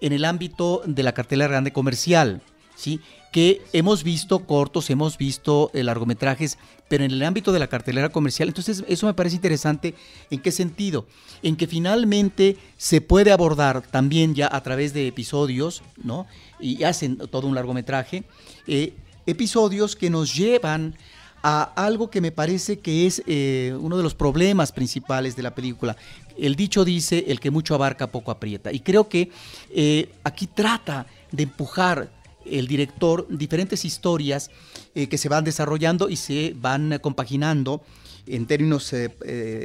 en 0.00 0.12
el 0.12 0.24
ámbito 0.24 0.82
de 0.86 1.02
la 1.02 1.12
cartelera 1.12 1.50
grande 1.50 1.72
comercial, 1.72 2.42
¿sí? 2.74 3.00
Que 3.32 3.62
hemos 3.72 4.02
visto 4.02 4.40
cortos, 4.40 4.90
hemos 4.90 5.16
visto 5.16 5.70
eh, 5.72 5.84
largometrajes, 5.84 6.58
pero 6.88 7.04
en 7.04 7.12
el 7.12 7.22
ámbito 7.22 7.52
de 7.52 7.60
la 7.60 7.68
cartelera 7.68 8.08
comercial, 8.08 8.48
entonces 8.48 8.82
eso 8.88 9.06
me 9.06 9.14
parece 9.14 9.36
interesante. 9.36 9.94
¿En 10.30 10.40
qué 10.40 10.50
sentido? 10.50 11.06
En 11.42 11.54
que 11.56 11.68
finalmente 11.68 12.56
se 12.76 13.00
puede 13.00 13.30
abordar 13.30 13.82
también 13.82 14.34
ya 14.34 14.48
a 14.50 14.62
través 14.62 14.92
de 14.92 15.06
episodios, 15.06 15.82
¿no? 16.02 16.26
Y 16.58 16.82
hacen 16.82 17.18
todo 17.18 17.46
un 17.46 17.54
largometraje, 17.54 18.24
eh, 18.66 18.94
episodios 19.26 19.94
que 19.94 20.10
nos 20.10 20.34
llevan 20.34 20.96
a 21.42 21.62
algo 21.76 22.10
que 22.10 22.20
me 22.20 22.32
parece 22.32 22.78
que 22.80 23.06
es 23.06 23.22
eh, 23.26 23.74
uno 23.80 23.96
de 23.96 24.02
los 24.02 24.14
problemas 24.14 24.72
principales 24.72 25.36
de 25.36 25.42
la 25.42 25.54
película. 25.54 25.96
El 26.36 26.56
dicho 26.56 26.84
dice, 26.84 27.24
el 27.28 27.40
que 27.40 27.50
mucho 27.50 27.74
abarca, 27.74 28.08
poco 28.08 28.30
aprieta. 28.30 28.72
Y 28.72 28.80
creo 28.80 29.08
que 29.08 29.30
eh, 29.70 30.10
aquí 30.24 30.46
trata 30.46 31.06
de 31.32 31.44
empujar 31.44 32.10
el 32.44 32.66
director 32.66 33.26
diferentes 33.28 33.84
historias 33.84 34.50
eh, 34.94 35.08
que 35.08 35.18
se 35.18 35.28
van 35.28 35.44
desarrollando 35.44 36.08
y 36.08 36.16
se 36.16 36.54
van 36.56 36.98
compaginando 37.00 37.82
en 38.26 38.46
términos 38.46 38.94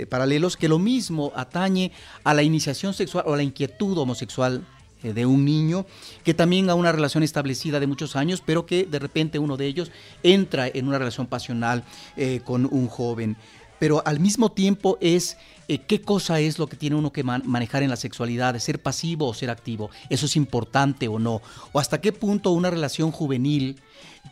paralelos, 0.09 0.57
que 0.57 0.67
lo 0.67 0.79
mismo 0.79 1.31
atañe 1.35 1.91
a 2.23 2.33
la 2.33 2.41
iniciación 2.41 2.93
sexual 2.93 3.25
o 3.27 3.33
a 3.33 3.37
la 3.37 3.43
inquietud 3.43 3.95
homosexual 3.97 4.65
de 5.13 5.25
un 5.25 5.45
niño 5.45 5.85
que 6.23 6.33
también 6.33 6.69
a 6.69 6.75
una 6.75 6.91
relación 6.91 7.23
establecida 7.23 7.79
de 7.79 7.87
muchos 7.87 8.15
años, 8.15 8.41
pero 8.45 8.65
que 8.65 8.85
de 8.85 8.99
repente 8.99 9.39
uno 9.39 9.57
de 9.57 9.65
ellos 9.67 9.91
entra 10.23 10.67
en 10.67 10.87
una 10.87 10.97
relación 10.97 11.27
pasional 11.27 11.83
eh, 12.17 12.41
con 12.43 12.67
un 12.71 12.87
joven. 12.87 13.35
Pero 13.77 14.01
al 14.05 14.19
mismo 14.19 14.51
tiempo 14.53 14.97
es 15.01 15.37
eh, 15.67 15.79
qué 15.79 16.01
cosa 16.01 16.39
es 16.39 16.59
lo 16.59 16.67
que 16.67 16.77
tiene 16.77 16.95
uno 16.95 17.11
que 17.11 17.23
man- 17.23 17.43
manejar 17.45 17.83
en 17.83 17.89
la 17.89 17.97
sexualidad, 17.97 18.57
ser 18.59 18.81
pasivo 18.81 19.27
o 19.27 19.33
ser 19.33 19.49
activo, 19.49 19.89
eso 20.09 20.27
es 20.27 20.35
importante 20.37 21.07
o 21.09 21.19
no, 21.19 21.41
o 21.73 21.79
hasta 21.79 21.99
qué 21.99 22.13
punto 22.13 22.51
una 22.51 22.69
relación 22.69 23.11
juvenil 23.11 23.81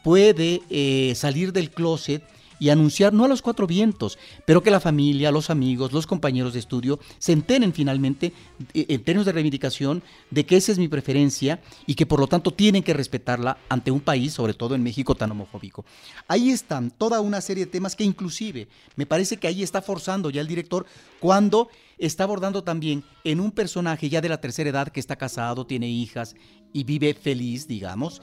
puede 0.03 0.61
eh, 0.69 1.13
salir 1.15 1.51
del 1.51 1.71
closet 1.71 2.23
y 2.59 2.69
anunciar 2.69 3.13
no 3.13 3.25
a 3.25 3.27
los 3.27 3.41
cuatro 3.41 3.67
vientos, 3.67 4.17
pero 4.45 4.63
que 4.63 4.71
la 4.71 4.79
familia, 4.79 5.31
los 5.31 5.49
amigos, 5.49 5.91
los 5.91 6.07
compañeros 6.07 6.53
de 6.53 6.59
estudio 6.59 6.99
se 7.19 7.31
enteren 7.31 7.73
finalmente 7.73 8.33
eh, 8.73 8.85
en 8.89 9.03
términos 9.03 9.25
de 9.25 9.31
reivindicación 9.31 10.03
de 10.29 10.45
que 10.45 10.57
esa 10.57 10.71
es 10.71 10.79
mi 10.79 10.87
preferencia 10.87 11.61
y 11.85 11.95
que 11.95 12.05
por 12.05 12.19
lo 12.19 12.27
tanto 12.27 12.51
tienen 12.51 12.83
que 12.83 12.93
respetarla 12.93 13.57
ante 13.69 13.91
un 13.91 13.99
país, 13.99 14.33
sobre 14.33 14.53
todo 14.53 14.75
en 14.75 14.83
México, 14.83 15.15
tan 15.15 15.31
homofóbico. 15.31 15.85
Ahí 16.27 16.49
están 16.49 16.91
toda 16.91 17.21
una 17.21 17.41
serie 17.41 17.65
de 17.65 17.71
temas 17.71 17.95
que 17.95 18.03
inclusive 18.03 18.67
me 18.95 19.05
parece 19.05 19.37
que 19.37 19.47
ahí 19.47 19.63
está 19.63 19.81
forzando 19.81 20.29
ya 20.29 20.41
el 20.41 20.47
director 20.47 20.85
cuando 21.19 21.69
está 21.97 22.23
abordando 22.23 22.63
también 22.63 23.03
en 23.23 23.39
un 23.39 23.51
personaje 23.51 24.09
ya 24.09 24.21
de 24.21 24.29
la 24.29 24.41
tercera 24.41 24.69
edad 24.69 24.89
que 24.89 24.99
está 24.99 25.15
casado, 25.15 25.65
tiene 25.65 25.89
hijas 25.89 26.35
y 26.73 26.83
vive 26.83 27.13
feliz, 27.13 27.67
digamos. 27.67 28.21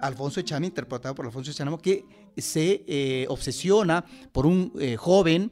Alfonso 0.00 0.40
Echami, 0.40 0.66
interpretado 0.66 1.14
por 1.14 1.26
Alfonso 1.26 1.50
Echami, 1.50 1.76
que 1.78 2.04
se 2.40 2.84
eh, 2.86 3.26
obsesiona 3.28 4.04
por 4.32 4.46
un 4.46 4.72
eh, 4.78 4.96
joven 4.96 5.50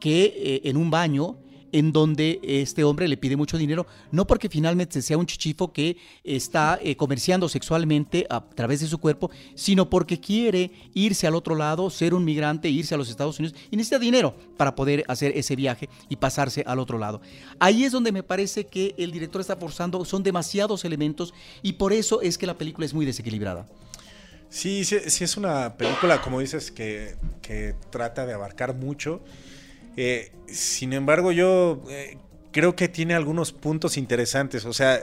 que 0.00 0.24
eh, 0.36 0.60
en 0.64 0.76
un 0.76 0.90
baño 0.90 1.38
en 1.72 1.90
donde 1.90 2.38
este 2.44 2.84
hombre 2.84 3.08
le 3.08 3.16
pide 3.16 3.34
mucho 3.34 3.58
dinero, 3.58 3.84
no 4.12 4.28
porque 4.28 4.48
finalmente 4.48 5.02
sea 5.02 5.18
un 5.18 5.26
chichifo 5.26 5.72
que 5.72 5.96
está 6.22 6.78
comerciando 6.96 7.48
sexualmente 7.48 8.28
a 8.30 8.48
través 8.48 8.78
de 8.78 8.86
su 8.86 8.98
cuerpo, 8.98 9.28
sino 9.56 9.90
porque 9.90 10.20
quiere 10.20 10.70
irse 10.94 11.26
al 11.26 11.34
otro 11.34 11.56
lado, 11.56 11.90
ser 11.90 12.14
un 12.14 12.24
migrante, 12.24 12.68
irse 12.68 12.94
a 12.94 12.96
los 12.96 13.10
Estados 13.10 13.40
Unidos 13.40 13.58
y 13.72 13.76
necesita 13.76 13.98
dinero 13.98 14.36
para 14.56 14.76
poder 14.76 15.04
hacer 15.08 15.32
ese 15.36 15.56
viaje 15.56 15.88
y 16.08 16.14
pasarse 16.14 16.62
al 16.64 16.78
otro 16.78 16.96
lado. 16.96 17.20
Ahí 17.58 17.82
es 17.82 17.90
donde 17.90 18.12
me 18.12 18.22
parece 18.22 18.66
que 18.66 18.94
el 18.96 19.10
director 19.10 19.40
está 19.40 19.56
forzando, 19.56 20.04
son 20.04 20.22
demasiados 20.22 20.84
elementos 20.84 21.34
y 21.60 21.72
por 21.72 21.92
eso 21.92 22.22
es 22.22 22.38
que 22.38 22.46
la 22.46 22.56
película 22.56 22.86
es 22.86 22.94
muy 22.94 23.04
desequilibrada. 23.04 23.66
Sí, 24.48 24.84
sí, 24.84 24.98
sí 25.06 25.24
es 25.24 25.36
una 25.36 25.76
película, 25.76 26.20
como 26.20 26.40
dices, 26.40 26.70
que, 26.70 27.16
que 27.42 27.74
trata 27.90 28.24
de 28.24 28.34
abarcar 28.34 28.74
mucho. 28.74 29.20
Eh, 29.96 30.32
sin 30.46 30.92
embargo, 30.92 31.32
yo 31.32 31.82
eh, 31.90 32.18
creo 32.52 32.76
que 32.76 32.88
tiene 32.88 33.14
algunos 33.14 33.52
puntos 33.52 33.96
interesantes. 33.96 34.64
O 34.64 34.72
sea, 34.72 35.00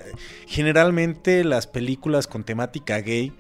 generalmente 0.48 1.44
las 1.44 1.68
películas 1.68 2.28
con 2.28 2.44
temática 2.44 3.00
gay 3.02 3.34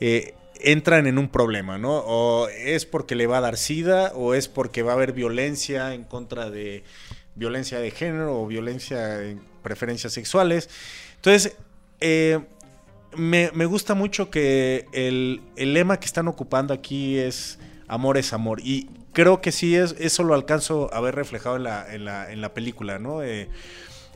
eh, 0.00 0.34
entran 0.60 1.06
en 1.06 1.18
un 1.18 1.28
problema, 1.28 1.78
¿no? 1.78 1.98
O 1.98 2.48
es 2.48 2.86
porque 2.86 3.14
le 3.14 3.26
va 3.26 3.38
a 3.38 3.42
dar 3.42 3.56
sida, 3.56 4.12
o 4.14 4.34
es 4.34 4.48
porque 4.48 4.82
va 4.82 4.92
a 4.92 4.94
haber 4.94 5.12
violencia 5.12 5.94
en 5.94 6.04
contra 6.04 6.50
de 6.50 6.84
violencia 7.34 7.78
de 7.78 7.90
género 7.90 8.40
o 8.40 8.46
violencia 8.46 9.22
en 9.22 9.40
preferencias 9.62 10.12
sexuales. 10.12 10.68
Entonces, 11.16 11.56
me, 13.16 13.50
me 13.54 13.66
gusta 13.66 13.94
mucho 13.94 14.30
que 14.30 14.86
el, 14.92 15.42
el 15.56 15.74
lema 15.74 15.98
que 15.98 16.06
están 16.06 16.28
ocupando 16.28 16.74
aquí 16.74 17.18
es 17.18 17.58
amor 17.88 18.18
es 18.18 18.32
amor. 18.32 18.60
Y 18.62 18.88
creo 19.12 19.40
que 19.40 19.52
sí 19.52 19.74
es, 19.74 19.96
eso 19.98 20.22
lo 20.22 20.34
alcanzo 20.34 20.92
a 20.94 21.00
ver 21.00 21.14
reflejado 21.14 21.56
en 21.56 21.64
la, 21.64 21.92
en 21.92 22.04
la, 22.04 22.32
en 22.32 22.40
la 22.40 22.54
película, 22.54 22.98
¿no? 22.98 23.22
Eh, 23.22 23.48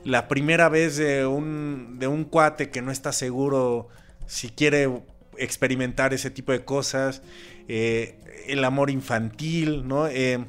la 0.05 0.29
primera 0.29 0.69
vez 0.69 0.97
de 0.97 1.27
un, 1.27 1.99
de 1.99 2.07
un 2.07 2.25
cuate 2.25 2.71
que 2.71 2.83
no 2.83 2.93
está 2.93 3.13
seguro 3.13 3.89
si 4.27 4.51
quiere 4.51 5.03
experimentar 5.39 6.15
ese 6.15 6.31
tipo 6.31 6.53
de 6.53 6.65
cosas, 6.65 7.23
eh, 7.69 8.21
el 8.47 8.65
amor 8.65 8.91
infantil, 8.91 9.89
¿no? 9.89 10.07
Eh, 10.07 10.45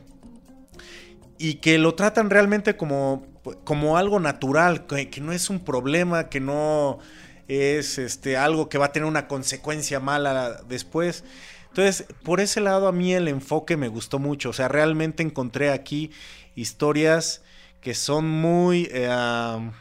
y 1.38 1.56
que 1.56 1.78
lo 1.78 1.96
tratan 1.96 2.30
realmente 2.30 2.78
como, 2.78 3.26
como 3.64 3.98
algo 3.98 4.20
natural, 4.20 4.86
que, 4.86 5.10
que, 5.10 5.22
no 5.22 5.32
es 5.32 5.50
un 5.50 5.60
problema, 5.60 6.30
que 6.30 6.40
no 6.40 7.00
es 7.48 7.98
este, 7.98 8.38
algo 8.38 8.70
que 8.70 8.78
va 8.78 8.86
a 8.86 8.92
tener 8.92 9.08
una 9.08 9.28
consecuencia 9.28 10.00
mala 10.00 10.62
después. 10.68 11.24
Entonces, 11.70 12.06
por 12.24 12.40
ese 12.40 12.62
lado 12.62 12.88
a 12.88 12.92
mí 12.92 13.14
el 13.14 13.28
enfoque 13.28 13.78
me 13.78 13.88
gustó 13.88 14.18
mucho, 14.18 14.50
o 14.52 14.54
sea, 14.54 14.68
realmente 14.68 15.24
encontré 15.24 15.72
aquí 15.72 16.12
historias 16.56 17.42
que 17.82 17.94
son 17.94 18.28
muy... 18.28 18.88
Eh, 18.92 19.72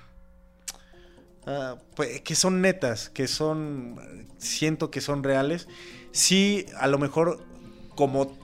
uh, 1.47 1.79
pues, 1.95 2.21
que 2.21 2.35
son 2.35 2.61
netas, 2.61 3.09
que 3.11 3.29
son... 3.29 4.29
Siento 4.39 4.91
que 4.91 5.01
son 5.01 5.23
reales. 5.23 5.69
Sí, 6.13 6.67
a 6.79 6.87
lo 6.87 6.99
mejor 6.99 7.45
como 7.95 8.37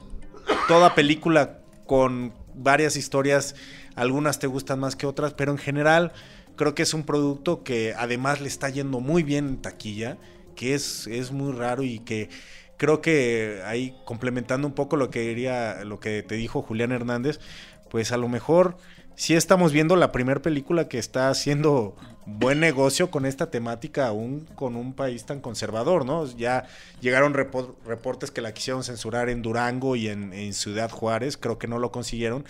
toda 0.68 0.94
película 0.94 1.58
con 1.86 2.32
varias 2.54 2.96
historias, 2.96 3.54
algunas 3.96 4.38
te 4.38 4.46
gustan 4.46 4.78
más 4.78 4.96
que 4.96 5.06
otras, 5.06 5.34
pero 5.34 5.52
en 5.52 5.58
general 5.58 6.12
creo 6.60 6.74
que 6.74 6.82
es 6.82 6.92
un 6.92 7.04
producto 7.04 7.64
que 7.64 7.94
además 7.96 8.42
le 8.42 8.48
está 8.48 8.68
yendo 8.68 9.00
muy 9.00 9.22
bien 9.22 9.48
en 9.48 9.62
taquilla, 9.62 10.18
que 10.54 10.74
es, 10.74 11.06
es 11.06 11.32
muy 11.32 11.52
raro 11.52 11.82
y 11.82 12.00
que 12.00 12.28
creo 12.76 13.00
que 13.00 13.62
ahí 13.64 13.96
complementando 14.04 14.68
un 14.68 14.74
poco 14.74 14.96
lo 14.96 15.08
que 15.08 15.20
diría, 15.20 15.84
lo 15.84 16.00
que 16.00 16.22
te 16.22 16.34
dijo 16.34 16.60
Julián 16.60 16.92
Hernández, 16.92 17.40
pues 17.88 18.12
a 18.12 18.18
lo 18.18 18.28
mejor 18.28 18.76
sí 19.14 19.34
estamos 19.34 19.72
viendo 19.72 19.96
la 19.96 20.12
primera 20.12 20.42
película 20.42 20.86
que 20.86 20.98
está 20.98 21.30
haciendo 21.30 21.96
buen 22.26 22.60
negocio 22.60 23.10
con 23.10 23.24
esta 23.24 23.50
temática 23.50 24.06
aún 24.06 24.46
con 24.54 24.76
un 24.76 24.92
país 24.92 25.24
tan 25.24 25.40
conservador, 25.40 26.04
¿no? 26.04 26.26
Ya 26.26 26.66
llegaron 27.00 27.32
reportes 27.32 28.30
que 28.30 28.42
la 28.42 28.52
quisieron 28.52 28.84
censurar 28.84 29.30
en 29.30 29.40
Durango 29.40 29.96
y 29.96 30.08
en, 30.08 30.34
en 30.34 30.52
Ciudad 30.52 30.90
Juárez, 30.90 31.38
creo 31.38 31.58
que 31.58 31.68
no 31.68 31.78
lo 31.78 31.90
consiguieron, 31.90 32.44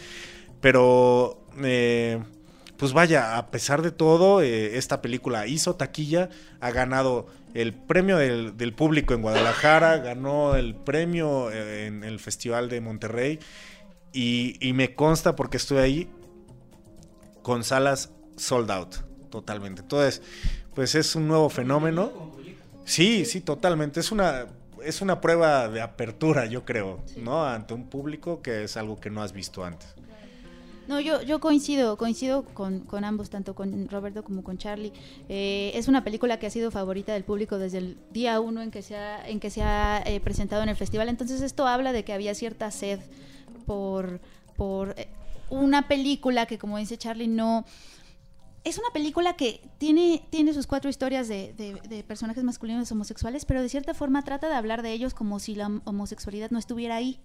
pero 0.61 1.45
eh, 1.63 2.19
pues 2.81 2.95
vaya, 2.95 3.37
a 3.37 3.51
pesar 3.51 3.83
de 3.83 3.91
todo, 3.91 4.41
eh, 4.41 4.79
esta 4.79 5.03
película 5.03 5.47
hizo 5.47 5.77
taquilla, 5.77 6.31
ha 6.61 6.71
ganado 6.71 7.27
el 7.53 7.75
premio 7.75 8.17
del, 8.17 8.57
del, 8.57 8.73
público 8.73 9.13
en 9.13 9.21
Guadalajara, 9.21 9.99
ganó 9.99 10.55
el 10.55 10.75
premio 10.75 11.51
eh, 11.51 11.87
en 11.87 12.05
el 12.05 12.19
Festival 12.19 12.71
de 12.71 12.81
Monterrey 12.81 13.39
y, 14.15 14.57
y 14.67 14.73
me 14.73 14.95
consta 14.95 15.37
porque 15.37 15.59
estuve 15.59 15.83
ahí 15.83 16.09
con 17.43 17.65
salas 17.65 18.13
sold 18.39 18.71
out 18.71 18.97
totalmente. 19.29 19.83
Entonces, 19.83 20.23
pues 20.75 20.95
es 20.95 21.15
un 21.15 21.29
nuevo 21.29 21.51
fenómeno. 21.51 22.33
Sí, 22.87 23.27
sí, 23.27 23.43
totalmente. 23.43 24.01
Es 24.01 24.11
una, 24.11 24.47
es 24.83 25.03
una 25.03 25.21
prueba 25.21 25.69
de 25.69 25.83
apertura, 25.83 26.47
yo 26.47 26.65
creo, 26.65 27.03
¿no? 27.19 27.45
Ante 27.45 27.75
un 27.75 27.91
público 27.91 28.41
que 28.41 28.65
es 28.65 28.79
algo 28.79 28.99
que 28.99 29.11
no 29.11 29.23
has 29.23 29.35
visto 29.35 29.67
antes. 29.67 29.95
No, 30.89 30.99
yo, 31.01 31.23
yo 31.23 31.41
coincido, 31.41 31.97
coincido 31.97 32.45
con, 32.45 32.81
con 32.81 33.05
ambos, 33.05 33.31
tanto 33.31 33.55
con 33.55 33.89
Roberto 33.89 34.25
como 34.25 34.43
con 34.43 34.59
Charlie. 34.59 34.93
Eh, 35.29 35.73
es 35.75 35.89
una 35.89 36.03
película 36.03 36.39
que 36.39 36.47
ha 36.47 36.51
sido 36.51 36.71
favorita 36.71 37.13
del 37.13 37.25
público 37.25 37.59
desde 37.59 37.79
el 37.79 37.99
día 38.13 38.41
uno 38.41 38.61
en 38.61 38.71
que 38.71 38.83
se 38.83 38.97
ha, 38.97 39.27
en 39.29 39.39
que 39.39 39.51
se 39.51 39.63
ha 39.63 40.03
eh, 40.05 40.21
presentado 40.21 40.63
en 40.63 40.69
el 40.69 40.77
festival. 40.77 41.09
Entonces 41.09 41.43
esto 41.43 41.67
habla 41.67 41.93
de 41.93 42.05
que 42.05 42.13
había 42.13 42.35
cierta 42.35 42.71
sed 42.71 43.01
por, 43.67 44.21
por 44.57 44.95
eh, 44.99 45.09
una 45.49 45.87
película 45.87 46.47
que, 46.47 46.59
como 46.59 46.79
dice 46.79 46.99
Charlie, 46.99 47.29
no 47.29 47.65
es 48.65 48.79
una 48.79 48.91
película 48.93 49.37
que 49.37 49.63
tiene, 49.79 50.27
tiene 50.31 50.53
sus 50.53 50.67
cuatro 50.67 50.91
historias 50.91 51.29
de, 51.29 51.55
de, 51.55 51.81
de, 51.89 52.05
personajes 52.05 52.45
masculinos 52.45 52.93
homosexuales, 52.93 53.45
pero 53.45 53.63
de 53.63 53.69
cierta 53.69 53.95
forma 53.95 54.23
trata 54.23 54.49
de 54.49 54.55
hablar 54.55 54.83
de 54.83 54.93
ellos 54.93 55.15
como 55.15 55.39
si 55.39 55.55
la 55.55 55.71
homosexualidad 55.85 56.51
no 56.51 56.59
estuviera 56.59 56.97
ahí. 56.97 57.21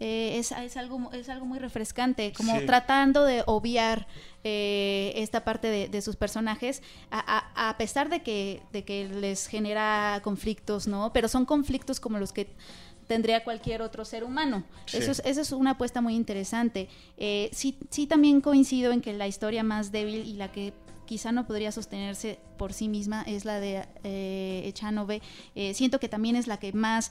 Eh, 0.00 0.38
es, 0.38 0.52
es, 0.52 0.76
algo, 0.76 1.10
es 1.12 1.28
algo 1.28 1.44
muy 1.44 1.58
refrescante, 1.58 2.32
como 2.32 2.58
sí. 2.58 2.66
tratando 2.66 3.24
de 3.24 3.42
obviar 3.46 4.06
eh, 4.44 5.12
esta 5.16 5.44
parte 5.44 5.68
de, 5.68 5.88
de 5.88 6.02
sus 6.02 6.14
personajes, 6.14 6.82
a, 7.10 7.18
a, 7.18 7.68
a, 7.68 7.76
pesar 7.78 8.08
de 8.08 8.22
que, 8.22 8.62
de 8.72 8.84
que 8.84 9.08
les 9.08 9.48
genera 9.48 10.20
conflictos, 10.22 10.86
¿no? 10.86 11.12
Pero 11.12 11.26
son 11.26 11.44
conflictos 11.44 11.98
como 11.98 12.18
los 12.18 12.32
que 12.32 12.48
tendría 13.08 13.42
cualquier 13.42 13.82
otro 13.82 14.04
ser 14.04 14.22
humano. 14.22 14.62
Sí. 14.86 14.98
Eso, 14.98 15.10
es, 15.10 15.22
eso, 15.24 15.40
es, 15.40 15.50
una 15.50 15.72
apuesta 15.72 16.00
muy 16.00 16.14
interesante. 16.14 16.88
Eh, 17.16 17.50
sí, 17.52 17.78
sí 17.90 18.06
también 18.06 18.40
coincido 18.40 18.92
en 18.92 19.00
que 19.00 19.12
la 19.14 19.26
historia 19.26 19.64
más 19.64 19.90
débil 19.90 20.24
y 20.26 20.34
la 20.34 20.52
que 20.52 20.72
quizá 21.06 21.32
no 21.32 21.46
podría 21.46 21.72
sostenerse 21.72 22.38
por 22.58 22.74
sí 22.74 22.86
misma 22.86 23.22
es 23.22 23.46
la 23.46 23.58
de 23.58 23.86
eh, 24.04 24.62
Echanove. 24.66 25.22
Eh, 25.54 25.72
siento 25.72 25.98
que 25.98 26.08
también 26.08 26.36
es 26.36 26.46
la 26.46 26.58
que 26.58 26.72
más 26.72 27.10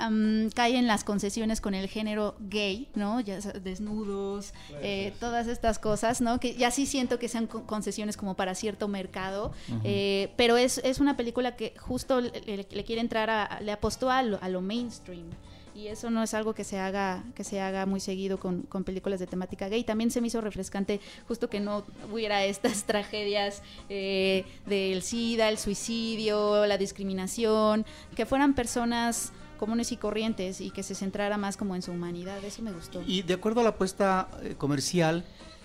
um, 0.00 0.50
cae 0.50 0.76
en 0.76 0.86
las 0.86 1.04
concesiones 1.04 1.60
con 1.60 1.74
el 1.74 1.88
género 1.88 2.36
gay, 2.40 2.88
¿no? 2.94 3.20
Ya 3.20 3.38
desnudos, 3.38 4.52
eh, 4.82 5.12
todas 5.20 5.46
estas 5.46 5.78
cosas, 5.78 6.20
¿no? 6.20 6.40
Que 6.40 6.54
ya 6.54 6.70
sí 6.70 6.86
siento 6.86 7.18
que 7.18 7.28
sean 7.28 7.46
concesiones 7.46 8.16
como 8.16 8.34
para 8.34 8.54
cierto 8.54 8.88
mercado, 8.88 9.52
uh 9.68 9.72
-huh. 9.72 9.80
eh, 9.84 10.32
pero 10.36 10.56
es, 10.56 10.78
es, 10.78 11.00
una 11.00 11.16
película 11.16 11.56
que 11.56 11.74
justo 11.78 12.20
le, 12.20 12.66
le 12.70 12.84
quiere 12.84 13.00
entrar 13.00 13.30
a, 13.30 13.60
le 13.60 13.72
apostó 13.72 14.10
a 14.10 14.22
lo, 14.22 14.42
a 14.42 14.48
lo 14.48 14.60
mainstream 14.60 15.30
y 15.74 15.88
eso 15.88 16.10
no 16.10 16.22
es 16.22 16.34
algo 16.34 16.54
que 16.54 16.64
se 16.64 16.78
haga 16.78 17.24
que 17.34 17.44
se 17.44 17.60
haga 17.60 17.86
muy 17.86 18.00
seguido 18.00 18.38
con, 18.38 18.62
con, 18.62 18.84
películas 18.84 19.20
de 19.20 19.26
temática 19.26 19.68
gay 19.68 19.84
también 19.84 20.10
se 20.10 20.20
me 20.20 20.26
hizo 20.26 20.40
refrescante 20.40 21.00
justo 21.28 21.48
que 21.48 21.60
no 21.60 21.84
hubiera 22.12 22.44
estas 22.54 22.84
tragedias 22.84 23.62
eh, 23.88 24.44
del 24.66 25.02
sida 25.02 25.48
el 25.48 25.58
suicidio 25.58 26.66
la 26.66 26.78
discriminación 26.78 27.86
que 28.14 28.26
fueran 28.26 28.54
personas 28.54 29.32
comunes 29.60 29.92
y 29.92 29.96
corrientes 29.96 30.60
y 30.60 30.70
que 30.70 30.82
se 30.82 30.96
centrara 30.96 31.36
más 31.36 31.56
como 31.56 31.76
en 31.76 31.82
su 31.82 31.92
humanidad 31.92 32.42
eso 32.44 32.62
me 32.62 32.72
gustó 32.72 33.02
y 33.06 33.22
de 33.22 33.34
acuerdo 33.34 33.60
a 33.60 33.62
la 33.62 33.70
apuesta 33.70 34.28
eh, 34.42 34.54
comercial 34.58 35.24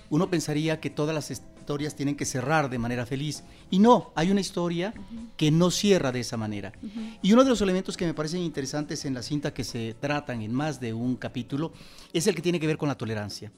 uno 0.10 0.30
pensaría 0.30 0.80
que 0.80 0.90
todas 0.90 1.16
las 1.16 1.32
historias 1.32 1.96
tienen 1.96 2.16
que 2.16 2.26
cerrar 2.26 2.70
de 2.70 2.78
manera 2.78 3.06
feliz. 3.08 3.44
Y 3.72 3.80
no, 3.80 4.12
hay 4.16 4.30
una 4.30 4.42
historia 4.42 4.94
uh 4.96 5.00
-huh. 5.00 5.30
que 5.36 5.50
no 5.50 5.72
cierra 5.72 6.12
de 6.12 6.20
esa 6.20 6.38
manera. 6.38 6.72
Uh 6.82 6.86
-huh. 6.86 7.20
Y 7.24 7.34
uno 7.34 7.44
de 7.44 7.50
los 7.50 7.62
elementos 7.62 7.98
que 7.98 8.06
me 8.06 8.14
parecen 8.14 8.42
interesantes 8.42 9.04
en 9.06 9.16
la 9.16 9.24
cinta 9.24 9.52
que 9.52 9.64
se 9.64 9.96
tratan 10.00 10.42
en 10.42 10.54
más 10.54 10.80
de 10.80 10.94
un 10.94 11.16
capítulo 11.16 11.72
es 12.14 12.28
el 12.28 12.36
que 12.36 12.42
tiene 12.44 12.60
que 12.60 12.68
ver 12.68 12.78
con 12.78 12.88
la 12.88 12.96
tolerancia. 12.96 13.52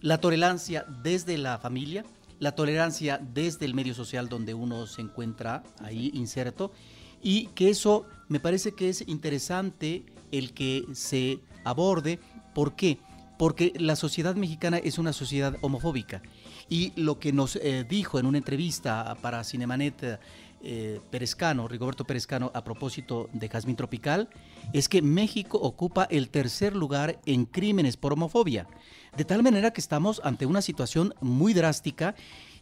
La 0.00 0.18
tolerancia 0.18 0.84
desde 1.04 1.38
la 1.38 1.58
familia, 1.58 2.04
la 2.40 2.52
tolerancia 2.56 3.20
desde 3.32 3.64
el 3.64 3.74
medio 3.74 3.94
social 3.94 4.28
donde 4.28 4.54
uno 4.54 4.86
se 4.88 5.00
encuentra 5.00 5.62
ahí 5.78 6.10
inserto, 6.14 6.72
y 7.22 7.46
que 7.48 7.70
eso 7.70 8.06
me 8.28 8.40
parece 8.40 8.72
que 8.72 8.88
es 8.88 9.06
interesante 9.06 10.04
el 10.30 10.52
que 10.52 10.84
se 10.92 11.40
aborde. 11.64 12.18
¿Por 12.54 12.74
qué? 12.74 12.98
Porque 13.38 13.72
la 13.76 13.96
sociedad 13.96 14.34
mexicana 14.34 14.78
es 14.78 14.98
una 14.98 15.12
sociedad 15.12 15.56
homofóbica 15.62 16.22
y 16.68 16.92
lo 16.96 17.18
que 17.18 17.32
nos 17.32 17.56
eh, 17.56 17.84
dijo 17.88 18.18
en 18.18 18.26
una 18.26 18.38
entrevista 18.38 19.16
para 19.20 19.44
Cinemanet 19.44 20.20
eh, 20.62 21.00
Rigoberto 21.68 22.04
Perezcano, 22.04 22.50
a 22.54 22.64
propósito 22.64 23.28
de 23.32 23.48
Jazmín 23.48 23.76
Tropical, 23.76 24.28
es 24.72 24.88
que 24.88 25.02
México 25.02 25.58
ocupa 25.58 26.04
el 26.04 26.28
tercer 26.28 26.76
lugar 26.76 27.20
en 27.26 27.46
crímenes 27.46 27.96
por 27.96 28.12
homofobia. 28.12 28.68
De 29.16 29.24
tal 29.24 29.42
manera 29.42 29.72
que 29.72 29.80
estamos 29.80 30.20
ante 30.24 30.46
una 30.46 30.62
situación 30.62 31.14
muy 31.20 31.52
drástica 31.52 32.14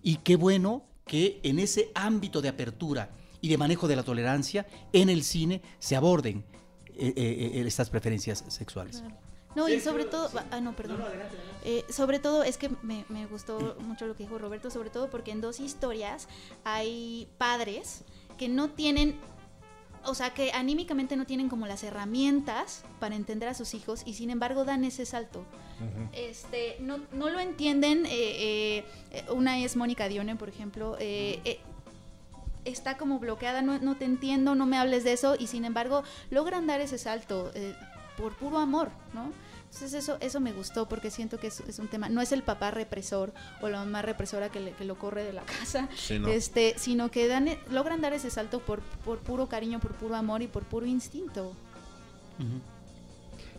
y 0.02 0.16
qué 0.16 0.36
bueno 0.36 0.82
que 1.06 1.40
en 1.42 1.58
ese 1.58 1.90
ámbito 1.94 2.40
de 2.40 2.48
apertura 2.48 3.10
y 3.40 3.48
de 3.48 3.58
manejo 3.58 3.88
de 3.88 3.96
la 3.96 4.02
tolerancia 4.02 4.66
en 4.92 5.08
el 5.08 5.22
cine 5.22 5.62
se 5.78 5.96
aborden 5.96 6.44
eh, 6.94 7.12
eh, 7.16 7.64
estas 7.66 7.90
preferencias 7.90 8.44
sexuales. 8.48 9.00
Claro. 9.00 9.30
No, 9.56 9.68
y 9.68 9.80
sobre 9.80 10.04
todo, 10.04 10.30
ah, 10.50 10.60
no, 10.60 10.76
perdón. 10.76 11.02
Eh, 11.64 11.84
sobre 11.88 12.20
todo, 12.20 12.44
es 12.44 12.56
que 12.56 12.70
me, 12.82 13.04
me, 13.08 13.26
gustó 13.26 13.76
mucho 13.80 14.06
lo 14.06 14.14
que 14.14 14.22
dijo 14.22 14.38
Roberto, 14.38 14.70
sobre 14.70 14.90
todo 14.90 15.10
porque 15.10 15.32
en 15.32 15.40
dos 15.40 15.58
historias 15.58 16.28
hay 16.62 17.28
padres 17.36 18.04
que 18.38 18.48
no 18.48 18.70
tienen, 18.70 19.18
o 20.04 20.14
sea, 20.14 20.32
que 20.34 20.52
anímicamente 20.52 21.16
no 21.16 21.26
tienen 21.26 21.48
como 21.48 21.66
las 21.66 21.82
herramientas 21.82 22.84
para 23.00 23.16
entender 23.16 23.48
a 23.48 23.54
sus 23.54 23.74
hijos 23.74 24.02
y 24.06 24.14
sin 24.14 24.30
embargo 24.30 24.64
dan 24.64 24.84
ese 24.84 25.04
salto. 25.04 25.40
Uh 25.40 25.42
-huh. 25.82 26.08
Este, 26.12 26.76
no, 26.80 27.00
no 27.12 27.28
lo 27.28 27.40
entienden, 27.40 28.06
eh, 28.06 28.84
eh, 29.10 29.24
una 29.30 29.58
es 29.58 29.74
Mónica 29.74 30.08
Dione, 30.08 30.36
por 30.36 30.48
ejemplo, 30.48 30.96
eh, 31.00 31.60
está 32.64 32.96
como 32.96 33.18
bloqueada, 33.18 33.62
no, 33.62 33.78
no, 33.78 33.96
te 33.96 34.04
entiendo, 34.04 34.54
no 34.54 34.66
me 34.66 34.78
hables 34.78 35.04
de 35.04 35.12
eso, 35.12 35.36
y 35.38 35.46
sin 35.46 35.64
embargo 35.64 36.02
logran 36.30 36.66
dar 36.66 36.80
ese 36.80 36.98
salto. 36.98 37.50
Eh, 37.54 37.74
por 38.16 38.34
puro 38.34 38.58
amor, 38.58 38.90
¿no? 39.14 39.32
Entonces 39.64 39.94
eso, 39.94 40.18
eso 40.20 40.40
me 40.40 40.52
gustó 40.52 40.88
porque 40.88 41.10
siento 41.10 41.38
que 41.38 41.46
es, 41.46 41.60
es, 41.60 41.78
un 41.78 41.88
tema, 41.88 42.08
no 42.08 42.20
es 42.20 42.32
el 42.32 42.42
papá 42.42 42.70
represor 42.70 43.32
o 43.60 43.68
la 43.68 43.78
mamá 43.78 44.02
represora 44.02 44.50
que, 44.50 44.60
le, 44.60 44.72
que 44.72 44.84
lo 44.84 44.98
corre 44.98 45.24
de 45.24 45.32
la 45.32 45.42
casa, 45.42 45.88
sí, 45.96 46.18
no. 46.18 46.28
este, 46.28 46.74
sino 46.76 47.10
que 47.10 47.28
dan, 47.28 47.48
logran 47.70 48.00
dar 48.00 48.12
ese 48.12 48.30
salto 48.30 48.60
por, 48.60 48.80
por 48.80 49.20
puro 49.20 49.48
cariño, 49.48 49.78
por 49.78 49.94
puro 49.94 50.16
amor 50.16 50.42
y 50.42 50.48
por 50.48 50.64
puro 50.64 50.86
instinto. 50.86 51.54
Uh 52.38 52.42
-huh. 52.42 52.79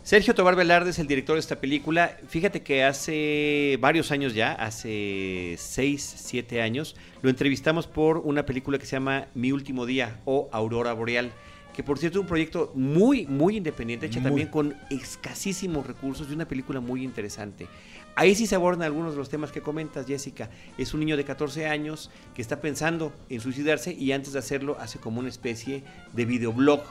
Sergio 0.04 0.34
Tobar 0.34 0.56
Velarde 0.56 0.90
es 0.90 0.98
el 0.98 1.06
director 1.06 1.36
de 1.36 1.40
esta 1.40 1.60
película. 1.60 2.16
Fíjate 2.26 2.62
que 2.62 2.82
hace 2.82 3.78
varios 3.80 4.10
años 4.10 4.34
ya, 4.34 4.52
hace 4.52 5.54
6, 5.56 6.14
7 6.16 6.60
años, 6.60 6.96
lo 7.22 7.30
entrevistamos 7.30 7.86
por 7.86 8.18
una 8.18 8.44
película 8.44 8.78
que 8.78 8.86
se 8.86 8.96
llama 8.96 9.28
Mi 9.34 9.52
Último 9.52 9.86
Día 9.86 10.20
o 10.24 10.48
Aurora 10.50 10.92
Boreal, 10.92 11.30
que 11.72 11.84
por 11.84 12.00
cierto 12.00 12.18
es 12.18 12.22
un 12.22 12.26
proyecto 12.26 12.72
muy, 12.74 13.26
muy 13.26 13.56
independiente, 13.56 14.06
hecha 14.06 14.18
Muy. 14.18 14.28
también 14.28 14.48
con 14.48 14.74
escasísimos 14.90 15.86
recursos 15.86 16.26
y 16.28 16.32
una 16.34 16.48
película 16.48 16.80
muy 16.80 17.04
interesante. 17.04 17.68
Ahí 18.16 18.34
sí 18.34 18.48
se 18.48 18.56
abordan 18.56 18.82
algunos 18.82 19.12
de 19.12 19.18
los 19.18 19.28
temas 19.28 19.52
que 19.52 19.62
comentas, 19.62 20.06
Jessica. 20.06 20.50
Es 20.78 20.94
un 20.94 21.00
niño 21.00 21.16
de 21.16 21.24
14 21.24 21.68
años 21.68 22.10
que 22.34 22.42
está 22.42 22.60
pensando 22.60 23.12
en 23.28 23.40
suicidarse 23.40 23.92
y 23.94 24.10
antes 24.10 24.32
de 24.32 24.40
hacerlo 24.40 24.76
hace 24.80 24.98
como 24.98 25.20
una 25.20 25.28
especie 25.28 25.84
de 26.12 26.24
videoblog 26.24 26.82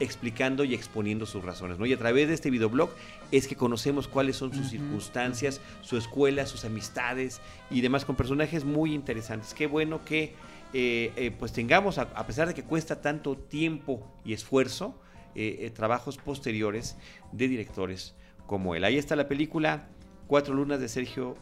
explicando 0.00 0.64
y 0.64 0.74
exponiendo 0.74 1.26
sus 1.26 1.44
razones, 1.44 1.78
¿no? 1.78 1.86
Y 1.86 1.92
a 1.92 1.98
través 1.98 2.28
de 2.28 2.34
este 2.34 2.50
videoblog 2.50 2.90
es 3.32 3.48
que 3.48 3.56
conocemos 3.56 4.08
cuáles 4.08 4.36
son 4.36 4.54
sus 4.54 4.70
circunstancias, 4.70 5.60
su 5.82 5.96
escuela, 5.96 6.46
sus 6.46 6.64
amistades 6.64 7.40
y 7.70 7.80
demás 7.80 8.04
con 8.04 8.16
personajes 8.16 8.64
muy 8.64 8.94
interesantes. 8.94 9.54
Qué 9.54 9.66
bueno 9.66 10.04
que 10.04 10.34
eh, 10.72 11.12
eh, 11.16 11.32
pues 11.38 11.52
tengamos, 11.52 11.98
a, 11.98 12.02
a 12.02 12.26
pesar 12.26 12.48
de 12.48 12.54
que 12.54 12.62
cuesta 12.62 13.00
tanto 13.00 13.36
tiempo 13.36 14.06
y 14.24 14.32
esfuerzo, 14.32 14.94
eh, 15.34 15.70
trabajos 15.74 16.16
posteriores 16.16 16.96
de 17.32 17.48
directores 17.48 18.14
como 18.46 18.74
él. 18.74 18.84
Ahí 18.84 18.98
está 18.98 19.14
la 19.14 19.28
película 19.28 19.88
Cuatro 20.26 20.54
Lunas 20.54 20.80
de 20.80 20.88
Sergio 20.88 21.36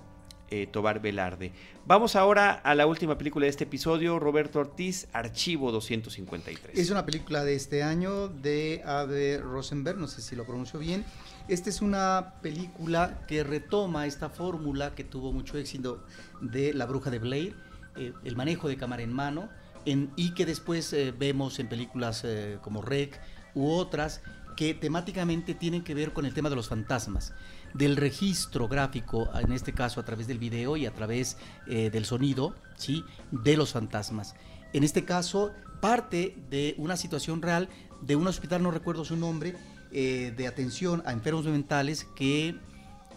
eh, 0.51 0.67
Tobar 0.67 1.01
Velarde. 1.01 1.53
Vamos 1.87 2.17
ahora 2.17 2.53
a 2.53 2.75
la 2.75 2.87
última 2.87 3.17
película 3.19 3.45
de 3.45 3.51
este 3.51 3.65
episodio, 3.65 4.19
Roberto 4.19 4.59
Ortiz, 4.61 5.07
Archivo 5.13 5.73
253. 5.73 6.79
Es 6.79 6.91
una 6.91 7.05
película 7.07 7.45
de 7.45 7.55
este 7.55 7.83
año 7.83 8.29
de 8.29 8.83
Ave 8.85 9.39
Rosenberg, 9.39 9.99
no 9.99 10.09
sé 10.09 10.23
si 10.23 10.35
lo 10.37 10.45
pronuncio 10.45 10.79
bien. 10.81 11.05
Esta 11.49 11.71
es 11.71 11.81
una 11.83 12.35
película 12.43 13.25
que 13.29 13.45
retoma 13.45 14.07
esta 14.07 14.29
fórmula 14.31 14.95
que 14.95 15.05
tuvo 15.05 15.33
mucho 15.33 15.59
éxito 15.59 16.05
de 16.41 16.75
La 16.75 16.87
Bruja 16.87 17.11
de 17.11 17.19
Blair, 17.21 17.55
eh, 17.97 18.13
el 18.25 18.37
manejo 18.37 18.69
de 18.69 18.77
cámara 18.77 19.03
en 19.03 19.13
mano, 19.13 19.49
en- 19.85 20.11
y 20.17 20.35
que 20.35 20.45
después 20.45 20.93
eh, 20.93 21.15
vemos 21.17 21.59
en 21.61 21.69
películas 21.69 22.23
eh, 22.25 22.59
como 22.63 22.83
Rec 22.83 23.21
u 23.55 23.71
otras 23.71 24.23
que 24.57 24.75
temáticamente 24.75 25.55
tienen 25.55 25.85
que 25.85 25.95
ver 25.95 26.13
con 26.13 26.27
el 26.27 26.35
tema 26.35 26.49
de 26.51 26.57
los 26.57 26.69
fantasmas, 26.69 27.33
del 27.75 27.97
registro 27.97 28.69
gráfico, 28.69 29.29
en 29.35 29.53
este 29.53 29.73
caso 29.73 30.01
a 30.01 30.05
través 30.05 30.27
del 30.27 30.39
video 30.39 30.77
y 30.77 30.87
a 30.87 30.93
través 30.93 31.37
eh, 31.67 31.91
del 31.91 32.05
sonido, 32.05 32.55
¿sí? 32.77 33.05
de 33.31 33.57
los 33.57 33.73
fantasmas. 33.73 34.35
En 34.73 34.85
este 34.85 35.05
caso, 35.05 35.53
parte 35.81 36.37
de 36.51 36.75
una 36.79 36.97
situación 36.97 37.43
real 37.43 37.69
de 38.01 38.17
un 38.17 38.27
hospital, 38.27 38.63
no 38.63 38.71
recuerdo 38.71 39.05
su 39.05 39.17
nombre, 39.17 39.55
eh, 39.93 40.33
de 40.37 40.47
atención 40.47 41.03
a 41.07 41.13
enfermos 41.13 41.45
mentales 41.45 42.07
que 42.17 42.57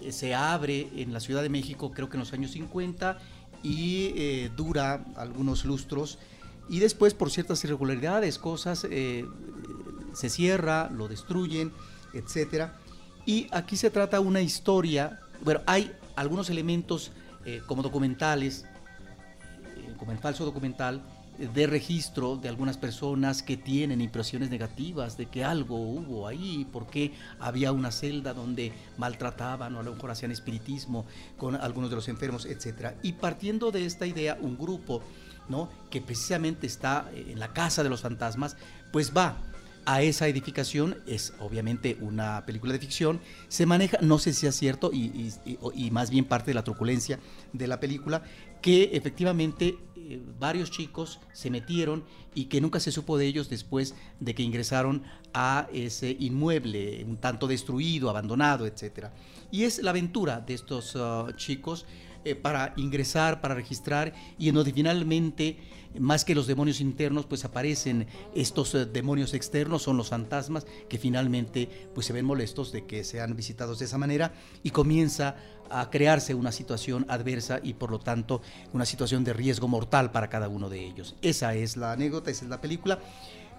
eh, 0.01 0.11
se 0.11 0.35
abre 0.35 0.89
en 0.95 1.13
la 1.13 1.19
Ciudad 1.19 1.41
de 1.41 1.49
México, 1.49 1.91
creo 1.91 2.09
que 2.09 2.17
en 2.17 2.21
los 2.21 2.33
años 2.33 2.51
50, 2.51 3.17
y 3.61 4.47
dura 4.55 5.03
algunos 5.17 5.65
lustros. 5.65 6.17
Y 6.69 6.79
después, 6.79 7.13
por 7.13 7.29
ciertas 7.29 7.61
irregularidades, 7.65 8.39
cosas, 8.39 8.79
se 8.79 10.29
cierra, 10.29 10.89
lo 10.89 11.09
destruyen, 11.09 11.73
etcétera. 12.13 12.77
Y 13.25 13.47
aquí 13.51 13.77
se 13.77 13.89
trata 13.89 14.19
una 14.19 14.41
historia, 14.41 15.19
bueno, 15.41 15.61
hay 15.65 15.91
algunos 16.15 16.49
elementos 16.49 17.11
eh, 17.45 17.61
como 17.65 17.81
documentales, 17.83 18.65
eh, 19.77 19.93
como 19.97 20.11
el 20.11 20.17
falso 20.17 20.45
documental, 20.45 21.01
de 21.39 21.67
registro 21.67 22.35
de 22.35 22.49
algunas 22.49 22.77
personas 22.77 23.41
que 23.41 23.55
tienen 23.55 24.01
impresiones 24.01 24.49
negativas 24.49 25.15
de 25.15 25.27
que 25.27 25.45
algo 25.45 25.77
hubo 25.77 26.27
ahí, 26.27 26.67
porque 26.71 27.13
había 27.39 27.71
una 27.71 27.91
celda 27.91 28.33
donde 28.33 28.73
maltrataban 28.97 29.73
o 29.75 29.79
a 29.79 29.83
lo 29.83 29.93
mejor 29.93 30.11
hacían 30.11 30.31
espiritismo 30.31 31.05
con 31.37 31.55
algunos 31.55 31.89
de 31.89 31.95
los 31.95 32.09
enfermos, 32.09 32.45
etcétera. 32.45 32.95
Y 33.03 33.13
partiendo 33.13 33.71
de 33.71 33.85
esta 33.85 34.05
idea, 34.05 34.37
un 34.41 34.57
grupo 34.57 35.01
¿no? 35.47 35.69
que 35.89 36.01
precisamente 36.01 36.67
está 36.67 37.09
en 37.13 37.39
la 37.39 37.53
casa 37.53 37.83
de 37.83 37.89
los 37.89 38.01
fantasmas, 38.01 38.57
pues 38.91 39.15
va 39.15 39.37
a 39.85 40.01
esa 40.01 40.27
edificación, 40.27 40.97
es 41.07 41.33
obviamente 41.39 41.97
una 42.01 42.45
película 42.45 42.73
de 42.73 42.79
ficción, 42.79 43.19
se 43.47 43.65
maneja, 43.65 43.97
no 44.01 44.19
sé 44.19 44.33
si 44.33 44.47
es 44.47 44.55
cierto, 44.55 44.91
y, 44.93 45.89
más 45.91 46.09
bien 46.09 46.25
parte 46.25 46.51
de 46.51 46.55
la 46.55 46.63
truculencia 46.63 47.19
de 47.53 47.67
la 47.67 47.79
película, 47.79 48.23
que 48.61 48.91
efectivamente 48.93 49.77
eh, 49.95 50.21
varios 50.39 50.69
chicos 50.69 51.19
se 51.33 51.49
metieron 51.49 52.03
y 52.35 52.45
que 52.45 52.61
nunca 52.61 52.79
se 52.79 52.91
supo 52.91 53.17
de 53.17 53.25
ellos 53.25 53.49
después 53.49 53.95
de 54.19 54.35
que 54.35 54.43
ingresaron 54.43 55.03
a 55.33 55.67
ese 55.73 56.15
inmueble 56.19 57.03
un 57.05 57.17
tanto 57.17 57.47
destruido, 57.47 58.09
abandonado, 58.09 58.65
etcétera. 58.65 59.13
Y 59.51 59.63
es 59.63 59.81
la 59.81 59.91
aventura 59.91 60.41
de 60.41 60.53
estos 60.53 60.95
ah, 60.95 61.27
chicos 61.35 61.85
eh, 62.25 62.35
para 62.35 62.73
ingresar, 62.77 63.41
para 63.41 63.55
registrar 63.55 64.13
y 64.37 64.49
en 64.49 64.55
donde 64.55 64.73
finalmente, 64.73 65.57
más 65.97 66.25
que 66.25 66.35
los 66.35 66.47
demonios 66.47 66.81
internos, 66.81 67.25
pues 67.25 67.45
aparecen 67.45 68.07
estos 68.35 68.75
eh, 68.75 68.85
demonios 68.85 69.33
externos, 69.33 69.83
son 69.83 69.97
los 69.97 70.09
fantasmas 70.09 70.65
que 70.87 70.97
finalmente 70.97 71.69
pues 71.93 72.07
se 72.07 72.13
ven 72.13 72.25
molestos 72.25 72.71
de 72.71 72.85
que 72.85 73.03
sean 73.03 73.35
visitados 73.35 73.79
de 73.79 73.85
esa 73.85 73.97
manera 73.97 74.33
y 74.63 74.71
comienza 74.71 75.35
a 75.69 75.89
crearse 75.89 76.33
una 76.33 76.51
situación 76.51 77.05
adversa 77.09 77.59
y 77.63 77.73
por 77.73 77.91
lo 77.91 77.99
tanto 77.99 78.41
una 78.73 78.85
situación 78.85 79.23
de 79.23 79.33
riesgo 79.33 79.67
mortal 79.67 80.11
para 80.11 80.29
cada 80.29 80.49
uno 80.49 80.69
de 80.69 80.85
ellos. 80.85 81.15
Esa 81.21 81.53
es 81.55 81.77
la 81.77 81.93
anécdota, 81.93 82.31
esa 82.31 82.45
es 82.45 82.49
la 82.49 82.61
película. 82.61 82.99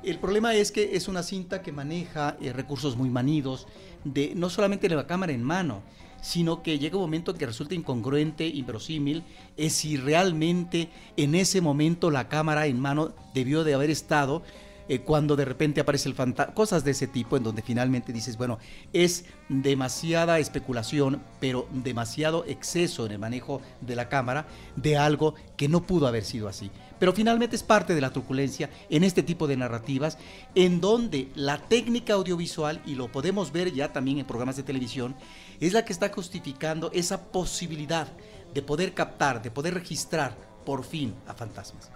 El 0.02 0.18
problema 0.18 0.54
es 0.54 0.72
que 0.72 0.96
es 0.96 1.08
una 1.08 1.22
cinta 1.22 1.62
que 1.62 1.72
maneja 1.72 2.36
eh, 2.40 2.52
recursos 2.52 2.96
muy 2.96 3.10
manidos, 3.10 3.66
de 4.04 4.32
no 4.34 4.48
solamente 4.48 4.88
la 4.88 5.06
cámara 5.06 5.32
en 5.32 5.42
mano, 5.42 5.82
sino 6.20 6.62
que 6.62 6.78
llega 6.78 6.96
un 6.96 7.02
momento 7.02 7.34
que 7.34 7.46
resulta 7.46 7.74
incongruente, 7.74 8.46
inverosímil, 8.46 9.24
es 9.56 9.72
si 9.74 9.96
realmente 9.96 10.88
en 11.16 11.34
ese 11.34 11.60
momento 11.60 12.10
la 12.10 12.28
cámara 12.28 12.66
en 12.66 12.80
mano 12.80 13.12
debió 13.34 13.64
de 13.64 13.74
haber 13.74 13.90
estado 13.90 14.42
eh, 14.90 15.02
cuando 15.02 15.36
de 15.36 15.44
repente 15.44 15.80
aparece 15.80 16.08
el 16.08 16.16
fantasma, 16.16 16.52
cosas 16.52 16.82
de 16.82 16.90
ese 16.90 17.06
tipo 17.06 17.36
en 17.36 17.44
donde 17.44 17.62
finalmente 17.62 18.12
dices, 18.12 18.36
bueno, 18.36 18.58
es 18.92 19.24
demasiada 19.48 20.40
especulación, 20.40 21.22
pero 21.38 21.68
demasiado 21.72 22.44
exceso 22.46 23.06
en 23.06 23.12
el 23.12 23.20
manejo 23.20 23.62
de 23.80 23.94
la 23.94 24.08
cámara 24.08 24.48
de 24.74 24.96
algo 24.96 25.36
que 25.56 25.68
no 25.68 25.86
pudo 25.86 26.08
haber 26.08 26.24
sido 26.24 26.48
así. 26.48 26.72
Pero 26.98 27.12
finalmente 27.12 27.54
es 27.54 27.62
parte 27.62 27.94
de 27.94 28.00
la 28.00 28.10
truculencia 28.10 28.68
en 28.88 29.04
este 29.04 29.22
tipo 29.22 29.46
de 29.46 29.56
narrativas, 29.56 30.18
en 30.56 30.80
donde 30.80 31.28
la 31.36 31.58
técnica 31.58 32.14
audiovisual, 32.14 32.82
y 32.84 32.96
lo 32.96 33.12
podemos 33.12 33.52
ver 33.52 33.72
ya 33.72 33.92
también 33.92 34.18
en 34.18 34.26
programas 34.26 34.56
de 34.56 34.64
televisión, 34.64 35.14
es 35.60 35.72
la 35.72 35.84
que 35.84 35.92
está 35.92 36.08
justificando 36.08 36.90
esa 36.92 37.30
posibilidad 37.30 38.08
de 38.54 38.62
poder 38.62 38.92
captar, 38.94 39.42
de 39.42 39.50
poder 39.50 39.74
registrar 39.74 40.36
por 40.64 40.84
fin 40.84 41.14
a 41.26 41.34
fantasmas. 41.34 41.90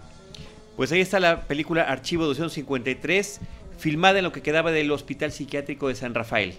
Pues 0.77 0.91
ahí 0.93 1.01
está 1.01 1.21
la 1.21 1.43
película 1.43 1.83
Archivo 1.83 2.25
253, 2.27 3.41
filmada 3.79 4.19
en 4.19 4.25
lo 4.25 4.33
que 4.33 4.43
quedaba 4.43 4.73
del 4.73 4.91
Hospital 4.91 5.33
Psiquiátrico 5.33 5.89
de 5.89 5.95
San 5.95 6.15
Rafael. 6.15 6.55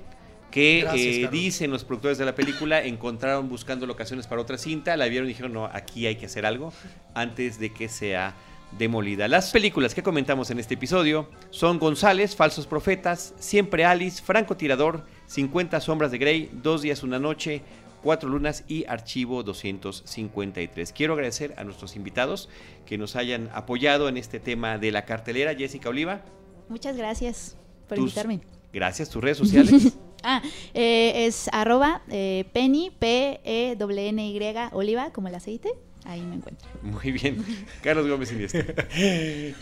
Que 0.52 0.82
Gracias, 0.84 1.16
eh, 1.16 1.30
dicen 1.30 1.70
los 1.70 1.84
productores 1.84 2.18
de 2.18 2.24
la 2.24 2.34
película, 2.34 2.82
encontraron 2.82 3.50
buscando 3.50 3.86
locaciones 3.86 4.26
para 4.26 4.42
otra 4.42 4.58
cinta, 4.58 4.96
la 4.96 5.08
vieron 5.08 5.28
y 5.28 5.30
dijeron, 5.30 5.52
no, 5.52 5.66
aquí 5.66 6.08
hay 6.08 6.16
que 6.16 6.28
hacer 6.28 6.46
algo 6.46 6.72
antes 7.14 7.60
de 7.60 7.74
que 7.74 7.90
sea 7.90 8.36
demolida. 8.78 9.28
Las 9.28 9.52
películas 9.52 9.94
que 9.94 10.02
comentamos 10.02 10.50
en 10.52 10.60
este 10.60 10.76
episodio 10.76 11.30
son 11.50 11.78
González, 11.78 12.38
Falsos 12.38 12.68
Profetas, 12.68 13.34
Siempre 13.38 13.84
Alice, 13.84 14.24
Franco 14.24 14.56
Tirador, 14.56 15.06
50 15.28 15.80
Sombras 15.82 16.12
de 16.12 16.18
Grey, 16.18 16.50
Dos 16.62 16.82
Días, 16.82 17.04
Una 17.04 17.20
Noche, 17.20 17.62
Cuatro 18.04 18.30
Lunas 18.30 18.64
y 18.68 18.86
Archivo 18.86 19.42
253. 19.44 20.92
Quiero 20.94 21.14
agradecer 21.14 21.54
a 21.58 21.64
nuestros 21.64 21.96
invitados 21.96 22.50
que 22.86 22.98
nos 22.98 23.16
hayan 23.16 23.50
apoyado 23.54 24.08
en 24.10 24.18
este 24.18 24.40
tema 24.40 24.78
de 24.78 24.92
la 24.92 25.06
cartelera. 25.06 25.56
Jessica 25.56 25.90
Oliva, 25.90 26.22
Muchas 26.70 26.96
gracias 26.98 27.58
por 27.88 27.98
Tus- 27.98 28.06
invitarme. 28.10 28.42
gracias. 28.74 29.10
Tus 29.10 29.24
redes 29.24 29.38
sociales. 29.38 29.94
Ah, 30.28 30.42
eh, 30.74 31.28
es 31.28 31.50
arroba 31.54 32.02
eh, 32.10 32.46
penny, 32.52 32.92
P-E-N-Y, 32.98 34.40
oliva, 34.72 35.12
como 35.12 35.28
el 35.28 35.36
aceite. 35.36 35.70
Ahí 36.04 36.22
me 36.22 36.36
encuentro. 36.38 36.68
Muy 36.82 37.12
bien. 37.12 37.44
Carlos 37.84 38.08
Gómez 38.08 38.32
Iniesta. 38.32 38.60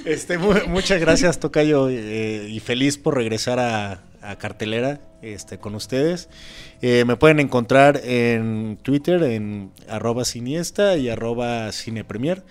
Este, 0.05 0.37
mu- 0.37 0.53
muchas 0.69 1.01
gracias, 1.01 1.37
Tocayo, 1.39 1.89
eh, 1.89 2.47
y 2.49 2.61
feliz 2.61 2.97
por 2.97 3.15
regresar 3.15 3.59
a, 3.59 4.03
a 4.23 4.37
cartelera 4.37 4.99
este, 5.21 5.57
con 5.57 5.75
ustedes. 5.75 6.29
Eh, 6.81 7.05
me 7.05 7.15
pueden 7.15 7.39
encontrar 7.39 8.01
en 8.03 8.77
Twitter, 8.81 9.21
en 9.23 9.71
arroba 9.87 10.25
siniesta 10.25 10.97
y 10.97 11.09
arroba 11.09 11.71
cinepremier. 11.71 12.43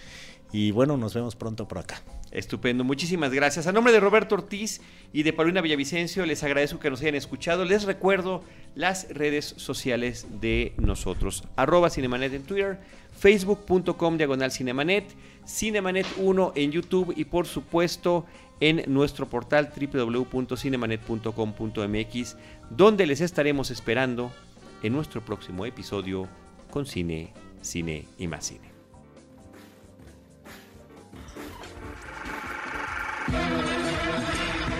Y 0.52 0.70
bueno, 0.70 0.96
nos 0.96 1.14
vemos 1.14 1.34
pronto 1.34 1.66
por 1.66 1.78
acá. 1.78 2.02
Estupendo, 2.32 2.82
muchísimas 2.82 3.30
gracias. 3.30 3.66
A 3.66 3.72
nombre 3.72 3.92
de 3.92 4.00
Roberto 4.00 4.34
Ortiz 4.34 4.80
y 5.12 5.22
de 5.22 5.34
Paulina 5.34 5.60
Villavicencio, 5.60 6.24
les 6.24 6.42
agradezco 6.42 6.80
que 6.80 6.88
nos 6.88 7.02
hayan 7.02 7.14
escuchado. 7.14 7.66
Les 7.66 7.84
recuerdo 7.84 8.42
las 8.74 9.06
redes 9.10 9.54
sociales 9.58 10.26
de 10.40 10.72
nosotros. 10.78 11.44
Arroba 11.56 11.90
Cinemanet 11.90 12.32
en 12.32 12.42
Twitter, 12.44 12.80
facebook.com 13.18 14.16
diagonal 14.16 14.50
Cinemanet, 14.50 15.14
Cinemanet 15.46 16.06
1 16.16 16.52
en 16.56 16.72
YouTube 16.72 17.12
y 17.14 17.26
por 17.26 17.46
supuesto 17.46 18.24
en 18.62 18.82
nuestro 18.86 19.28
portal 19.28 19.70
www.cinemanet.com.mx, 19.76 22.36
donde 22.70 23.06
les 23.06 23.20
estaremos 23.20 23.72
esperando 23.72 24.30
en 24.84 24.92
nuestro 24.92 25.20
próximo 25.20 25.66
episodio 25.66 26.28
con 26.70 26.86
Cine, 26.86 27.32
Cine 27.60 28.06
y 28.18 28.28
más 28.28 28.46
Cine. 28.46 28.70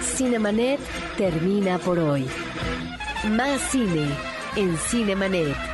Cinemanet 0.00 0.78
termina 1.18 1.78
por 1.78 1.98
hoy. 1.98 2.24
Más 3.32 3.60
cine 3.62 4.06
en 4.54 4.76
Cinemanet. 4.76 5.71